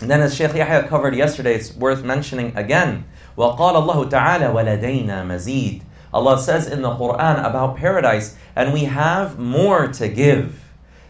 And 0.00 0.10
then 0.10 0.20
as 0.20 0.34
Shaykh 0.34 0.54
Yahya 0.54 0.88
covered 0.88 1.14
yesterday, 1.14 1.54
it's 1.54 1.74
worth 1.74 2.04
mentioning 2.04 2.52
again. 2.56 3.04
وقال 3.38 3.56
الله 3.56 4.10
تعالى 4.10 4.52
ولدينا 4.52 5.24
مزيد. 5.24 5.82
Allah 6.12 6.38
says 6.38 6.66
in 6.66 6.82
the 6.82 6.90
Quran 6.90 7.38
about 7.44 7.76
paradise, 7.76 8.36
and 8.54 8.72
we 8.72 8.84
have 8.84 9.38
more 9.38 9.88
to 9.88 10.08
give. 10.08 10.60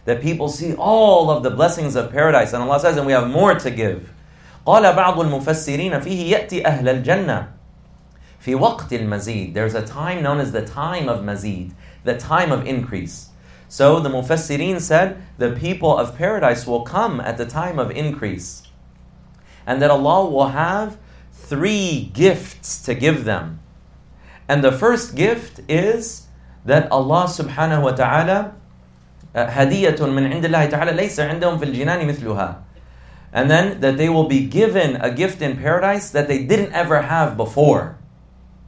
That 0.05 0.21
people 0.21 0.47
see 0.47 0.73
all 0.75 1.29
of 1.29 1.43
the 1.43 1.49
blessings 1.49 1.95
of 1.95 2.11
paradise, 2.11 2.53
and 2.53 2.63
Allah 2.63 2.79
says, 2.79 2.97
and 2.97 3.05
we 3.05 3.13
have 3.13 3.29
more 3.29 3.55
to 3.55 3.71
give. 3.71 4.09
قال 4.65 4.95
بعض 4.95 5.19
المفسرين 5.19 5.99
فيه 5.99 6.31
يأتي 6.31 6.65
أهل 6.65 6.87
الجنة 6.87 7.47
في 8.39 8.55
وقت 8.55 8.93
المزيد. 8.93 9.53
There's 9.53 9.75
a 9.75 9.85
time 9.85 10.21
known 10.21 10.39
as 10.39 10.51
the 10.51 10.65
time 10.65 11.09
of 11.09 11.21
mazid, 11.21 11.73
the 12.03 12.17
time 12.17 12.51
of 12.51 12.65
increase. 12.65 13.26
So 13.67 13.99
the 13.99 14.09
Mufassirin 14.09 14.79
said 14.79 15.21
the 15.37 15.51
people 15.51 15.97
of 15.97 16.15
paradise 16.17 16.67
will 16.67 16.81
come 16.81 17.19
at 17.19 17.37
the 17.37 17.45
time 17.45 17.79
of 17.79 17.89
increase. 17.91 18.63
And 19.65 19.81
that 19.81 19.89
Allah 19.89 20.29
will 20.29 20.49
have 20.49 20.97
three 21.31 22.11
gifts 22.13 22.83
to 22.83 22.93
give 22.93 23.25
them. 23.25 23.59
And 24.47 24.63
the 24.63 24.71
first 24.71 25.15
gift 25.15 25.61
is 25.67 26.27
that 26.65 26.91
Allah 26.91 27.25
subhanahu 27.25 27.83
wa 27.83 27.91
ta'ala 27.91 28.53
هدية 29.35 29.97
من 29.97 30.31
عند 30.31 30.45
الله 30.45 30.65
تعالى 30.69 30.91
ليس 30.91 31.19
عندهم 31.19 31.57
في 31.57 31.65
الجنان 31.65 32.07
مثلها. 32.07 32.55
And 33.33 33.49
then 33.49 33.81
that 33.81 33.97
they 33.97 34.09
will 34.09 34.27
be 34.27 34.45
given 34.45 34.97
a 34.97 35.09
gift 35.09 35.41
in 35.41 35.57
paradise 35.57 36.11
that 36.11 36.27
they 36.27 36.43
didn't 36.43 36.71
ever 36.73 37.01
have 37.01 37.35
before. 37.35 37.97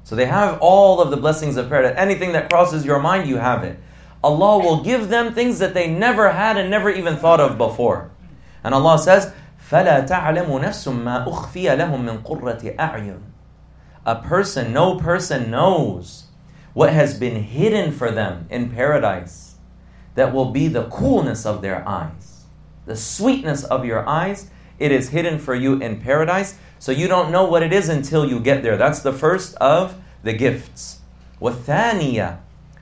So 0.04 0.16
they 0.16 0.26
have 0.26 0.58
all 0.60 1.02
of 1.02 1.12
the 1.12 1.18
blessings 1.18 1.56
of 1.58 1.70
paradise. 1.70 1.94
Anything 1.98 2.32
that 2.34 2.50
crosses 2.50 2.84
your 2.84 3.00
mind, 3.00 3.30
you 3.30 3.38
have 3.38 3.64
it. 3.64 3.80
Allah 4.24 4.58
will 4.60 4.84
give 4.84 5.10
them 5.10 5.34
things 5.34 5.60
that 5.60 5.74
they 5.74 5.88
never 5.88 6.32
had 6.32 6.58
and 6.58 6.70
never 6.70 6.90
even 6.90 7.16
thought 7.16 7.40
of 7.40 7.58
before. 7.58 8.12
And 8.64 8.74
Allah 8.74 8.98
says, 8.98 9.32
فَلَا 9.70 10.08
تَعْلَمُ 10.08 10.48
نَفْسٌ 10.48 10.92
مَا 10.92 11.28
أُخْفِيَ 11.28 11.78
لَهُم 11.78 12.04
مِّن 12.04 12.24
قُرَّةِ 12.24 12.76
أَعْيُنٍ 12.78 13.22
a 14.06 14.16
person, 14.16 14.72
no 14.72 14.98
person 14.98 15.50
knows 15.50 16.26
what 16.74 16.94
has 16.94 17.18
been 17.20 17.42
hidden 17.42 17.92
for 17.92 18.12
them 18.12 18.46
in 18.50 18.70
paradise 18.70 19.56
that 20.14 20.34
will 20.34 20.52
be 20.52 20.68
the 20.68 20.86
coolness 20.86 21.46
of 21.46 21.62
their 21.62 21.88
eyes, 21.88 22.46
the 22.86 22.96
sweetness 22.96 23.64
of 23.64 23.84
your 23.84 24.08
eyes. 24.08 24.50
It 24.78 24.92
is 24.92 25.10
hidden 25.10 25.40
for 25.40 25.56
you 25.56 25.80
in 25.82 26.02
paradise, 26.02 26.58
so 26.80 26.92
you 26.92 27.08
don't 27.08 27.32
know 27.32 27.46
what 27.46 27.64
it 27.64 27.74
is 27.74 27.90
until 27.90 28.30
you 28.30 28.40
get 28.40 28.62
there. 28.62 28.78
That's 28.78 29.02
the 29.02 29.14
first 29.14 29.56
of 29.56 29.96
the 30.22 30.34
gifts. 30.34 31.00
وَالثَّانِيَةِ 31.42 32.38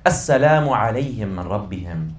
Assalamu 0.09 0.75
alayhim 0.75 1.35
min 1.37 1.45
rabbihim. 1.45 2.15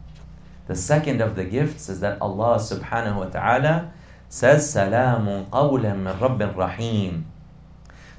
The 0.67 0.75
second 0.75 1.21
of 1.21 1.35
the 1.35 1.43
gifts 1.43 1.89
is 1.89 2.01
that 2.01 2.21
Allah 2.21 2.57
subhanahu 2.57 3.15
wa 3.15 3.25
ta'ala 3.25 3.91
says, 4.29 4.71
Salamun 4.71 5.49
qawlam 5.49 6.03
min 6.03 6.19
rabbin 6.19 6.55
rahim. 6.55 7.25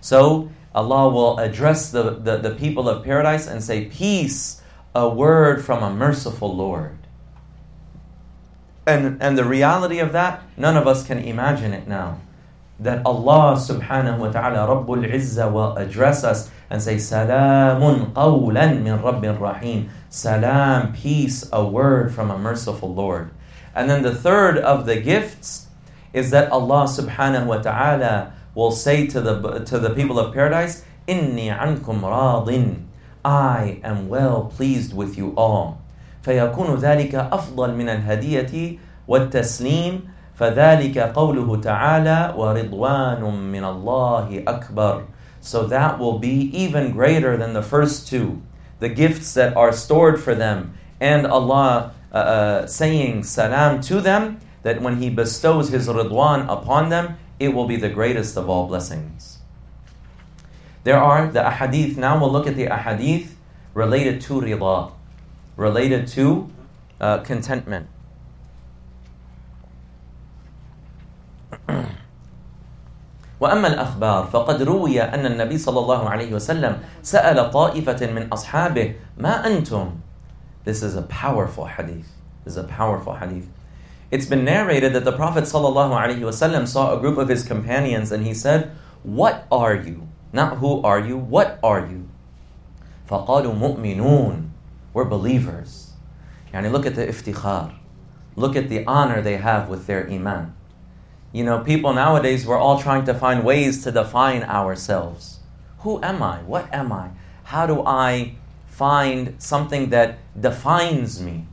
So 0.01 0.51
Allah 0.75 1.09
will 1.11 1.39
address 1.39 1.93
the, 1.93 2.19
the, 2.19 2.39
the 2.39 2.51
people 2.51 2.89
of 2.89 3.05
paradise 3.05 3.47
and 3.47 3.63
say, 3.63 3.85
Peace, 3.85 4.61
a 4.93 5.09
word 5.09 5.65
from 5.65 5.85
a 5.85 5.95
merciful 5.95 6.53
Lord. 6.53 6.99
And, 8.89 9.23
and 9.23 9.39
the 9.39 9.45
reality 9.45 10.01
of 10.01 10.11
that, 10.15 10.43
none 10.57 10.77
of 10.77 10.89
us 10.89 11.07
can 11.07 11.19
imagine 11.19 11.73
it 11.73 11.87
now. 11.87 12.19
That 12.81 13.07
Allah 13.07 13.55
subhanahu 13.55 14.19
wa 14.19 14.33
ta'ala, 14.33 14.67
Rabbul 14.67 15.07
Izzah, 15.09 15.53
will 15.53 15.77
address 15.77 16.25
us 16.25 16.51
and 16.70 16.82
say, 16.82 16.96
Salamun 16.96 18.14
qawlan 18.14 18.84
min 18.84 19.02
Rabbin 19.02 19.40
Rahim. 19.40 19.90
Salam, 20.10 20.94
peace, 20.94 21.48
a 21.52 21.66
word 21.66 22.14
from 22.14 22.32
a 22.32 22.38
merciful 22.38 22.94
Lord. 22.94 23.32
And 23.74 23.90
then 23.90 24.04
the 24.04 24.16
third 24.16 24.58
of 24.58 24.86
the 24.86 25.00
gifts 25.00 25.68
is 26.14 26.32
that 26.32 26.52
Allah 26.52 26.86
subhanahu 26.86 27.46
wa 27.46 27.58
ta'ala 27.58 28.34
will 28.56 28.72
say 28.72 29.06
to 29.08 29.20
the, 29.22 29.60
to 29.66 29.80
the 29.80 29.90
people 29.92 30.18
of 30.18 30.34
paradise, 30.34 30.84
Inni 31.08 31.48
ankum 31.48 32.02
radin. 32.02 32.86
I 33.24 33.80
am 33.84 34.08
well 34.08 34.52
pleased 34.56 34.94
with 34.94 35.18
you 35.18 35.34
all. 35.36 35.82
فيكون 36.26 36.76
ذلك 36.76 37.16
أفضل 37.16 37.76
من 37.76 37.90
الهدية 37.90 38.78
والتسليم 39.08 40.02
فذلك 40.36 40.98
قوله 40.98 41.62
تعالى 41.62 42.34
ورضوان 42.38 43.22
من 43.52 43.64
الله 43.64 44.44
أكبر 44.48 45.04
so 45.41 45.67
that 45.67 45.99
will 45.99 46.19
be 46.19 46.51
even 46.57 46.93
greater 46.93 47.37
than 47.37 47.55
the 47.55 47.63
first 47.63 48.09
two. 48.09 48.43
The 48.79 48.89
gifts 48.89 49.35
that 49.35 49.57
are 49.57 49.73
stored 49.73 50.21
for 50.21 50.35
them 50.35 50.75
and 51.01 51.27
Allah 51.27 51.95
uh, 52.13 52.17
uh, 52.17 52.67
saying 52.67 53.25
salam 53.25 53.81
to 53.83 54.01
them, 54.01 54.41
that 54.63 54.83
when 54.83 55.01
He 55.01 55.09
bestows 55.09 55.71
His 55.71 55.89
ridwan 55.89 56.47
upon 56.49 56.91
them, 56.91 57.19
it 57.39 57.55
will 57.55 57.67
be 57.67 57.77
the 57.77 57.89
greatest 57.89 58.37
of 58.37 58.51
all 58.51 58.67
blessings. 58.67 59.39
There 60.85 60.99
are 60.99 61.31
the 61.31 61.41
ahadith. 61.41 61.97
Now 61.97 62.21
we'll 62.21 62.33
look 62.33 62.47
at 62.47 62.57
the 62.57 62.67
ahadith 62.67 63.31
related 63.75 64.21
to 64.23 64.41
rida, 64.41 64.93
related 65.57 66.09
to 66.09 66.51
uh, 67.01 67.19
contentment. 67.19 67.89
وأما 73.40 73.68
الأخبار 73.68 74.26
فقد 74.26 74.62
روي 74.62 75.02
أن 75.02 75.26
النبي 75.26 75.58
صلى 75.58 75.80
الله 75.80 76.10
عليه 76.10 76.34
وسلم 76.34 76.78
سأل 77.04 77.52
طائفة 77.52 78.12
من 78.12 78.28
أصحابه 78.34 78.96
ما 79.18 79.48
أنتم 79.48 79.92
This 80.64 80.82
is 80.82 80.96
a 80.96 81.04
powerful 81.04 81.66
hadith. 81.66 82.10
This 82.44 82.54
is 82.54 82.58
a 82.58 82.64
powerful 82.64 83.14
hadith. 83.14 83.48
It's 84.10 84.26
been 84.26 84.44
narrated 84.46 84.94
that 84.94 85.04
the 85.04 85.12
Prophet 85.12 85.44
ﷺ 85.44 86.68
saw 86.68 86.98
a 86.98 87.00
group 87.00 87.18
of 87.20 87.30
his 87.30 87.44
companions 87.44 88.12
and 88.12 88.26
he 88.26 88.34
said, 88.34 88.72
What 89.04 89.46
are 89.52 89.76
you? 89.76 90.08
Not 90.34 90.58
who 90.58 90.82
are 90.82 91.00
you, 91.00 91.18
what 91.18 91.60
are 91.64 91.86
you? 91.86 92.08
فَقَالُوا 93.10 93.58
مُؤْمِنُونَ 93.60 94.50
We're 94.94 95.06
believers. 95.06 95.94
Yani 96.54 96.72
look 96.72 96.86
at 96.86 96.96
the 96.96 97.06
iftikhar. 97.06 97.76
Look 98.36 98.56
at 98.56 98.70
the 98.70 98.86
honor 98.86 99.22
they 99.22 99.38
have 99.38 99.70
with 99.70 99.86
their 99.86 100.10
iman. 100.10 100.56
You 101.32 101.44
know, 101.44 101.60
people 101.60 101.94
nowadays, 101.94 102.46
we're 102.46 102.58
all 102.58 102.82
trying 102.82 103.06
to 103.06 103.14
find 103.14 103.44
ways 103.44 103.84
to 103.84 103.92
define 103.92 104.44
ourselves. 104.44 105.40
Who 105.80 106.02
am 106.02 106.24
I? 106.24 106.38
What 106.44 106.74
am 106.74 106.92
I? 106.92 107.10
How 107.44 107.68
do 107.68 107.84
I 107.86 108.36
find 108.68 109.36
something 109.38 109.90
that 109.90 110.18
defines 110.40 111.22
me? 111.22 111.48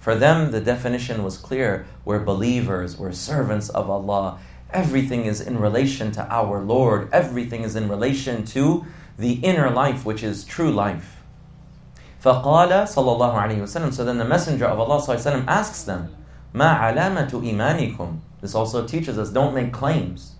For 0.00 0.14
them, 0.14 0.50
the 0.50 0.60
definition 0.60 1.22
was 1.22 1.36
clear. 1.38 1.86
We're 2.04 2.24
believers, 2.24 2.96
we're 2.96 3.12
servants 3.12 3.68
of 3.68 3.88
Allah. 3.88 4.38
Everything 4.70 5.26
is 5.26 5.40
in 5.40 5.60
relation 5.60 6.10
to 6.12 6.26
our 6.32 6.60
Lord, 6.60 7.08
everything 7.12 7.62
is 7.62 7.76
in 7.76 7.88
relation 7.88 8.44
to 8.46 8.84
the 9.18 9.34
inner 9.34 9.70
life, 9.70 10.04
which 10.04 10.22
is 10.22 10.44
true 10.44 10.72
life. 10.72 11.18
فقال 12.24 12.70
صلى 12.88 13.16
الله 13.16 13.34
عليه 13.34 13.62
وسلم 13.62 13.92
So 13.92 14.04
then 14.04 14.18
the 14.18 14.24
Messenger 14.24 14.66
of 14.66 14.80
Allah 14.80 15.00
صلى 15.00 15.16
الله 15.16 15.20
عليه 15.20 15.44
وسلم 15.44 15.46
asks 15.46 15.82
them 15.82 16.08
ما 16.54 16.72
علامة 16.78 17.30
إيمانكم 17.32 18.18
This 18.40 18.54
also 18.54 18.86
teaches 18.86 19.18
us 19.18 19.30
don't 19.30 19.54
make 19.54 19.72
claims. 19.72 20.34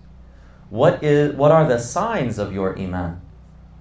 What 0.69 1.03
is 1.03 1.35
what 1.35 1.51
are 1.51 1.67
the 1.67 1.79
signs 1.79 2.37
of 2.37 2.53
your 2.53 2.77
iman? 2.77 3.21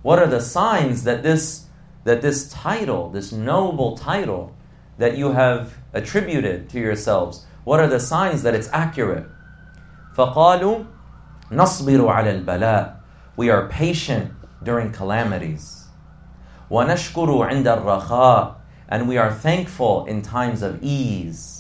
What 0.02 0.18
are 0.18 0.26
the 0.26 0.40
signs 0.40 1.04
that 1.04 1.22
this 1.22 1.66
that 2.04 2.22
this 2.22 2.50
title, 2.50 3.10
this 3.10 3.32
noble 3.32 3.96
title, 3.96 4.54
that 4.98 5.16
you 5.16 5.32
have 5.32 5.74
attributed 5.92 6.68
to 6.70 6.80
yourselves? 6.80 7.46
What 7.64 7.80
are 7.80 7.86
the 7.86 8.00
signs 8.00 8.42
that 8.42 8.54
it's 8.54 8.68
accurate? 8.72 9.26
فَقَالُوا 10.16 10.86
نَصْبِرُ 11.50 12.00
عَلَى 12.00 12.44
الْبَلَاءِ 12.44 12.96
We 13.36 13.50
are 13.50 13.68
patient 13.68 14.32
during 14.62 14.92
calamities. 14.92 15.86
وَنَشْكُرُ 16.70 17.50
عِنْدَ 17.50 17.64
الرَّخَاءِ 17.64 18.54
And 18.88 19.08
we 19.08 19.16
are 19.16 19.32
thankful 19.32 20.04
in 20.06 20.22
times 20.22 20.62
of 20.62 20.82
ease. 20.82 21.55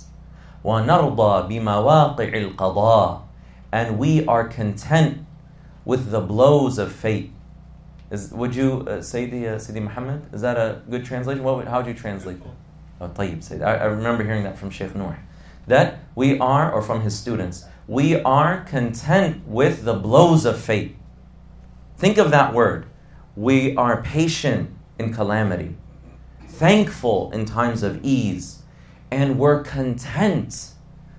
وَنَرْضَى 0.64 1.48
بِمَوَاقِعِ 1.48 2.56
الْقَضَاءِ 2.56 3.22
And 3.72 3.98
we 3.98 4.24
are 4.26 4.46
content 4.46 5.26
with 5.84 6.10
the 6.10 6.20
blows 6.20 6.78
of 6.78 6.92
fate. 6.92 7.32
Is, 8.10 8.30
would 8.30 8.54
you 8.54 8.86
uh, 8.88 9.02
say 9.02 9.26
the 9.26 9.54
uh, 9.54 9.58
Sidi 9.58 9.80
Muhammad? 9.80 10.22
Is 10.32 10.42
that 10.42 10.56
a 10.56 10.82
good 10.88 11.04
translation? 11.04 11.42
What 11.42 11.56
would, 11.56 11.66
how 11.66 11.78
would 11.78 11.86
you 11.86 11.94
translate 11.94 12.42
that? 12.42 12.54
Oh, 13.00 13.08
Tayyib 13.08 13.42
said. 13.42 13.62
I, 13.62 13.74
I 13.74 13.84
remember 13.86 14.22
hearing 14.22 14.44
that 14.44 14.58
from 14.58 14.70
Sheikh 14.70 14.94
Noor. 14.94 15.18
That 15.66 16.00
we 16.14 16.38
are, 16.38 16.72
or 16.72 16.82
from 16.82 17.00
his 17.00 17.18
students, 17.18 17.64
we 17.88 18.20
are 18.22 18.62
content 18.64 19.46
with 19.46 19.84
the 19.84 19.94
blows 19.94 20.44
of 20.44 20.60
fate. 20.60 20.96
Think 21.96 22.18
of 22.18 22.30
that 22.30 22.54
word. 22.54 22.86
We 23.34 23.74
are 23.76 24.02
patient 24.02 24.70
in 24.98 25.12
calamity, 25.12 25.76
thankful 26.46 27.30
in 27.32 27.44
times 27.44 27.82
of 27.82 28.04
ease, 28.04 28.55
and 29.10 29.38
we're 29.38 29.62
content 29.62 30.70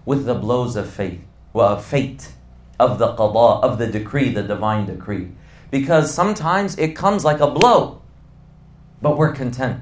with 0.05 0.25
the 0.25 0.35
blows 0.35 0.75
of 0.75 0.89
fate, 0.89 1.21
well, 1.53 1.73
of 1.73 1.85
fate, 1.85 2.33
of 2.79 2.99
the 2.99 3.13
qada, 3.15 3.63
of 3.63 3.77
the 3.77 3.87
decree, 3.87 4.29
the 4.29 4.43
divine 4.43 4.85
decree. 4.85 5.31
Because 5.71 6.13
sometimes 6.13 6.77
it 6.77 6.95
comes 6.95 7.23
like 7.23 7.39
a 7.39 7.49
blow, 7.49 8.01
but 9.01 9.17
we're 9.17 9.33
content. 9.33 9.81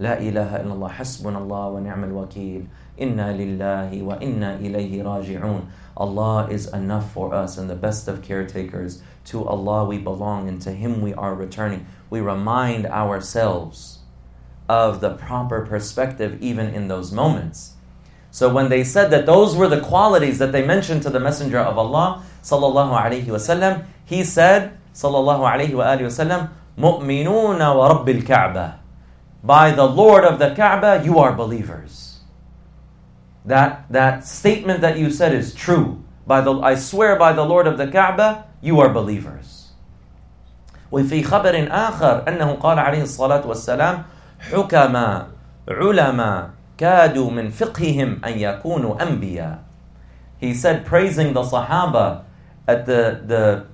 لا 0.00 0.18
إله 0.18 0.64
إلا 0.64 0.72
الله 0.72 0.88
حسبنا 0.88 1.38
الله 1.38 1.68
ونعم 1.68 2.04
الوكيل 2.04 2.66
إنا 3.00 3.36
لله 3.36 4.02
وإنا 4.02 4.56
إليه 4.56 5.02
راجعون 5.04 5.66
Allah 5.96 6.48
is 6.50 6.66
enough 6.68 7.12
for 7.12 7.34
us 7.34 7.58
and 7.58 7.68
the 7.68 7.74
best 7.74 8.08
of 8.08 8.22
caretakers. 8.22 9.02
To 9.26 9.44
Allah 9.44 9.84
we 9.84 9.98
belong 9.98 10.48
and 10.48 10.60
to 10.62 10.72
Him 10.72 11.02
we 11.02 11.12
are 11.12 11.34
returning. 11.34 11.86
We 12.08 12.20
remind 12.20 12.86
ourselves 12.86 13.93
of 14.68 15.00
the 15.00 15.10
proper 15.10 15.66
perspective 15.66 16.40
even 16.40 16.74
in 16.74 16.88
those 16.88 17.12
moments. 17.12 17.74
So 18.30 18.52
when 18.52 18.68
they 18.68 18.84
said 18.84 19.10
that 19.10 19.26
those 19.26 19.56
were 19.56 19.68
the 19.68 19.80
qualities 19.80 20.38
that 20.38 20.52
they 20.52 20.64
mentioned 20.64 21.02
to 21.02 21.10
the 21.10 21.18
Messenger 21.18 21.58
of 21.58 21.78
Allah 21.78 22.22
sallallahu 22.42 22.96
alaihi 22.96 23.26
wasallam, 23.26 23.84
he 24.04 24.22
said 24.22 24.78
sallallahu 24.94 25.42
alaihi 25.42 25.74
wasallam, 25.74 26.50
"Mu'minuna 26.78 27.76
wa 27.76 27.92
Rabbil 27.92 28.24
Kaaba." 28.24 28.80
by 29.42 29.70
the 29.70 29.86
Lord 29.86 30.24
of 30.24 30.38
the 30.38 30.54
Kaaba, 30.54 31.02
you 31.04 31.18
are 31.18 31.32
believers. 31.32 32.20
That, 33.44 33.90
that 33.90 34.24
statement 34.26 34.82
that 34.82 34.98
you 34.98 35.10
said 35.10 35.34
is 35.34 35.54
true. 35.54 36.04
By 36.26 36.42
the, 36.42 36.60
I 36.60 36.74
swear 36.74 37.16
by 37.16 37.32
the 37.32 37.44
Lord 37.44 37.66
of 37.66 37.78
the 37.78 37.88
Kaaba, 37.88 38.44
you 38.60 38.80
are 38.80 38.92
believers. 38.92 39.72
وفي 40.92 41.22
خبر 41.22 41.68
آخر 41.70 42.24
أنه 42.28 42.58
قال 42.58 42.78
عليه 42.78 43.02
الصلاة 43.02 43.46
والسلام 43.46 44.04
حكما 44.40 45.26
علماء 45.68 46.50
كادوا 46.78 47.30
من 47.30 47.50
فقههم 47.50 48.24
أن 48.24 48.38
يكونوا 48.38 49.02
أنبياء 49.02 49.58
He 50.40 50.54
said, 50.54 50.86
praising 50.86 51.34
the 51.34 51.42
Sahaba 51.42 52.24
at 52.66 52.86
the, 52.86 53.20
the 53.26 53.66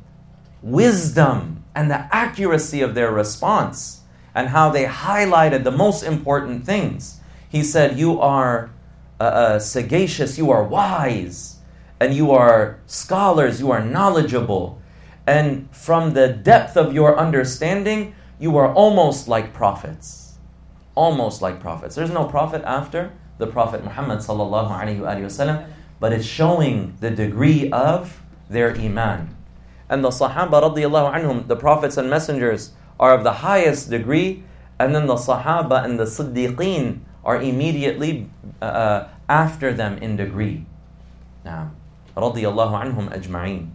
wisdom 0.62 1.62
and 1.76 1.88
the 1.88 2.12
accuracy 2.12 2.80
of 2.80 2.96
their 2.96 3.12
response 3.12 4.00
and 4.34 4.48
how 4.48 4.70
they 4.70 4.84
highlighted 4.84 5.62
the 5.62 5.70
most 5.70 6.02
important 6.02 6.66
things. 6.66 7.20
He 7.48 7.62
said, 7.62 7.96
You 7.96 8.20
are 8.20 8.70
uh, 9.20 9.22
uh, 9.22 9.58
sagacious, 9.60 10.38
you 10.38 10.50
are 10.50 10.64
wise, 10.64 11.58
and 12.00 12.12
you 12.12 12.32
are 12.32 12.80
scholars, 12.86 13.60
you 13.60 13.70
are 13.70 13.84
knowledgeable. 13.84 14.82
and 15.26 15.68
from 15.74 16.14
the 16.14 16.28
depth 16.28 16.76
of 16.76 16.94
your 16.94 17.18
understanding, 17.18 18.14
you 18.38 18.56
are 18.56 18.72
almost 18.72 19.26
like 19.26 19.52
prophets. 19.52 20.19
Almost 20.95 21.41
like 21.41 21.59
prophets. 21.59 21.95
There's 21.95 22.11
no 22.11 22.25
prophet 22.25 22.61
after 22.65 23.11
the 23.41 23.47
Prophet 23.47 23.83
Muhammad 23.83 24.19
sallallahu 24.19 24.69
alaihi 24.69 25.01
wasallam, 25.01 25.65
but 25.99 26.13
it's 26.13 26.25
showing 26.25 26.95
the 26.99 27.09
degree 27.09 27.71
of 27.71 28.21
their 28.49 28.77
iman. 28.77 29.35
And 29.89 30.05
the 30.05 30.09
Sahaba 30.09 30.61
radiallahu 30.61 31.11
anhum, 31.11 31.47
the 31.47 31.55
prophets 31.55 31.97
and 31.97 32.09
messengers, 32.09 32.71
are 32.99 33.15
of 33.15 33.23
the 33.23 33.41
highest 33.41 33.89
degree, 33.89 34.43
and 34.77 34.93
then 34.93 35.07
the 35.07 35.15
Sahaba 35.15 35.83
and 35.83 35.99
the 35.99 36.05
Siddiqeen 36.05 36.99
are 37.25 37.41
immediately 37.41 38.29
uh, 38.61 39.07
after 39.27 39.73
them 39.73 39.97
in 39.97 40.15
degree. 40.15 40.65
Now, 41.43 41.71
radiallahu 42.15 42.77
anhum 42.77 43.09
ajma'een. 43.09 43.71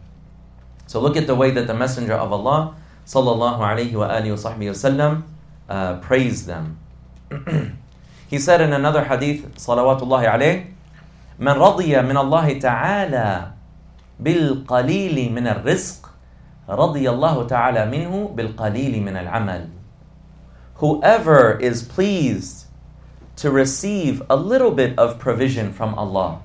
So 0.86 1.00
look 1.00 1.16
at 1.16 1.26
the 1.26 1.34
way 1.34 1.50
that 1.50 1.66
the 1.66 1.74
Messenger 1.74 2.14
of 2.14 2.32
Allah 2.32 2.76
sallallahu 3.04 3.58
alihi 3.58 3.92
wasallam 3.92 5.24
uh, 5.68 5.98
praised 5.98 6.46
them 6.46 6.78
he 8.29 8.39
said 8.39 8.61
in 8.61 8.73
another 8.73 9.03
hadith, 9.03 9.55
salawatullahi 9.55 10.27
alayh, 10.27 10.65
من 11.39 11.57
رضي 11.57 11.95
من 12.01 12.17
الله 12.17 12.59
تعالى 12.59 13.51
بالقليل 14.19 15.33
من 15.33 15.47
الرزق 15.47 16.09
رضي 16.69 17.09
الله 17.09 17.47
تعالى 17.47 17.85
منه 17.89 18.31
بالقليل 18.35 19.01
من 19.01 19.17
العمل 19.17 19.69
Whoever 20.75 21.59
is 21.59 21.83
pleased 21.83 22.65
to 23.37 23.49
receive 23.51 24.21
a 24.29 24.35
little 24.35 24.71
bit 24.71 24.97
of 24.97 25.17
provision 25.19 25.73
from 25.73 25.93
Allah. 25.95 26.41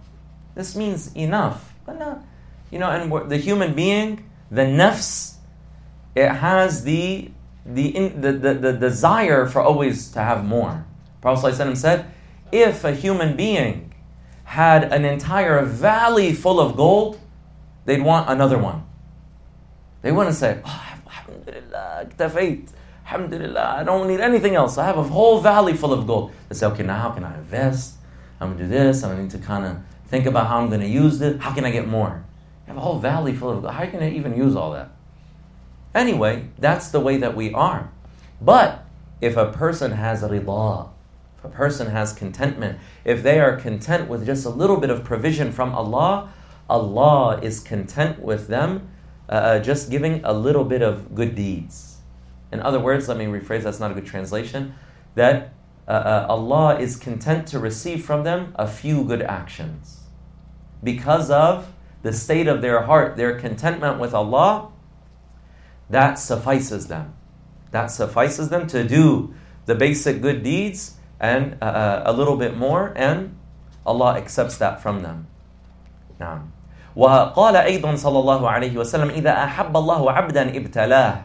This 0.55 0.77
means 0.77 1.14
enough, 1.14 1.75
but 1.85 1.99
not, 1.99 2.25
you 2.71 2.79
know, 2.79 2.91
and 2.91 3.31
the 3.31 3.37
human 3.37 3.75
being, 3.75 4.25
the 4.51 4.62
nafs, 4.62 5.37
it 6.14 6.29
has 6.29 6.85
the, 6.85 7.31
the, 7.66 8.09
the, 8.09 8.32
the, 8.32 8.53
the 8.53 8.74
desire 8.74 9.45
for 9.45 9.62
always 9.62 10.12
to 10.12 10.20
have 10.20 10.45
more. 10.45 10.86
Prophet 11.22 11.76
said, 11.76 12.12
if 12.51 12.84
a 12.84 12.93
human 12.93 13.36
being 13.36 13.93
had 14.43 14.91
an 14.91 15.05
entire 15.05 15.64
valley 15.64 16.34
full 16.34 16.59
of 16.59 16.76
gold, 16.76 17.20
they'd 17.86 18.01
want 18.01 18.30
another 18.30 18.57
one. 18.57 18.84
They 20.01 20.12
wouldn't 20.12 20.36
say, 20.36 20.59
oh, 20.66 20.86
Alhamdulillah, 21.05 22.09
Alhamdulillah, 23.05 23.76
I 23.80 23.84
don't 23.84 24.07
need 24.07 24.20
anything 24.20 24.55
else. 24.55 24.78
I 24.78 24.86
have 24.86 24.97
a 24.97 25.03
whole 25.03 25.41
valley 25.41 25.74
full 25.74 25.93
of 25.93 26.07
gold. 26.07 26.32
They 26.49 26.55
say, 26.55 26.66
okay, 26.68 26.84
now 26.84 26.99
how 26.99 27.12
can 27.12 27.24
I 27.24 27.38
invest? 27.38 27.95
I'm 28.39 28.55
going 28.55 28.57
to 28.57 28.64
do 28.64 28.70
this. 28.70 29.03
I 29.03 29.20
need 29.20 29.30
to 29.32 29.38
kind 29.38 29.66
of 29.66 29.78
think 30.07 30.26
about 30.26 30.47
how 30.47 30.59
I'm 30.59 30.68
going 30.68 30.82
to 30.82 30.88
use 30.88 31.22
it. 31.22 31.39
How 31.39 31.53
can 31.53 31.64
I 31.64 31.72
get 31.72 31.88
more? 31.88 32.24
You 32.66 32.74
have 32.74 32.78
a 32.78 32.82
whole 32.82 32.99
valley 32.99 33.34
full 33.34 33.51
of 33.51 33.62
gold. 33.62 33.74
How 33.74 33.86
can 33.86 34.01
I 34.01 34.09
even 34.12 34.36
use 34.36 34.55
all 34.55 34.72
that? 34.72 34.89
Anyway, 35.94 36.50
that's 36.58 36.89
the 36.89 37.00
way 37.00 37.18
that 37.18 37.36
we 37.36 37.54
are. 37.54 37.92
But 38.39 38.86
if 39.20 39.38
a 39.38 39.52
person 39.52 39.92
has 39.92 40.24
rida, 40.24 40.89
if 41.38 41.46
a 41.46 41.50
person 41.50 41.88
has 41.88 42.14
contentment, 42.14 42.80
if 43.04 43.24
they 43.24 43.39
are 43.39 43.58
content 43.58 44.08
with 44.08 44.26
just 44.26 44.46
a 44.46 44.50
little 44.50 44.78
bit 44.78 44.89
of 44.89 45.04
provision 45.04 45.52
from 45.52 45.76
Allah, 45.76 46.32
Allah 46.70 47.39
is 47.42 47.60
content 47.60 48.20
with 48.20 48.48
them 48.48 48.89
uh, 49.30 49.34
uh 49.34 49.60
just 49.60 49.89
giving 49.89 50.22
a 50.24 50.34
little 50.34 50.64
bit 50.64 50.82
of 50.82 51.14
good 51.14 51.36
deeds. 51.36 51.98
In 52.52 52.60
other 52.62 52.80
words, 52.80 53.08
let 53.08 53.18
me 53.18 53.26
rephrase 53.26 53.64
that's 53.64 53.80
not 53.80 53.92
a 53.92 53.94
good 53.94 54.06
translation, 54.06 54.74
that 55.16 55.54
uh, 55.88 55.92
uh, 55.92 56.26
Allah 56.30 56.80
is 56.80 56.96
content 56.96 57.48
to 57.48 57.60
receive 57.60 58.06
from 58.06 58.24
them 58.24 58.54
a 58.56 58.68
few 58.68 59.04
good 59.04 59.22
actions. 59.22 60.02
Because 60.84 61.30
of 61.30 61.72
the 62.02 62.14
state 62.14 62.48
of 62.48 62.62
their 62.62 62.82
heart, 62.84 63.16
their 63.16 63.38
contentment 63.39 64.00
with 64.00 64.14
Allah, 64.14 64.70
that 65.91 66.19
suffices 66.19 66.89
them. 66.89 67.14
That 67.71 67.91
suffices 67.91 68.49
them 68.49 68.67
to 68.69 68.87
do 68.87 69.35
the 69.67 69.75
basic 69.75 70.23
good 70.23 70.43
deeds 70.43 70.97
and 71.21 71.57
uh, 71.61 71.64
uh, 71.64 72.03
a 72.07 72.12
little 72.12 72.37
bit 72.37 72.57
more, 72.57 72.93
and 72.97 73.37
Allah 73.85 74.17
accepts 74.17 74.57
that 74.59 74.83
from 74.83 75.03
them. 75.03 75.27
نعم. 76.21 76.51
وقال 76.97 77.57
أيضا 77.57 77.97
صلى 77.97 78.19
الله 78.19 78.51
عليه 78.51 78.77
وسلم 78.77 79.11
إذا 79.11 79.45
أحب 79.45 79.77
الله 79.77 80.12
عبدا 80.12 80.57
ابتلاه 80.57 81.25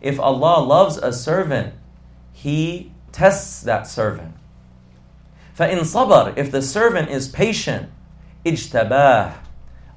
If 0.00 0.18
Allah 0.18 0.60
loves 0.64 0.96
a 0.96 1.12
servant, 1.12 1.74
He 2.32 2.92
tests 3.12 3.62
that 3.62 3.86
servant. 3.86 4.34
فإن 5.58 5.82
صبر 5.84 6.38
If 6.38 6.50
the 6.50 6.62
servant 6.62 7.10
is 7.10 7.28
patient, 7.28 7.90
اجتباه 8.46 9.32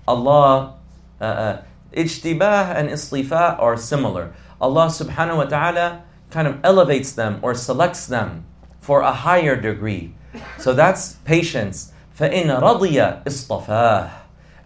Allah 0.07 0.75
uh, 1.21 1.23
uh, 1.23 1.61
Ijtibah 1.93 2.75
and 2.75 2.89
istifa 2.89 3.59
are 3.59 3.77
similar. 3.77 4.33
Allah 4.59 4.87
subhanahu 4.87 5.37
wa 5.37 5.45
ta'ala 5.45 6.03
kind 6.31 6.47
of 6.47 6.59
elevates 6.63 7.13
them 7.13 7.39
or 7.41 7.53
selects 7.53 8.07
them 8.07 8.45
for 8.79 9.01
a 9.01 9.11
higher 9.11 9.55
degree. 9.55 10.15
So 10.57 10.73
that's 10.73 11.13
patience. 11.25 11.93
فَإِنْ 12.17 12.49
رَضِيَ 12.61 13.23
إِصْطَفَاهُ 13.23 14.11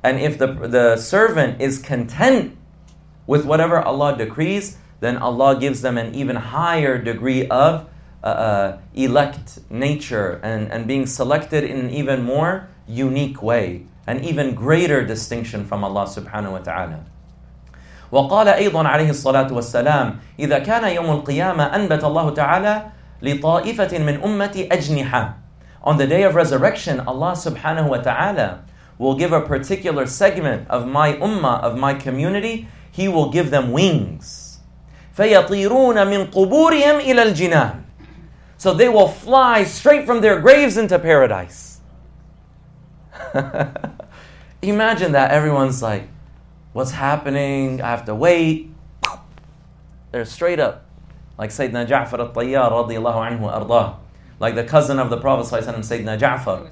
And 0.03 0.19
if 0.19 0.37
the, 0.37 0.47
the 0.47 0.97
servant 0.97 1.61
is 1.61 1.79
content 1.79 2.57
with 3.25 3.45
whatever 3.45 3.81
Allah 3.81 4.17
decrees, 4.17 4.77
then 4.99 5.17
Allah 5.17 5.59
gives 5.59 5.81
them 5.81 5.97
an 5.97 6.15
even 6.15 6.35
higher 6.35 6.97
degree 6.97 7.47
of 7.47 7.89
uh, 8.23 8.27
uh, 8.27 8.77
elect 8.95 9.59
nature 9.69 10.39
and, 10.43 10.71
and 10.71 10.87
being 10.87 11.05
selected 11.05 11.63
in 11.63 11.77
an 11.77 11.89
even 11.89 12.23
more 12.23 12.67
unique 12.87 13.43
way, 13.43 13.85
an 14.07 14.23
even 14.23 14.55
greater 14.55 15.05
distinction 15.05 15.65
from 15.65 15.83
Allah 15.83 16.05
subhanahu 16.05 16.51
wa 16.51 16.59
ta'ala. 16.59 17.05
وقال 18.12 18.48
أيضا 18.48 18.88
عليه 18.88 19.10
الصلاة 19.10 19.52
والسلام 19.52 20.18
إذا 20.38 20.58
كان 20.58 20.84
يوم 20.84 21.10
القيامة 21.10 21.64
أنبت 21.64 22.04
الله 22.04 22.30
تعالى 22.30 22.82
لطائفة 23.22 23.98
من 23.98 24.22
أمتي 24.22 24.68
أجنحة 24.72 25.34
On 25.84 25.96
the 25.96 26.06
day 26.06 26.22
of 26.22 26.36
resurrection, 26.36 27.00
Allah 27.00 27.32
subhanahu 27.32 27.88
wa 27.88 27.96
ta'ala 27.96 28.62
will 28.98 29.16
give 29.16 29.32
a 29.32 29.40
particular 29.40 30.06
segment 30.06 30.68
of 30.70 30.86
my 30.86 31.14
ummah, 31.14 31.60
of 31.60 31.76
my 31.76 31.92
community, 31.92 32.68
He 32.92 33.08
will 33.08 33.30
give 33.30 33.50
them 33.50 33.72
wings. 33.72 34.60
فَيَطِيرُونَ 35.18 35.96
مِنْ 36.06 36.30
قُبُورِهِمْ 36.30 37.00
إِلَى 37.00 37.32
الْجِنَانِ 37.32 37.82
So 38.58 38.72
they 38.72 38.88
will 38.88 39.08
fly 39.08 39.64
straight 39.64 40.06
from 40.06 40.20
their 40.20 40.38
graves 40.38 40.76
into 40.76 40.98
paradise. 41.00 41.80
Imagine 44.62 45.12
that 45.12 45.32
everyone's 45.32 45.82
like, 45.82 46.06
what's 46.73 46.91
happening, 46.91 47.81
I 47.81 47.89
have 47.89 48.05
to 48.05 48.15
wait. 48.15 48.71
They're 50.11 50.25
straight 50.25 50.59
up. 50.59 50.85
Like 51.37 51.49
Sayyidina 51.51 51.87
Ja'far 51.87 52.19
al-Tayyar 52.19 52.71
radiallahu 52.71 53.39
anhu 53.39 53.51
ardah. 53.51 53.95
Like 54.39 54.55
the 54.55 54.63
cousin 54.63 54.99
of 54.99 55.09
the 55.09 55.17
Prophet 55.17 55.53
Sayyidina 55.53 56.19
Ja'far. 56.19 56.69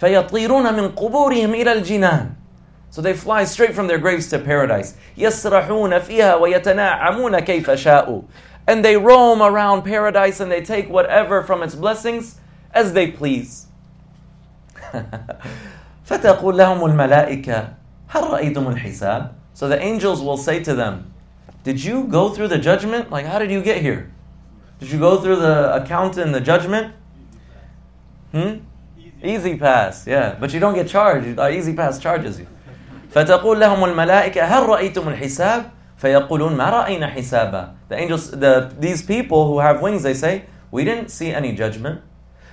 فَيَطِيرُونَ 0.00 0.64
مِنْ 0.74 0.94
قُبُورِهِمْ 0.94 1.54
إِلَى 1.54 1.82
الْجِنَانِ 1.82 2.34
So 2.90 3.00
they 3.00 3.14
fly 3.14 3.44
straight 3.44 3.74
from 3.74 3.86
their 3.86 3.98
graves 3.98 4.28
to 4.28 4.38
paradise. 4.38 4.94
يَسْرَحُونَ 5.16 6.00
فِيهَا 6.00 6.40
وَيَتَنَاعَمُونَ 6.40 7.40
كَيْفَ 7.40 7.64
شَاءُوا 7.64 8.24
And 8.66 8.84
they 8.84 8.96
roam 8.96 9.40
around 9.40 9.82
paradise 9.82 10.40
and 10.40 10.52
they 10.52 10.60
take 10.60 10.90
whatever 10.90 11.42
from 11.42 11.62
its 11.62 11.74
blessings 11.74 12.38
as 12.72 12.92
they 12.92 13.10
please. 13.10 13.66
فتقول 16.06 16.56
لهم 16.56 16.84
الملائكة 16.84 17.68
هل 18.10 18.22
رأيتم 18.22 18.76
الحساب? 18.76 19.30
So 19.54 19.68
the 19.68 19.80
angels 19.80 20.20
will 20.22 20.36
say 20.36 20.62
to 20.62 20.74
them, 20.74 21.12
Did 21.64 21.82
you 21.82 22.04
go 22.04 22.28
through 22.28 22.48
the 22.48 22.58
judgment? 22.58 23.10
Like, 23.10 23.26
how 23.26 23.38
did 23.38 23.50
you 23.50 23.60
get 23.60 23.82
here? 23.82 24.12
Did 24.78 24.90
you 24.90 24.98
go 24.98 25.20
through 25.20 25.36
the 25.36 25.74
account 25.74 26.16
and 26.16 26.34
the 26.34 26.40
judgment? 26.40 26.94
Hmm? 28.32 28.58
Easy 29.22 29.56
pass, 29.56 30.06
yeah. 30.06 30.36
But 30.38 30.52
you 30.52 30.60
don't 30.60 30.74
get 30.74 30.86
charged. 30.88 31.38
Uh, 31.38 31.48
easy 31.48 31.74
pass 31.74 31.98
charges 31.98 32.38
you. 32.38 32.46
فتقول 33.14 33.60
لهم 33.60 33.84
الملائكة 33.84 34.44
هل 34.44 34.68
رأيتم 34.68 35.08
الحساب؟ 35.08 35.70
فيقولون 35.96 36.56
ما 36.56 36.70
رأينا 36.70 37.06
حسابا. 37.06 37.74
The 37.88 37.96
angels, 37.96 38.30
the, 38.30 38.72
these 38.78 39.02
people 39.02 39.48
who 39.48 39.58
have 39.58 39.80
wings, 39.80 40.02
they 40.02 40.14
say, 40.14 40.44
we 40.70 40.84
didn't 40.84 41.10
see 41.10 41.32
any 41.32 41.52
judgment. 41.52 42.00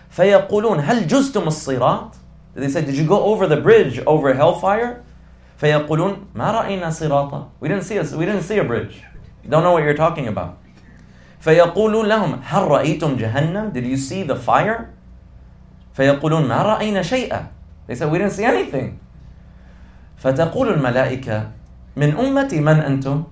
فيقولون 0.10 0.80
هل 0.80 1.08
جزتم 1.08 1.48
الصراط? 1.48 2.16
They 2.56 2.70
say, 2.70 2.82
did 2.82 2.96
you 2.96 3.06
go 3.06 3.24
over 3.24 3.48
the 3.48 3.58
bridge 3.58 4.00
over 4.08 4.34
hellfire? 4.34 5.04
فيقولون 5.58 6.26
ما 6.36 6.52
رأينا 6.52 6.90
صراطا 6.90 7.50
we 7.62 7.68
didn't 7.68 7.84
see 7.84 7.98
a, 7.98 8.04
we 8.18 8.26
didn't 8.26 8.44
see 8.44 8.58
a 8.58 8.64
bridge 8.64 9.04
don't 9.50 9.64
know 9.64 9.72
what 9.72 9.84
you're 9.84 9.94
talking 9.94 10.28
about 10.28 10.58
فيقولون 11.40 12.06
لهم 12.06 12.40
هل 12.44 12.64
رأيتم 12.64 13.16
جهنم 13.18 13.72
did 13.74 13.86
you 13.86 13.98
see 13.98 14.24
the 14.24 14.36
fire 14.36 14.90
فيقولون 15.94 16.48
ما 16.48 16.62
رأينا 16.62 17.02
شيئا 17.02 17.48
they 17.88 17.96
said 17.96 18.12
we 18.12 18.18
didn't 18.18 18.32
see 18.34 18.46
anything 18.46 19.00
فتقول 20.18 20.70
الملائكة 20.70 21.52
من 21.96 22.18
أمتي 22.18 22.60
من 22.60 22.80
أنتم 22.80 23.24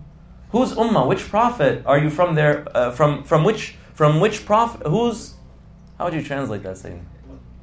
whose 0.51 0.73
ummah 0.73 1.07
which 1.07 1.29
prophet 1.29 1.81
are 1.85 1.97
you 1.97 2.09
from 2.09 2.35
there 2.35 2.67
uh, 2.75 2.91
from 2.91 3.23
from 3.23 3.43
which 3.43 3.75
from 3.93 4.19
which 4.19 4.45
prophet 4.45 4.85
whose 4.87 5.35
how 5.97 6.05
would 6.05 6.13
you 6.13 6.21
translate 6.21 6.63
that 6.63 6.77
saying 6.77 7.05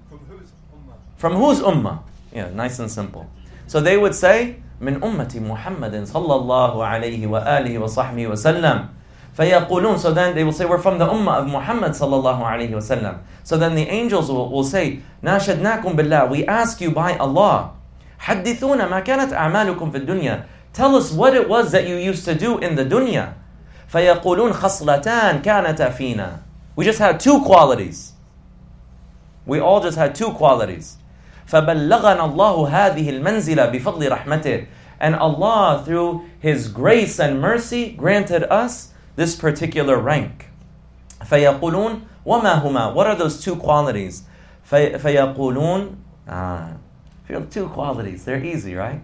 from 0.08 0.18
whose 0.28 0.50
ummah 0.72 0.96
from 1.16 1.32
whose 1.34 1.60
ummah 1.60 1.98
yeah 2.32 2.48
nice 2.50 2.78
and 2.78 2.90
simple 2.90 3.26
so 3.66 3.80
they 3.80 3.96
would 3.96 4.14
say, 4.14 4.56
من 4.80 5.02
أمة 5.02 5.34
محمد 5.40 6.06
صلى 6.06 6.34
الله 6.34 6.86
عليه 6.86 7.26
وآله 7.26 7.78
وصحبه 7.78 8.26
وسلم 8.26 8.86
فيقولون 9.36 9.98
so 9.98 10.12
then 10.12 10.34
they 10.34 10.44
will 10.44 10.52
say 10.52 10.64
we're 10.64 10.78
from 10.78 10.98
the 10.98 11.06
ummah 11.06 11.38
of 11.42 11.46
Muhammad 11.48 11.92
صلى 11.92 12.14
الله 12.14 12.44
عليه 12.44 12.74
وسلم 12.74 13.18
so 13.44 13.56
then 13.56 13.74
the 13.74 13.88
angels 13.88 14.30
will, 14.30 14.50
will 14.50 14.64
say 14.64 15.00
ناشدناكم 15.22 15.96
بالله 15.96 16.30
we 16.30 16.46
ask 16.46 16.80
you 16.80 16.90
by 16.92 17.16
Allah 17.18 17.70
حدثونا 18.20 18.88
ما 18.88 19.00
كانت 19.00 19.32
أعمالكم 19.32 19.90
في 19.90 19.96
الدنيا 19.98 20.44
tell 20.72 20.94
us 20.94 21.12
what 21.12 21.34
it 21.34 21.48
was 21.48 21.72
that 21.72 21.86
you 21.88 21.96
used 21.96 22.24
to 22.24 22.34
do 22.34 22.58
in 22.58 22.76
the 22.76 22.84
dunya 22.84 23.34
فيقولون 23.88 24.52
خصلتان 24.52 25.42
كانتا 25.42 25.90
فينا 25.90 26.38
we 26.76 26.84
just 26.84 26.98
had 27.00 27.18
two 27.18 27.40
qualities 27.40 28.12
we 29.44 29.58
all 29.58 29.80
just 29.80 29.96
had 29.98 30.14
two 30.14 30.30
qualities 30.30 30.96
فبلغنا 31.52 32.24
الله 32.24 32.68
هذه 32.68 33.10
المنزلة 33.10 33.66
بفضل 33.66 34.10
رحمته 34.10 34.66
and 35.00 35.14
Allah 35.14 35.82
through 35.84 36.24
His 36.38 36.68
grace 36.68 37.18
and 37.18 37.40
mercy 37.40 37.92
granted 37.92 38.42
us 38.52 38.92
this 39.16 39.36
particular 39.36 39.98
rank 39.98 40.46
فيقولون 41.24 42.00
وما 42.26 42.54
هما 42.62 42.94
what 42.94 43.06
are 43.06 43.14
those 43.16 43.42
two 43.42 43.56
qualities 43.56 44.24
في 44.70 44.98
فيقولون 44.98 45.96
ah, 46.28 46.76
feel 47.26 47.42
two 47.50 47.68
qualities 47.68 48.24
they're 48.24 48.44
easy 48.44 48.74
right 48.74 49.00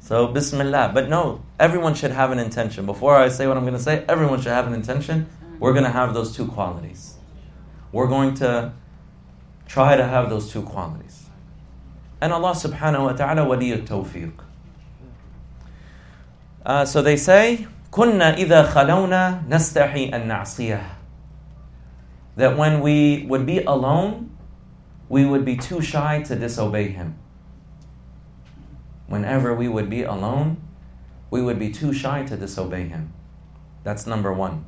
so 0.00 0.26
bismillah 0.26 0.90
but 0.92 1.08
no 1.08 1.40
everyone 1.58 1.94
should 1.94 2.10
have 2.10 2.30
an 2.30 2.38
intention 2.38 2.84
before 2.86 3.16
I 3.16 3.28
say 3.28 3.46
what 3.46 3.56
I'm 3.56 3.64
going 3.64 3.74
to 3.74 3.82
say 3.82 4.04
everyone 4.08 4.40
should 4.40 4.52
have 4.52 4.66
an 4.66 4.74
intention 4.74 5.26
we're 5.58 5.72
going 5.72 5.84
to 5.84 5.90
have 5.90 6.12
those 6.12 6.36
two 6.36 6.46
qualities 6.46 7.14
we're 7.92 8.08
going 8.08 8.34
to 8.34 8.72
try 9.66 9.96
to 9.96 10.04
have 10.04 10.28
those 10.28 10.50
two 10.50 10.62
qualities 10.62 11.15
and 12.20 12.32
Allah 12.32 12.52
subhanahu 12.52 13.04
wa 13.04 13.12
ta'ala 13.12 13.44
wali 13.44 13.72
tawfiq. 13.82 14.32
Uh, 16.64 16.84
so 16.84 17.02
they 17.02 17.16
say, 17.16 17.66
كنا 17.90 18.36
إذا 18.36 18.62
خلونا 18.62 19.42
نستحي 19.48 20.10
أن 20.14 20.28
نعصيه. 20.28 20.82
That 22.36 22.56
when 22.56 22.80
we 22.80 23.26
would 23.28 23.44
be 23.44 23.62
alone, 23.62 24.30
we 25.08 25.26
would 25.26 25.44
be 25.44 25.56
too 25.56 25.82
shy 25.82 26.22
to 26.22 26.36
disobey 26.36 26.88
Him. 26.88 27.18
Whenever 29.08 29.54
we 29.54 29.68
would 29.68 29.90
be 29.90 30.04
alone, 30.04 30.56
we 31.30 31.42
would 31.42 31.58
be 31.58 31.70
too 31.70 31.92
shy 31.92 32.22
to 32.24 32.36
disobey 32.36 32.88
Him. 32.88 33.12
That's 33.84 34.06
number 34.06 34.32
one. 34.32 34.64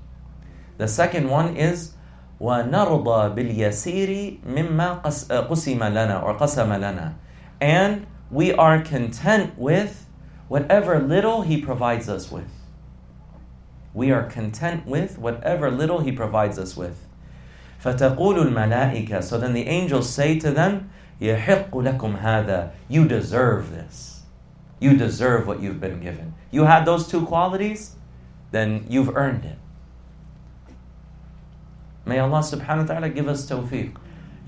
The 0.77 0.89
second 0.89 1.31
one 1.31 1.57
is 1.57 1.95
ونرضى 2.41 3.35
باليسير 3.35 4.39
مما 4.47 4.93
قسم 5.49 5.85
لنا 5.85 6.23
or 6.23 6.33
قسم 6.35 6.73
لنا 6.73 7.13
and 7.61 8.07
we 8.31 8.53
are 8.53 8.83
content 8.83 9.59
with 9.59 10.07
whatever 10.49 10.99
little 10.99 11.43
He 11.43 11.61
provides 11.61 12.09
us 12.09 12.31
with. 12.31 12.51
We 13.93 14.11
are 14.11 14.25
content 14.25 14.87
with 14.87 15.19
whatever 15.19 15.71
little 15.71 16.01
He 16.01 16.13
provides 16.13 16.59
us 16.59 16.77
with. 16.77 17.07
فَتَقُولُ 17.83 18.17
الْمَلَائِكَةِ 18.17 19.23
So 19.23 19.39
then 19.39 19.53
the 19.53 19.67
angels 19.69 20.09
say 20.11 20.39
to 20.41 20.51
them, 20.51 20.91
يَحِقُّ 21.21 21.71
لَكُمْ 21.71 22.21
هَذَا 22.21 22.73
You 22.89 23.07
deserve 23.07 23.71
this. 23.71 24.23
You 24.81 24.97
deserve 24.97 25.47
what 25.47 25.61
you've 25.61 25.81
been 25.81 26.01
given. 26.01 26.35
You 26.51 26.65
had 26.65 26.85
those 26.85 27.07
two 27.07 27.25
qualities, 27.27 27.97
then 28.51 28.87
you've 28.89 29.15
earned 29.17 29.45
it. 29.45 29.59
May 32.07 32.19
Allah 32.19 32.41
subhanahu 32.41 32.89
wa 32.89 32.95
ta'ala 32.95 33.09
give 33.09 33.29
us 33.29 33.49
tawfiq. 33.49 33.97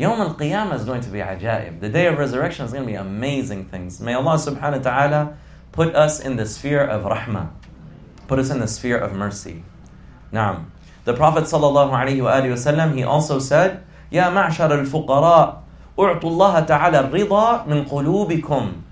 Yawm 0.00 0.18
al 0.18 0.34
Qiyamah 0.34 0.74
is 0.74 0.84
going 0.84 1.00
to 1.00 1.08
be 1.08 1.18
ajaib. 1.18 1.80
The 1.80 1.88
day 1.88 2.06
of 2.06 2.18
resurrection 2.18 2.66
is 2.66 2.72
going 2.72 2.84
to 2.84 2.90
be 2.90 2.96
amazing 2.96 3.64
things. 3.66 4.00
May 4.00 4.14
Allah 4.14 4.34
subhanahu 4.34 4.84
wa 4.84 4.90
ta'ala 4.90 5.38
put 5.72 5.94
us 5.94 6.20
in 6.20 6.36
the 6.36 6.46
sphere 6.46 6.84
of 6.84 7.04
rahmah, 7.04 7.50
put 8.26 8.38
us 8.38 8.50
in 8.50 8.60
the 8.60 8.68
sphere 8.68 8.98
of 8.98 9.14
mercy. 9.14 9.64
Naam. 10.32 10.66
The 11.04 11.14
Prophet 11.14 11.44
sallallahu 11.44 11.92
alayhi 11.92 12.22
wa 12.22 12.32
sallam, 12.56 12.94
he 12.94 13.02
also 13.04 13.38
said, 13.38 13.84
يا 14.12 14.30
معشر 14.30 14.84
الفقراء 14.84 15.62
أعطوا 15.98 16.30
الله 16.30 16.66
تعالى 16.66 17.10
الرضا 17.10 17.66
من 17.66 17.88
قلوبكم. 17.88 18.82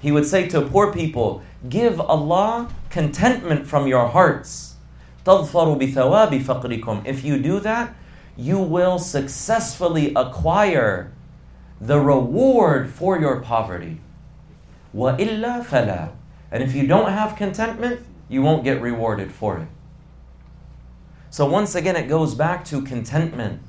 He 0.00 0.12
would 0.12 0.26
say 0.26 0.48
to 0.48 0.62
poor 0.62 0.92
people, 0.92 1.42
give 1.68 2.00
Allah 2.00 2.68
contentment 2.90 3.66
from 3.66 3.86
your 3.86 4.08
hearts. 4.08 4.76
تظفر 5.24 5.78
بثواب 5.78 6.42
فقركم. 6.44 7.06
If 7.06 7.24
you 7.24 7.38
do 7.38 7.60
that, 7.60 7.94
you 8.36 8.58
will 8.58 8.98
successfully 8.98 10.12
acquire 10.14 11.12
the 11.80 11.98
reward 11.98 12.88
for 12.88 13.18
your 13.18 13.40
poverty. 13.40 14.00
وَإِلَّا 14.94 15.64
فَلَا 15.64 16.12
And 16.50 16.62
if 16.62 16.74
you 16.74 16.86
don't 16.86 17.10
have 17.10 17.36
contentment, 17.36 18.00
you 18.28 18.42
won't 18.42 18.64
get 18.64 18.80
rewarded 18.80 19.32
for 19.32 19.58
it. 19.58 19.68
So 21.30 21.46
once 21.46 21.74
again, 21.74 21.96
it 21.96 22.08
goes 22.08 22.34
back 22.34 22.64
to 22.66 22.80
contentment. 22.82 23.60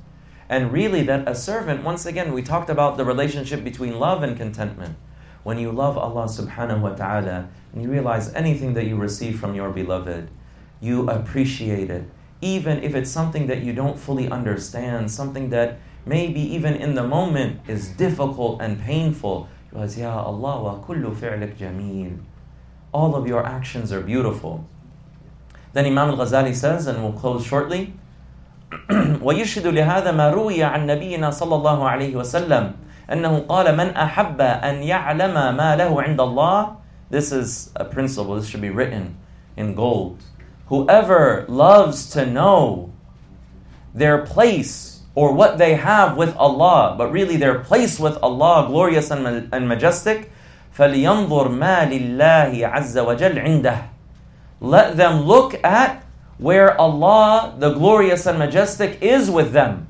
And 0.48 0.72
really, 0.72 1.02
that 1.02 1.28
a 1.28 1.34
servant, 1.34 1.84
once 1.84 2.06
again, 2.06 2.32
we 2.32 2.42
talked 2.42 2.70
about 2.70 2.96
the 2.96 3.04
relationship 3.04 3.62
between 3.62 3.98
love 3.98 4.22
and 4.22 4.36
contentment. 4.36 4.96
When 5.42 5.58
you 5.58 5.72
love 5.72 5.96
Allah 5.96 6.24
subhanahu 6.24 6.80
wa 6.80 6.90
ta'ala 6.90 7.48
and 7.72 7.82
you 7.82 7.90
realize 7.90 8.32
anything 8.34 8.74
that 8.74 8.86
you 8.86 8.96
receive 8.96 9.38
from 9.38 9.54
your 9.54 9.70
beloved, 9.70 10.30
you 10.80 11.08
appreciate 11.08 11.90
it 11.90 12.04
even 12.40 12.82
if 12.82 12.94
it's 12.94 13.10
something 13.10 13.46
that 13.46 13.62
you 13.62 13.72
don't 13.72 13.98
fully 13.98 14.28
understand, 14.28 15.10
something 15.10 15.50
that 15.50 15.78
maybe 16.06 16.40
even 16.40 16.74
in 16.74 16.94
the 16.94 17.02
moment 17.02 17.60
is 17.68 17.88
difficult 17.88 18.60
and 18.60 18.80
painful. 18.80 19.48
You 19.70 19.78
realize, 19.78 19.98
Ya 19.98 20.22
Allah 20.22 20.62
wa 20.62 20.78
kullu 20.80 21.14
fi'lik 21.14 21.56
jameel. 21.56 22.18
All 22.92 23.14
of 23.14 23.26
your 23.26 23.44
actions 23.44 23.92
are 23.92 24.00
beautiful. 24.00 24.64
Then 25.72 25.86
Imam 25.86 26.10
al-Ghazali 26.10 26.54
says, 26.54 26.86
and 26.86 27.02
we'll 27.02 27.12
close 27.12 27.44
shortly, 27.46 27.94
ويشهد 29.20 29.66
لهذا 29.66 30.12
ما 30.12 30.30
روي 30.30 30.62
عن 30.62 30.86
نبينا 30.86 31.30
صلى 31.30 31.54
الله 31.54 31.88
عليه 31.88 32.16
وسلم 32.16 32.72
أنه 33.12 33.38
قال 33.38 33.76
من 33.76 33.90
أحب 33.90 34.40
أن 34.40 34.82
يعلم 34.82 35.34
ما 35.56 35.76
له 35.76 36.02
عند 36.02 36.20
الله 36.20 36.76
This 37.10 37.32
is 37.32 37.72
a 37.74 37.84
principle, 37.84 38.36
this 38.36 38.46
should 38.46 38.60
be 38.60 38.70
written 38.70 39.16
in 39.56 39.74
gold. 39.74 40.22
Whoever 40.66 41.44
loves 41.48 42.10
to 42.10 42.24
know 42.24 42.92
their 43.94 44.24
place 44.24 45.02
or 45.14 45.34
what 45.34 45.58
they 45.58 45.74
have 45.74 46.16
with 46.16 46.36
Allah, 46.36 46.94
but 46.96 47.10
really 47.10 47.36
their 47.36 47.58
place 47.58 47.98
with 47.98 48.16
Allah, 48.22 48.66
glorious 48.68 49.10
and, 49.10 49.52
and 49.52 49.68
majestic, 49.68 50.30
فَلْيَنظُرْ 50.76 51.50
مَا 51.50 51.90
لِلَّهِ 51.90 52.54
عَزَّ 52.62 52.94
وَجَلْ 52.94 53.34
عِنْدَهِ 53.36 53.88
Let 54.60 54.96
them 54.96 55.22
look 55.22 55.58
at 55.64 56.04
where 56.38 56.78
Allah, 56.80 57.54
the 57.58 57.74
glorious 57.74 58.26
and 58.26 58.38
majestic, 58.38 59.02
is 59.02 59.30
with 59.30 59.52
them. 59.52 59.88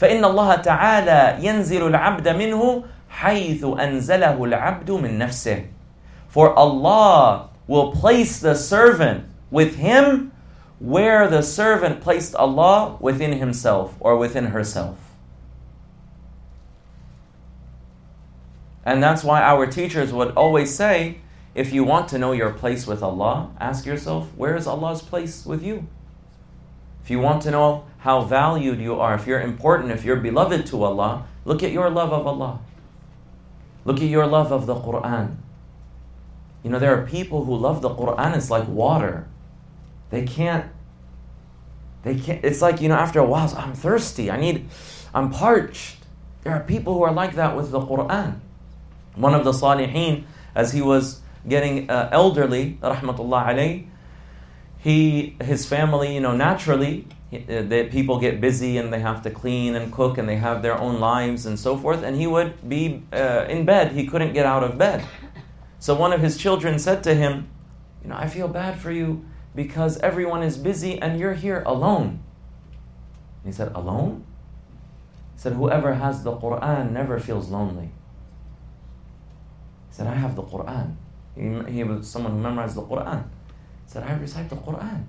فإن 0.00 0.24
الله 0.24 0.54
تعالى 0.64 1.44
ينزل 1.44 1.86
العبد 1.86 2.28
منه 2.28 2.84
حيث 3.08 3.64
أنزله 3.64 4.44
العبد 4.44 4.90
من 4.90 5.18
نفسه. 5.18 5.64
For 6.28 6.52
Allah 6.56 7.48
will 7.67 7.91
place 7.91 8.39
the 8.39 8.55
servant 8.55 9.25
with 9.49 9.75
him 9.75 10.31
where 10.79 11.27
the 11.27 11.41
servant 11.41 12.01
placed 12.01 12.35
Allah 12.35 12.97
within 12.99 13.33
himself 13.33 13.95
or 13.99 14.17
within 14.17 14.47
herself. 14.47 14.97
And 18.83 19.01
that's 19.01 19.23
why 19.23 19.41
our 19.41 19.65
teachers 19.65 20.13
would 20.13 20.31
always 20.35 20.73
say 20.73 21.17
if 21.55 21.71
you 21.71 21.83
want 21.83 22.09
to 22.09 22.19
know 22.19 22.33
your 22.33 22.51
place 22.51 22.85
with 22.85 23.01
Allah, 23.01 23.49
ask 23.59 23.85
yourself, 23.85 24.29
where 24.35 24.55
is 24.55 24.67
Allah's 24.67 25.01
place 25.01 25.45
with 25.45 25.63
you? 25.63 25.87
If 27.01 27.09
you 27.09 27.19
want 27.19 27.41
to 27.43 27.51
know 27.51 27.85
how 27.99 28.21
valued 28.21 28.79
you 28.79 28.99
are, 28.99 29.15
if 29.15 29.25
you're 29.25 29.39
important, 29.39 29.91
if 29.91 30.03
you're 30.03 30.17
beloved 30.17 30.65
to 30.67 30.83
Allah, 30.83 31.25
look 31.45 31.63
at 31.63 31.71
your 31.71 31.89
love 31.89 32.11
of 32.11 32.27
Allah. 32.27 32.59
Look 33.85 33.97
at 33.97 34.09
your 34.09 34.27
love 34.27 34.51
of 34.51 34.65
the 34.65 34.75
Quran. 34.75 35.37
You 36.65 36.71
know, 36.71 36.79
there 36.79 36.99
are 36.99 37.05
people 37.05 37.45
who 37.45 37.55
love 37.55 37.83
the 37.83 37.89
Quran, 37.89 38.35
it's 38.35 38.49
like 38.49 38.67
water. 38.67 39.27
They 40.09 40.25
can't, 40.25 40.65
they 42.01 42.15
can't, 42.15 42.43
it's 42.43 42.59
like, 42.59 42.81
you 42.81 42.89
know, 42.89 42.95
after 42.95 43.19
a 43.19 43.23
while, 43.23 43.53
I'm 43.55 43.75
thirsty, 43.75 44.31
I 44.31 44.37
need, 44.37 44.67
I'm 45.13 45.29
parched. 45.29 45.97
There 46.41 46.51
are 46.53 46.61
people 46.61 46.95
who 46.95 47.03
are 47.03 47.13
like 47.13 47.35
that 47.35 47.55
with 47.55 47.69
the 47.69 47.79
Quran. 47.79 48.39
One 49.13 49.35
of 49.35 49.43
the 49.43 49.51
Salihin, 49.51 50.23
as 50.55 50.73
he 50.73 50.81
was 50.81 51.21
getting 51.47 51.87
uh, 51.87 52.09
elderly, 52.11 52.79
rahmatullah 52.81 53.45
alayh, 53.49 53.87
he, 54.79 55.37
his 55.43 55.67
family, 55.67 56.15
you 56.15 56.19
know, 56.19 56.35
naturally, 56.35 57.07
uh, 57.31 57.61
the 57.61 57.87
people 57.91 58.19
get 58.19 58.41
busy 58.41 58.79
and 58.79 58.91
they 58.91 59.01
have 59.01 59.21
to 59.21 59.29
clean 59.29 59.75
and 59.75 59.93
cook 59.93 60.17
and 60.17 60.27
they 60.27 60.37
have 60.37 60.63
their 60.63 60.79
own 60.79 60.99
lives 60.99 61.45
and 61.45 61.59
so 61.59 61.77
forth. 61.77 62.01
And 62.01 62.15
he 62.15 62.25
would 62.25 62.67
be 62.67 63.03
uh, 63.13 63.45
in 63.47 63.65
bed, 63.65 63.91
he 63.91 64.07
couldn't 64.07 64.33
get 64.33 64.47
out 64.47 64.63
of 64.63 64.79
bed. 64.79 65.05
So 65.85 65.93
one 65.93 66.13
of 66.13 66.21
his 66.21 66.35
children 66.35 66.79
said 66.79 67.03
to 67.03 67.13
him, 67.13 67.47
You 68.01 68.09
know, 68.09 68.15
I 68.15 68.27
feel 68.27 68.47
bad 68.47 68.79
for 68.79 68.91
you 68.91 69.23
because 69.53 69.99
everyone 69.99 70.41
is 70.41 70.57
busy 70.57 70.99
and 70.99 71.19
you're 71.19 71.35
here 71.35 71.61
alone. 71.63 72.23
He 73.45 73.51
said, 73.51 73.71
Alone? 73.75 74.25
He 75.35 75.41
said, 75.41 75.53
Whoever 75.53 75.93
has 75.93 76.23
the 76.23 76.31
Quran 76.37 76.89
never 76.89 77.19
feels 77.19 77.49
lonely. 77.49 77.91
He 79.89 79.91
said, 79.91 80.07
I 80.07 80.15
have 80.15 80.35
the 80.35 80.41
Quran. 80.41 80.95
He, 81.35 81.71
he 81.71 81.83
was 81.83 82.09
someone 82.09 82.31
who 82.31 82.39
memorized 82.39 82.75
the 82.75 82.81
Quran. 82.81 83.21
He 83.85 83.91
said, 83.91 84.01
I 84.09 84.13
recite 84.13 84.49
the 84.49 84.55
Quran. 84.55 85.05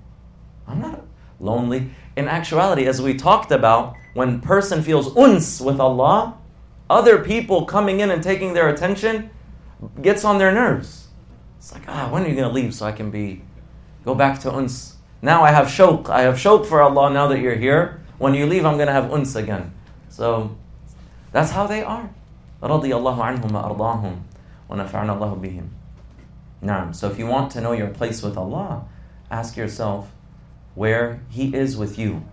I'm 0.69 0.83
not 0.83 1.01
lonely. 1.41 1.91
In 2.17 2.29
actuality, 2.29 2.85
as 2.85 3.01
we 3.01 3.15
talked 3.15 3.51
about, 3.51 3.95
when 4.13 4.43
person 4.43 4.83
feels 4.83 5.17
uns 5.17 5.59
with 5.59 5.81
Allah, 5.81 6.37
other 6.91 7.25
people 7.25 7.65
coming 7.65 8.01
in 8.01 8.11
and 8.11 8.23
taking 8.23 8.53
their 8.53 8.69
attention 8.69 9.31
gets 10.02 10.24
on 10.24 10.38
their 10.38 10.52
nerves. 10.52 11.08
It's 11.58 11.74
like, 11.74 11.84
ah, 11.88 12.10
when 12.12 12.24
are 12.24 12.28
you 12.28 12.36
going 12.36 12.48
to 12.48 12.54
leave 12.54 12.74
so 12.74 12.86
I 12.86 12.92
can 12.92 13.12
be, 13.12 13.44
go 14.04 14.16
back 14.16 14.40
to 14.42 14.52
uns? 14.52 14.98
Now 15.22 15.44
I 15.44 15.52
have 15.52 15.68
shawq. 15.68 16.10
I 16.10 16.22
have 16.22 16.36
shawq 16.36 16.66
for 16.66 16.82
Allah 16.82 17.10
now 17.12 17.28
that 17.28 17.40
you're 17.40 17.56
here. 17.56 18.02
When 18.18 18.34
you 18.34 18.46
leave, 18.46 18.66
I'm 18.66 18.76
going 18.76 18.88
to 18.88 18.94
have 18.94 19.12
uns 19.12 19.36
again. 19.36 19.74
So 20.10 20.56
that's 21.32 21.52
how 21.52 21.68
they 21.68 21.84
are. 21.84 22.10
رضي 22.62 22.94
الله 22.94 23.18
عنهم 23.18 23.52
وأرضاهم 23.52 24.16
ونفعنا 24.70 25.14
الله 25.14 25.42
بهم. 25.42 25.70
Now, 26.62 26.92
so 26.92 27.10
if 27.10 27.18
you 27.18 27.26
want 27.26 27.52
to 27.52 27.62
know 27.62 27.72
your 27.72 27.88
place 27.88 28.22
with 28.22 28.38
Allah, 28.38 28.86
ask 29.32 29.58
yourself 29.58 30.12
where 30.76 31.22
He 31.30 31.56
is 31.56 31.76
with 31.76 31.98
you. 31.98 32.24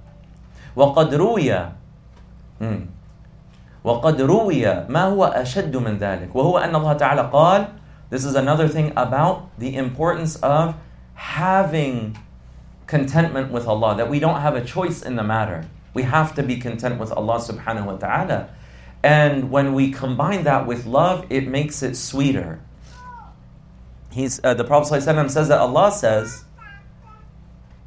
وقد 0.77 1.15
روي 1.15 1.73
وقد 3.85 4.21
روي 4.21 4.87
ما 4.89 5.05
هو 5.05 5.25
أشد 5.25 5.77
من 5.77 5.99
ذلك 5.99 6.35
وهو 6.35 6.59
أن 6.59 6.75
الله 6.77 6.93
تعالى 6.93 7.31
قال 7.33 7.67
This 8.11 8.25
is 8.25 8.35
another 8.35 8.69
thing 8.69 8.93
about 8.97 9.51
the 9.59 9.77
importance 9.77 10.37
of 10.37 10.75
having 11.15 12.17
contentment 12.87 13.53
with 13.53 13.67
Allah, 13.67 13.97
that 13.97 14.09
we 14.09 14.19
don't 14.19 14.41
have 14.41 14.57
a 14.57 14.65
choice 14.65 15.03
in 15.03 15.17
the 15.17 15.23
matter. 15.23 15.67
We 15.93 16.05
have 16.05 16.35
to 16.37 16.43
be 16.43 16.57
content 16.57 16.99
with 16.99 17.13
Allah 17.13 17.37
subhanahu 17.37 17.85
wa 17.85 17.97
ta'ala. 17.97 18.49
And 19.03 19.51
when 19.51 19.75
we 19.75 19.91
combine 19.91 20.45
that 20.45 20.67
with 20.67 20.87
love, 20.87 21.27
it 21.29 21.47
makes 21.47 21.83
it 21.83 21.97
sweeter. 21.97 22.61
He's, 24.11 24.41
uh, 24.43 24.55
the 24.55 24.65
Prophet 24.65 25.03
ﷺ 25.03 25.31
says 25.31 25.49
that 25.49 25.61
Allah 25.61 25.93
says, 25.93 26.45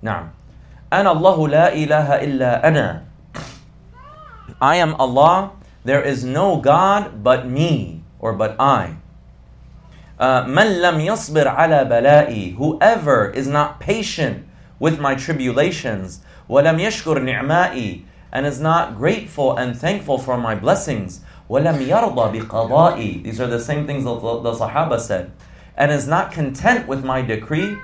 نعم 0.03 0.29
أنا 0.93 1.11
الله 1.11 1.49
لا 1.49 1.73
إله 1.73 2.07
إلا 2.23 2.67
أنا 2.67 3.05
I 4.61 4.75
am 4.75 4.93
Allah, 4.95 5.51
there 5.85 6.01
is 6.01 6.23
no 6.23 6.57
God 6.57 7.23
but 7.23 7.47
me, 7.47 8.03
or 8.19 8.33
but 8.33 8.55
I. 8.59 8.97
Uh, 10.19 10.45
من 10.45 10.81
لم 10.81 10.99
يصبر 11.01 11.47
على 11.47 11.89
بلائي 11.89 12.55
Whoever 12.57 13.31
is 13.31 13.47
not 13.47 13.79
patient 13.79 14.45
with 14.79 14.99
my 14.99 15.15
tribulations 15.15 16.21
ولم 16.47 16.79
يشكر 16.79 17.19
نعمائي 17.19 18.03
and 18.31 18.45
is 18.45 18.61
not 18.61 18.95
grateful 18.95 19.57
and 19.57 19.75
thankful 19.75 20.19
for 20.19 20.37
my 20.37 20.53
blessings 20.53 21.21
ولم 21.49 21.81
يرضى 21.81 22.39
بقضائي 22.39 23.23
These 23.23 23.41
are 23.41 23.47
the 23.47 23.59
same 23.59 23.87
things 23.87 24.03
that 24.03 24.21
the, 24.21 24.39
the 24.41 24.53
Sahaba 24.53 24.99
said 24.99 25.31
and 25.75 25.91
is 25.91 26.07
not 26.07 26.31
content 26.31 26.87
with 26.87 27.03
my 27.03 27.23
decree 27.23 27.75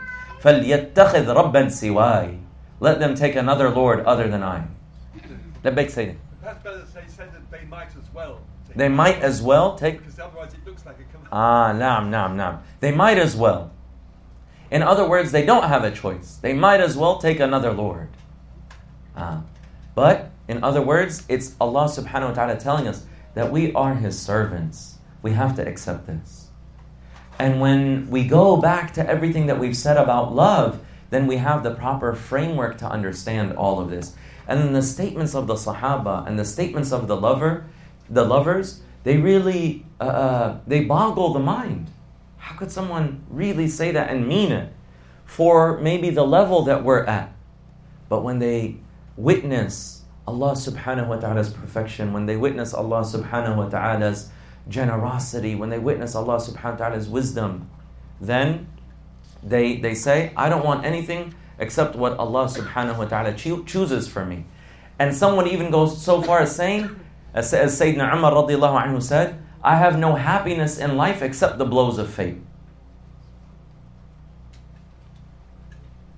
فليتخذ 0.44 1.26
ربا 1.26 1.70
سواي 1.70 2.38
Let 2.80 3.00
them 3.00 3.16
take 3.16 3.36
another 3.36 3.72
Lord 3.72 4.02
other 4.06 4.28
than 4.28 4.44
I. 4.44 4.62
big 5.64 5.90
say 5.90 6.18
That's 6.43 6.63
better 6.63 6.81
to 6.81 6.87
say, 6.87 7.03
say 7.07 7.27
that 7.33 7.51
they 7.51 7.65
might 7.67 7.89
as 7.97 8.13
well. 8.13 8.41
They 8.75 8.89
might 8.89 9.21
as 9.21 9.43
well 9.43 9.77
take. 9.77 9.99
Because 9.99 10.19
otherwise 10.19 10.55
it 10.55 10.67
looks 10.67 10.85
like 10.85 10.97
a 10.99 11.05
command. 11.05 11.29
Ah, 11.31 11.73
naam, 11.73 12.09
naam, 12.09 12.35
naam. 12.37 12.63
They 12.81 12.91
might 12.91 13.19
as 13.19 13.37
well. 13.37 13.71
In 14.71 14.83
other 14.83 15.07
words, 15.09 15.31
they 15.31 15.45
don't 15.45 15.65
have 15.65 15.85
a 15.85 15.91
choice. 15.91 16.39
They 16.41 16.55
might 16.55 16.81
as 16.81 16.97
well 16.97 17.19
take 17.19 17.39
another 17.39 17.73
Lord. 17.73 18.09
Ah. 19.17 19.43
But, 19.95 20.31
in 20.49 20.65
other 20.65 20.81
words, 20.81 21.25
it's 21.29 21.55
Allah 21.61 21.85
subhanahu 21.85 22.31
wa 22.31 22.35
ta'ala 22.35 22.57
telling 22.57 22.89
us 22.89 23.05
that 23.35 23.53
we 23.53 23.73
are 23.75 23.95
His 23.95 24.19
servants. 24.19 24.99
We 25.21 25.33
have 25.33 25.55
to 25.57 25.69
accept 25.69 26.07
this. 26.07 26.49
And 27.39 27.61
when 27.61 28.09
we 28.11 28.27
go 28.27 28.57
back 28.57 28.95
to 28.95 29.09
everything 29.09 29.47
that 29.47 29.59
we've 29.59 29.77
said 29.77 29.97
about 29.97 30.35
love, 30.35 30.81
then 31.11 31.27
we 31.27 31.37
have 31.37 31.63
the 31.63 31.75
proper 31.75 32.15
framework 32.15 32.79
to 32.79 32.87
understand 32.87 33.53
all 33.53 33.79
of 33.81 33.91
this. 33.91 34.15
And 34.53 34.61
then 34.61 34.75
the 34.75 34.83
statements 34.83 35.35
of 35.35 35.47
the 35.47 35.55
Sahaba 35.55 36.27
and 36.27 36.39
the 36.39 36.45
statements 36.45 36.93
of 36.93 37.09
the 37.09 37.17
lover, 37.17 37.65
the 38.11 38.23
lovers, 38.23 38.83
they 39.03 39.17
really 39.17 39.87
uh, 39.99 40.05
uh, 40.05 40.61
they 40.67 40.85
boggle 40.85 41.33
the 41.33 41.41
mind. 41.41 41.91
How 42.37 42.59
could 42.59 42.71
someone 42.71 43.25
really 43.31 43.67
say 43.67 43.93
that 43.93 44.11
and 44.11 44.29
mean 44.29 44.53
it 44.53 44.71
for 45.25 45.81
maybe 45.81 46.11
the 46.11 46.25
level 46.25 46.61
that 46.65 46.85
we're 46.85 47.05
at? 47.05 47.33
But 48.11 48.25
when 48.25 48.41
they 48.41 48.77
witness 49.17 50.03
Allah 50.29 50.53
subhanahu 50.53 51.09
wa 51.09 51.17
ta'ala's 51.17 51.49
perfection, 51.49 52.13
when 52.13 52.27
they 52.27 52.37
witness 52.37 52.75
Allah 52.75 53.01
subhanahu 53.09 53.57
wa 53.57 53.69
ta'ala's 53.71 54.29
generosity, 54.69 55.55
when 55.55 55.71
they 55.71 55.79
witness 55.79 56.15
Allah 56.15 56.37
subhanahu 56.37 56.73
wa 56.73 56.89
ta'ala's 56.89 57.09
wisdom, 57.09 57.71
then 58.21 58.67
they, 59.43 59.77
they 59.77 59.95
say, 59.95 60.31
I 60.37 60.51
don't 60.51 60.63
want 60.63 60.85
anything 60.85 61.33
except 61.63 61.95
what 61.95 62.19
Allah 62.19 62.47
subhanahu 62.51 62.99
wa 62.99 63.05
ta'ala 63.07 63.35
cho- 63.35 63.63
chooses 63.63 64.09
for 64.11 64.27
me. 64.27 64.45
And 64.99 65.15
someone 65.15 65.47
even 65.47 65.71
goes 65.71 66.03
so 66.03 66.21
far 66.21 66.41
as 66.41 66.55
saying, 66.55 66.91
as, 67.33 67.55
as 67.55 67.79
Sayyidina 67.79 68.13
Umar 68.19 68.35
radiallahu 68.35 68.83
anhu 68.83 69.01
said, 69.01 69.39
I 69.63 69.77
have 69.77 69.97
no 69.97 70.17
happiness 70.17 70.77
in 70.77 70.97
life 70.97 71.23
except 71.23 71.59
the 71.59 71.65
blows 71.65 71.99
of 71.99 72.11
fate. 72.11 72.39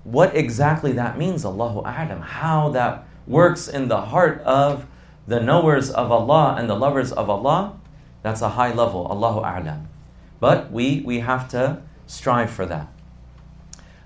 What 0.02 0.34
exactly 0.34 0.92
that 0.92 1.18
means, 1.18 1.44
Allahu 1.44 1.82
A'lam, 1.82 2.20
how 2.22 2.70
that 2.70 3.04
works 3.26 3.68
in 3.68 3.88
the 3.88 4.00
heart 4.00 4.40
of 4.42 4.86
the 5.26 5.40
knowers 5.40 5.90
of 5.90 6.10
Allah 6.10 6.56
and 6.58 6.68
the 6.68 6.76
lovers 6.76 7.12
of 7.12 7.28
Allah, 7.28 7.76
that's 8.22 8.40
a 8.40 8.50
high 8.50 8.72
level, 8.72 9.06
Allahu 9.10 9.40
A'lam. 9.40 9.86
But 10.40 10.72
we, 10.72 11.02
we 11.04 11.20
have 11.20 11.48
to 11.50 11.82
strive 12.06 12.50
for 12.50 12.64
that. 12.66 12.88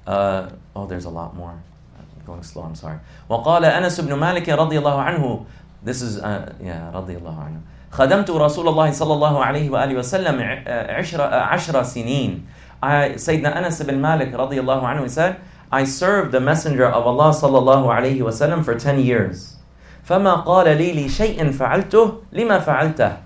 Uh, 0.07 0.51
oh, 0.78 0.86
there's 0.86 1.06
a 1.06 1.10
lot 1.10 1.36
more. 1.36 1.62
I'm 1.98 2.26
going 2.26 2.44
slow, 2.44 2.64
I'm 2.64 2.76
sorry. 2.76 3.00
وقال 3.30 3.66
أنس 3.66 4.02
بن 4.02 4.14
مالك 4.14 4.50
رضي 4.50 4.80
الله 4.80 5.02
عنه 5.02 5.46
This 5.84 6.02
is, 6.02 6.20
uh, 6.20 6.54
yeah, 6.62 6.92
رضي 6.94 7.18
الله 7.18 7.38
عنه 7.38 7.62
خدمت 7.92 8.30
رسول 8.30 8.68
الله 8.68 8.92
صلى 8.92 9.14
الله 9.14 9.46
عليه 9.46 9.70
وآله 9.70 9.96
وسلم 9.96 10.42
عشر, 10.68 11.22
عشر 11.22 11.84
سنين 11.84 12.46
I, 12.82 13.10
Sayyidina 13.16 13.56
Anas 13.56 13.80
ibn 13.82 14.02
Malik 14.02 14.34
رضي 14.34 14.60
الله 14.60 14.82
عنه 14.82 15.10
said, 15.10 15.40
I 15.72 15.86
served 15.86 16.32
the 16.32 16.40
Messenger 16.40 16.86
of 16.86 17.06
Allah 17.06 17.32
صلى 17.32 17.60
الله 17.60 17.94
عليه 17.94 18.22
وسلم 18.22 18.64
for 18.64 18.76
10 18.76 19.00
years. 19.00 19.56
فما 20.04 20.46
قال 20.46 20.78
لي 20.78 21.06
لشيء 21.08 21.52
فعلته 21.52 22.24
لما 22.34 22.60
فعلته 22.60 23.18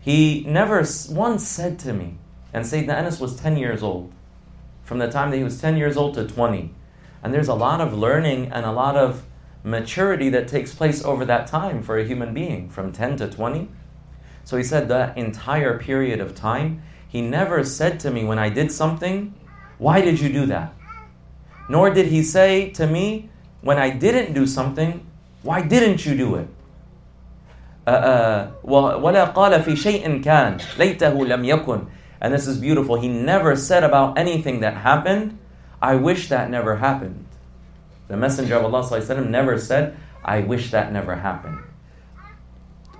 He 0.00 0.44
never 0.46 0.84
once 1.10 1.46
said 1.46 1.78
to 1.80 1.92
me, 1.92 2.18
and 2.52 2.64
Sayyidina 2.64 2.94
Anas 2.94 3.20
was 3.20 3.36
10 3.36 3.56
years 3.56 3.82
old 3.82 4.12
from 4.84 4.98
the 4.98 5.10
time 5.10 5.30
that 5.30 5.36
he 5.36 5.44
was 5.44 5.60
10 5.60 5.76
years 5.76 5.96
old 5.96 6.14
to 6.14 6.26
20. 6.26 6.74
And 7.22 7.32
there's 7.32 7.48
a 7.48 7.54
lot 7.54 7.80
of 7.80 7.92
learning 7.92 8.50
and 8.52 8.66
a 8.66 8.72
lot 8.72 8.96
of 8.96 9.24
maturity 9.62 10.28
that 10.30 10.48
takes 10.48 10.74
place 10.74 11.04
over 11.04 11.24
that 11.24 11.46
time 11.46 11.82
for 11.82 11.98
a 11.98 12.04
human 12.04 12.34
being, 12.34 12.68
from 12.68 12.92
10 12.92 13.16
to 13.18 13.28
20. 13.28 13.68
So 14.44 14.56
he 14.56 14.64
said 14.64 14.88
that 14.88 15.16
entire 15.16 15.78
period 15.78 16.20
of 16.20 16.34
time, 16.34 16.82
he 17.08 17.20
never 17.20 17.62
said 17.64 18.00
to 18.00 18.10
me 18.10 18.24
when 18.24 18.38
I 18.38 18.48
did 18.48 18.72
something, 18.72 19.34
Why 19.78 20.00
did 20.00 20.20
you 20.20 20.32
do 20.32 20.46
that? 20.46 20.74
Nor 21.68 21.90
did 21.90 22.06
he 22.06 22.22
say 22.22 22.70
to 22.70 22.86
me, 22.86 23.30
When 23.60 23.78
I 23.78 23.90
didn't 23.90 24.32
do 24.32 24.46
something, 24.46 25.06
Why 25.42 25.62
didn't 25.62 26.04
you 26.04 26.16
do 26.16 26.34
it? 26.36 26.48
ولا 27.86 29.34
قال 29.34 29.62
في 29.62 29.76
شيء 29.76 30.22
كان 30.22 30.58
ليته 30.78 31.26
لم 31.26 31.44
يكن 31.44 31.86
and 32.22 32.32
this 32.32 32.46
is 32.46 32.56
beautiful. 32.56 33.00
He 33.00 33.08
never 33.08 33.56
said 33.56 33.82
about 33.82 34.16
anything 34.16 34.60
that 34.60 34.74
happened, 34.74 35.36
I 35.80 35.96
wish 35.96 36.28
that 36.28 36.50
never 36.50 36.76
happened. 36.76 37.26
The 38.08 38.16
Messenger 38.16 38.56
of 38.56 38.74
Allah 38.74 39.24
never 39.24 39.58
said, 39.58 39.96
I 40.24 40.40
wish 40.40 40.70
that 40.70 40.92
never 40.92 41.16
happened. 41.16 41.58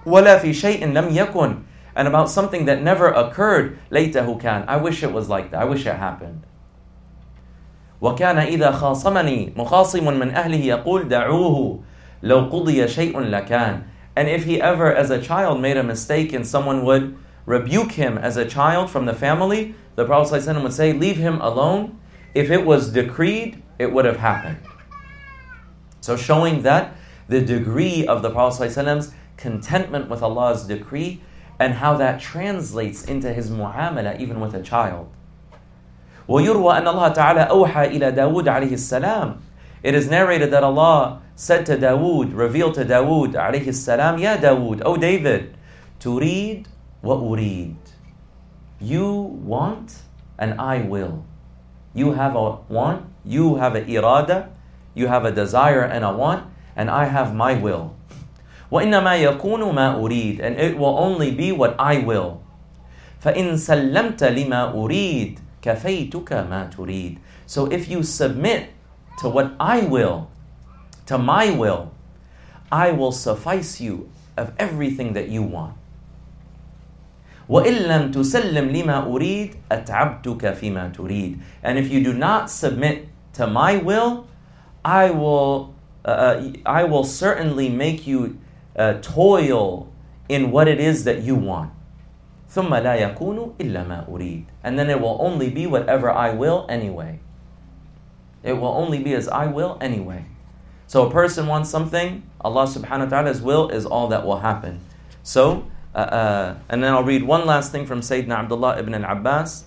وَلَا 0.05 0.41
فِي 0.41 0.51
شَيْءٍ 0.51 0.83
لَمْ 0.93 1.15
يَكُنْ 1.15 1.63
And 1.95 2.09
about 2.09 2.31
something 2.31 2.65
that 2.65 2.83
never 2.83 3.09
occurred, 3.09 3.79
لَيْتَهُ 3.91 4.41
كَانَ 4.41 4.65
I 4.67 4.79
wish 4.79 5.03
it 5.03 5.13
was 5.13 5.29
like 5.29 5.51
that. 5.51 5.63
I 5.63 5.65
wish 5.65 5.87
it 5.87 5.95
happened. 5.95 6.43
وكان 8.03 8.39
إذا 8.39 8.71
خاصمني 8.73 9.53
مخاصم 9.57 10.19
من 10.19 10.35
أهله 10.35 10.65
يقول 10.65 11.09
دعوه 11.09 11.81
لو 12.23 12.41
قضي 12.41 12.89
شيء 12.89 13.21
لكان 13.21 13.83
And 14.17 14.29
if 14.29 14.45
he 14.45 14.61
ever, 14.61 14.93
as 14.93 15.11
a 15.11 15.23
child, 15.23 15.61
made 15.61 15.77
a 15.77 15.83
mistake 15.83 16.33
and 16.33 16.47
someone 16.47 16.85
would 16.85 17.17
rebuke 17.47 17.93
him 17.93 18.19
as 18.19 18.37
a 18.37 18.45
child 18.45 18.91
from 18.91 19.07
the 19.07 19.15
family, 19.15 19.75
the 19.95 20.05
Prophet 20.05 20.43
ﷺ 20.43 20.63
would 20.63 20.73
say, 20.73 20.93
Leave 20.93 21.17
him 21.17 21.41
alone. 21.41 21.99
If 22.35 22.51
it 22.51 22.65
was 22.65 22.93
decreed, 22.93 23.63
it 23.79 23.93
would 23.93 24.05
have 24.05 24.17
happened. 24.19 24.59
So, 26.01 26.17
showing 26.17 26.63
that 26.63 26.97
the 27.29 27.41
degree 27.41 28.07
of 28.07 28.23
the 28.23 28.31
Prophet 28.31 28.71
ﷺ's 28.71 29.13
contentment 29.37 30.09
with 30.09 30.23
Allah's 30.23 30.67
decree 30.67 31.21
and 31.59 31.75
how 31.75 31.97
that 31.97 32.21
translates 32.21 33.05
into 33.05 33.33
his 33.33 33.51
muamala 33.51 34.19
even 34.19 34.41
with 34.41 34.55
a 34.55 34.63
child. 34.63 35.09
ويروى 36.29 36.79
أن 36.79 36.89
الله 36.89 37.09
تعالى 37.09 37.51
أوحى 37.51 37.97
إلى 37.97 38.11
داود 38.13 38.49
عليه 38.49 38.73
السلام 38.73 39.37
It 39.83 39.95
is 39.95 40.09
narrated 40.09 40.53
that 40.53 40.63
Allah 40.63 41.21
said 41.35 41.67
to 41.67 41.77
Dawood, 41.77 42.35
revealed 42.35 42.75
to 42.75 42.85
Dawood 42.85 43.33
عليه 43.35 43.67
السلام, 43.67 44.21
Ya 44.21 44.37
Dawood, 44.37 44.83
O 44.85 44.97
David, 44.97 45.57
تريد 46.01 46.67
وأريد 47.03 47.77
You 48.81 49.13
want 49.13 50.03
and 50.39 50.61
I 50.61 50.83
will. 50.83 51.25
You 51.97 52.13
have 52.13 52.35
a 52.37 52.59
want, 52.69 53.05
you 53.25 53.57
have 53.57 53.75
a 53.75 53.83
irada, 53.83 54.49
you 54.95 55.07
have 55.09 55.25
a 55.25 55.31
desire 55.31 55.83
and 55.83 56.05
a 56.05 56.13
want, 56.13 56.45
and 56.77 56.91
I 56.91 57.05
have 57.07 57.35
my 57.35 57.55
will. 57.55 57.95
وإنما 58.71 59.21
يكون 59.21 59.75
ما 59.75 60.01
أريد 60.01 60.41
and 60.41 60.57
it 60.57 60.79
will 60.79 60.97
only 60.99 61.31
be 61.31 61.53
what 61.53 61.77
I 61.79 61.99
will. 61.99 62.41
فإن 63.21 63.57
سلمت 63.57 64.25
لما 64.25 64.73
أريد 64.75 65.39
كفيتك 65.63 66.33
ما 66.33 66.71
تريد. 66.71 67.19
So 67.47 67.67
if 67.67 67.89
you 67.89 68.03
submit 68.03 68.71
to 69.19 69.29
what 69.29 69.53
I 69.61 69.81
will, 69.83 70.31
to 71.07 71.19
my 71.19 71.51
will, 71.51 71.93
I 72.71 72.91
will 72.93 73.13
suffice 73.13 73.81
you 73.81 74.09
of 74.37 74.53
everything 74.59 75.13
that 75.13 75.29
you 75.29 75.43
want. 75.43 75.75
وإن 77.49 77.73
لم 77.73 78.11
تسلم 78.11 78.69
لما 78.69 79.07
أريد 79.07 79.55
أتعبتك 79.73 80.55
فيما 80.55 80.93
تريد. 80.93 81.39
And 81.63 81.79
if 81.79 81.91
you 81.91 82.03
do 82.03 82.13
not 82.13 82.51
submit 82.51 83.09
to 83.35 83.47
my 83.47 83.77
will, 83.77 84.27
I 84.85 85.11
will, 85.11 85.75
uh, 86.05 86.09
uh 86.09 86.53
I 86.67 86.85
will 86.85 87.05
certainly 87.05 87.69
make 87.69 88.07
you 88.07 88.39
uh, 88.77 88.95
toil 89.03 89.93
in 90.29 90.51
what 90.51 90.69
it 90.69 90.81
is 90.81 91.05
that 91.05 91.23
you 91.23 91.35
want. 91.35 91.73
ثم 92.49 92.69
لا 92.69 92.97
يكون 92.97 93.55
إلا 93.59 93.87
ما 93.87 94.09
أريد. 94.09 94.45
And 94.63 94.79
then 94.79 94.91
it 94.91 95.01
will 95.01 95.19
only 95.21 95.51
be 95.51 95.67
whatever 95.67 96.11
I 96.11 96.31
will 96.31 96.67
anyway. 96.69 97.21
It 98.43 98.55
will 98.55 98.69
only 98.69 99.03
be 99.03 99.15
as 99.15 99.29
I 99.29 99.47
will 99.47 99.79
anyway. 99.81 100.25
So 100.87 101.07
a 101.07 101.11
person 101.11 101.47
wants 101.47 101.71
something, 101.71 102.23
Allah 102.41 102.67
subhanahu 102.67 103.05
wa 103.05 103.23
ta'ala's 103.23 103.41
will 103.41 103.69
is 103.69 103.87
all 103.87 104.09
that 104.09 104.27
will 104.27 104.41
happen. 104.41 104.81
So, 105.23 105.65
uh, 105.97 105.99
uh, 105.99 106.55
and 106.69 106.83
then 106.83 106.93
I'll 106.93 107.05
read 107.05 107.23
one 107.23 107.47
last 107.47 107.73
thing 107.73 107.85
from 107.87 108.01
Sayyidina 108.01 108.49
Abdullah 108.49 108.79
ibn 108.79 108.95
al-Abbas 108.95 109.65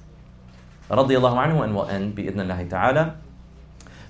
رضي 0.89 1.17
الله 1.17 1.33
عنه 1.37 1.63
and 1.63 1.75
we'll 1.75 1.85
end 1.85 2.15
بإذن 2.15 2.41
الله 2.41 2.69
تعالى. 2.69 3.11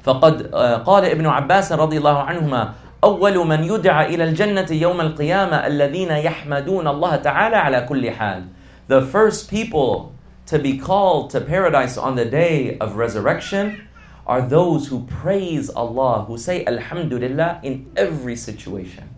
فقد 0.03 0.51
قال 0.85 1.05
ابن 1.05 1.25
عباس 1.25 1.71
رضي 1.71 1.97
الله 1.97 2.19
عنهما 2.19 2.73
أول 3.03 3.47
من 3.47 3.63
يدعى 3.63 4.15
إلى 4.15 4.23
الجنة 4.23 4.67
يوم 4.71 5.01
القيامة 5.01 5.67
الذين 5.67 6.11
يحمدون 6.11 6.87
الله 6.87 7.15
تعالى 7.15 7.55
على 7.55 7.81
كل 7.89 8.11
حال. 8.11 8.43
The 8.87 9.01
first 9.01 9.49
people 9.49 10.13
to 10.45 10.59
be 10.59 10.77
called 10.77 11.31
to 11.31 11.41
paradise 11.41 11.97
on 11.97 12.15
the 12.15 12.25
day 12.25 12.77
of 12.77 12.97
resurrection 12.97 13.87
are 14.27 14.41
those 14.41 14.87
who 14.87 15.05
praise 15.05 15.69
Allah, 15.69 16.25
who 16.27 16.37
say 16.37 16.65
Alhamdulillah 16.65 17.61
in 17.63 17.89
every 17.95 18.35
situation. 18.35 19.09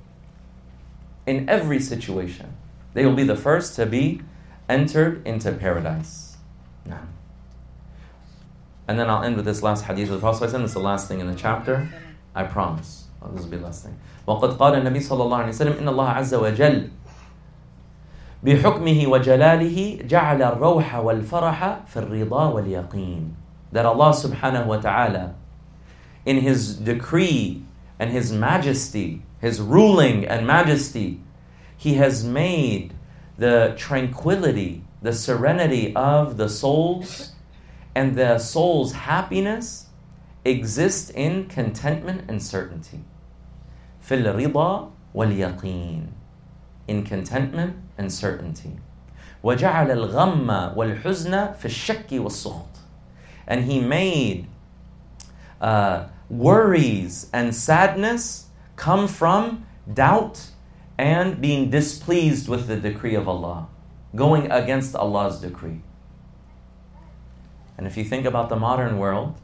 In 1.26 1.50
every 1.50 1.80
situation. 1.80 2.56
They 2.94 3.06
will 3.06 3.16
be 3.16 3.24
the 3.24 3.36
first 3.36 3.76
to 3.76 3.86
be 3.86 4.22
entered 4.68 5.26
into 5.26 5.52
paradise. 5.52 6.38
Now. 6.86 7.08
And 8.88 8.98
then 8.98 9.10
I'll 9.10 9.24
end 9.24 9.36
with 9.36 9.46
this 9.46 9.62
last 9.62 9.86
hadith 9.86 10.10
of 10.10 10.16
the 10.16 10.20
Prophet. 10.20 10.52
This 10.52 10.54
is 10.54 10.74
the 10.74 10.80
last 10.80 11.08
thing 11.08 11.20
in 11.20 11.28
the 11.28 11.36
chapter. 11.36 11.90
I 12.34 12.44
promise. 12.44 13.06
Oh, 13.22 13.30
this 13.32 13.44
will 13.44 13.52
be 13.52 13.58
the 13.58 13.66
last 13.66 13.84
thing. 13.84 14.00
وقد 14.28 14.58
قال 14.58 14.76
النبي 14.76 15.00
صلى 15.00 15.24
الله 15.24 15.38
عليه 15.38 15.48
وسلم 15.48 15.78
إن 15.80 15.88
الله 15.88 16.10
عز 16.10 16.34
وجل 16.34 16.90
بحكمه 18.44 19.08
وجلاله 19.08 20.00
جعل 20.04 20.42
الروح 20.42 20.96
والفرح 20.96 21.80
في 21.88 21.98
الرضا 21.98 22.46
واليقين 22.54 23.36
that 23.72 23.86
Allah 23.86 24.12
subhanahu 24.12 24.68
wa 24.68 24.78
ta'ala 24.78 25.36
in 26.26 26.38
his 26.42 26.76
decree 26.76 27.64
and 28.00 28.12
his 28.12 28.32
majesty 28.32 29.24
his 29.42 29.60
ruling 29.60 30.26
and 30.26 30.46
majesty 30.46 31.20
he 31.82 31.96
has 31.96 32.24
made 32.24 32.94
the 33.38 33.74
tranquility 33.78 34.84
the 35.02 35.14
serenity 35.14 35.96
of 35.96 36.38
the 36.38 36.50
souls 36.50 37.32
and 37.96 38.16
the 38.16 38.38
soul's 38.38 38.92
happiness 38.94 39.88
exist 40.44 41.12
in 41.12 41.46
contentment 41.46 42.22
and 42.28 42.42
certainty 42.42 43.04
في 44.02 44.16
الرضا 44.16 44.90
واليقين 45.14 46.08
in 46.88 47.04
contentment 47.04 47.76
and 47.98 48.12
certainty 48.12 48.80
وجعل 49.44 49.92
الغم 49.92 50.76
والحزن 50.76 51.54
في 51.54 51.66
الشك 51.66 52.08
والسخط 52.12 52.78
and 53.48 53.64
he 53.66 53.80
made 53.80 54.48
uh, 55.62 56.06
worries 56.30 57.30
and 57.34 57.56
sadness 57.56 58.48
come 58.76 59.08
from 59.08 59.66
doubt 59.94 60.51
and 60.99 61.41
being 61.41 61.71
displeased 61.71 62.49
with 62.49 62.67
the 62.67 62.77
decree 62.77 63.15
of 63.15 63.29
Allah, 63.29 63.69
going 64.15 64.51
against 64.51 64.95
Allah's 64.95 65.41
decree. 65.41 65.81
And 67.79 67.87
if 67.87 67.97
you 67.97 68.05
think 68.05 68.27
about 68.27 68.49
the 68.49 68.57
modern 68.57 68.99
world, 68.99 69.37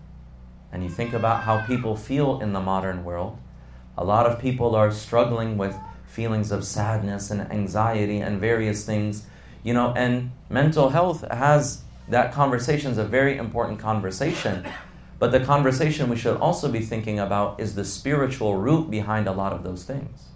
and 0.70 0.82
you 0.82 0.90
think 0.90 1.12
about 1.12 1.44
how 1.44 1.64
people 1.66 1.96
feel 1.96 2.40
in 2.40 2.52
the 2.52 2.60
modern 2.60 3.04
world, 3.04 3.38
a 3.96 4.04
lot 4.04 4.26
of 4.26 4.38
people 4.38 4.74
are 4.74 4.92
struggling 4.92 5.56
with 5.56 5.76
feelings 6.06 6.52
of 6.52 6.64
sadness 6.64 7.30
and 7.30 7.40
anxiety 7.50 8.18
and 8.18 8.40
various 8.40 8.84
things, 8.84 9.26
you 9.62 9.72
know, 9.72 9.92
and 9.96 10.30
mental 10.50 10.90
health 10.90 11.24
has 11.30 11.82
that 12.08 12.32
conversation 12.32 12.90
is 12.90 12.98
a 12.98 13.04
very 13.04 13.36
important 13.36 13.78
conversation. 13.78 14.66
But 15.18 15.32
the 15.32 15.40
conversation 15.40 16.08
we 16.08 16.16
should 16.16 16.36
also 16.36 16.70
be 16.70 16.80
thinking 16.80 17.18
about 17.18 17.60
is 17.60 17.74
the 17.74 17.84
spiritual 17.84 18.56
root 18.56 18.90
behind 18.90 19.26
a 19.26 19.32
lot 19.32 19.52
of 19.52 19.64
those 19.64 19.84
things. 19.84 20.28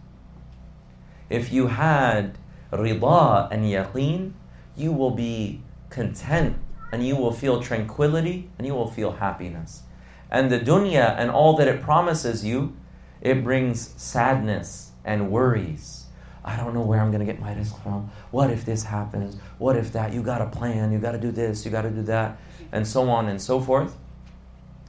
If 1.33 1.53
you 1.53 1.69
had 1.69 2.37
rida 2.71 3.49
and 3.51 3.65
yaqeen, 3.65 4.33
you 4.77 4.93
will 4.93 5.11
be 5.11 5.63
content 5.91 6.57
and 6.93 7.07
you 7.07 7.17
will 7.17 7.33
feel 7.33 7.63
tranquility 7.63 8.51
and 8.59 8.67
you 8.67 8.75
will 8.75 8.91
feel 8.91 9.13
happiness. 9.13 9.83
And 10.31 10.51
the 10.51 10.61
dunya 10.61 11.15
and 11.19 11.31
all 11.31 11.57
that 11.57 11.69
it 11.69 11.81
promises 11.81 12.45
you 12.45 12.77
it 13.23 13.45
brings 13.45 13.95
sadness 13.97 14.91
and 15.05 15.31
worries. 15.31 16.07
I 16.45 16.57
don't 16.57 16.75
know 16.75 16.83
where 16.83 17.01
I'm 17.01 17.13
going 17.13 17.25
to 17.25 17.33
get 17.33 17.41
my 17.41 17.55
rizq 17.55 17.81
from. 17.85 18.11
What 18.33 18.51
if 18.51 18.65
this 18.65 18.83
happens? 18.83 19.37
What 19.59 19.77
if 19.77 19.93
that? 19.93 20.13
You 20.13 20.23
got 20.23 20.39
to 20.39 20.47
plan. 20.47 20.93
You 20.93 20.99
got 20.99 21.13
to 21.13 21.19
do 21.19 21.31
this. 21.31 21.65
You 21.65 21.71
got 21.71 21.83
to 21.83 21.91
do 21.91 22.03
that. 22.03 22.37
And 22.73 22.87
so 22.87 23.09
on 23.09 23.29
and 23.29 23.41
so 23.41 23.61
forth. 23.61 23.97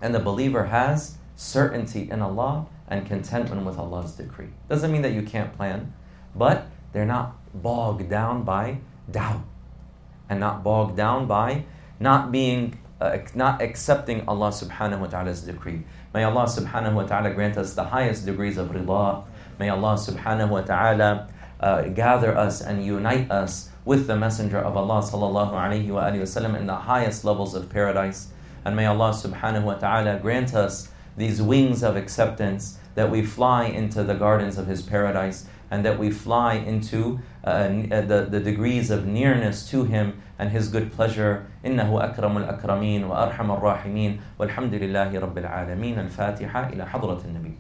And 0.02 0.16
the 0.16 0.20
believer 0.20 0.66
has 0.66 1.18
certainty 1.36 2.10
in 2.10 2.24
Allah 2.24 2.66
and 2.88 3.06
contentment 3.06 3.66
with 3.66 3.78
Allah's 3.78 4.14
decree. 4.14 4.50
Doesn't 4.68 4.92
mean 4.92 5.04
that 5.04 5.14
you 5.14 5.22
can't 5.22 5.54
plan, 5.54 5.94
but 6.36 6.68
they're 6.92 7.06
not 7.06 7.36
bogged 7.54 8.10
down 8.10 8.44
by 8.44 8.78
doubt 9.10 9.42
and 10.30 10.40
not 10.40 10.64
bogged 10.64 10.98
down 10.98 11.28
by 11.28 11.64
not 12.00 12.32
being, 12.32 12.80
uh, 13.00 13.18
not 13.36 13.62
accepting 13.62 14.28
Allah 14.28 14.50
subhanahu 14.50 15.00
wa 15.02 15.08
ta'ala's 15.08 15.42
decree. 15.42 15.84
May 16.14 16.24
Allah 16.24 16.46
subhanahu 16.46 16.94
wa 16.94 17.04
ta'ala 17.04 17.34
grant 17.34 17.58
us 17.58 17.74
the 17.74 17.84
highest 17.84 18.26
degrees 18.26 18.58
of 18.58 18.70
rida. 18.70 19.24
May 19.60 19.70
Allah 19.70 19.96
subhanahu 19.96 20.50
wa 20.50 20.62
ta'ala 20.62 21.30
uh, 21.60 21.84
gather 21.90 22.38
us 22.38 22.62
and 22.62 22.86
unite 22.86 23.30
us 23.32 23.70
with 23.86 24.08
the 24.08 24.16
Messenger 24.16 24.60
of 24.60 24.78
Allah 24.78 25.02
sallallahu 25.02 25.52
alayhi 25.52 25.90
wa 25.90 26.04
wasallam 26.12 26.58
in 26.58 26.68
the 26.68 26.76
highest 26.76 27.26
levels 27.26 27.54
of 27.54 27.70
paradise. 27.70 28.30
And 28.66 28.76
may 28.76 28.86
Allah 28.86 29.12
subhanahu 29.12 29.64
wa 29.64 29.76
ta'ala 29.76 30.20
grant 30.20 30.56
us 30.56 30.90
these 31.18 31.42
wings 31.42 31.84
of 31.84 31.96
acceptance 31.96 32.80
that 32.96 33.10
we 33.10 33.26
fly 33.26 33.66
into 33.66 34.04
the 34.04 34.14
gardens 34.14 34.58
of 34.58 34.68
His 34.68 34.82
paradise 34.82 35.46
and 35.73 35.85
that 35.85 35.99
we 35.99 36.11
fly 36.11 36.55
into 36.55 37.21
uh, 37.45 37.49
uh, 37.49 38.01
the, 38.03 38.27
the 38.31 38.41
degrees 38.41 38.91
of 38.91 39.07
nearness 39.07 39.69
to 39.71 39.85
Him 39.85 40.21
and 40.39 40.51
His 40.51 40.69
good 40.69 40.93
pleasure. 40.93 41.47
إنه 41.65 42.05
أكرم 42.05 42.37
الأكرمين 42.37 43.05
وأرحم 43.05 43.51
الراحمين 43.51 44.21
والحمد 44.39 44.75
لله 44.75 45.21
رب 45.21 45.39
العالمين 45.39 45.99
الفاتحة 45.99 46.69
إلى 46.69 46.87
حضرة 46.87 47.21
النبي 47.25 47.59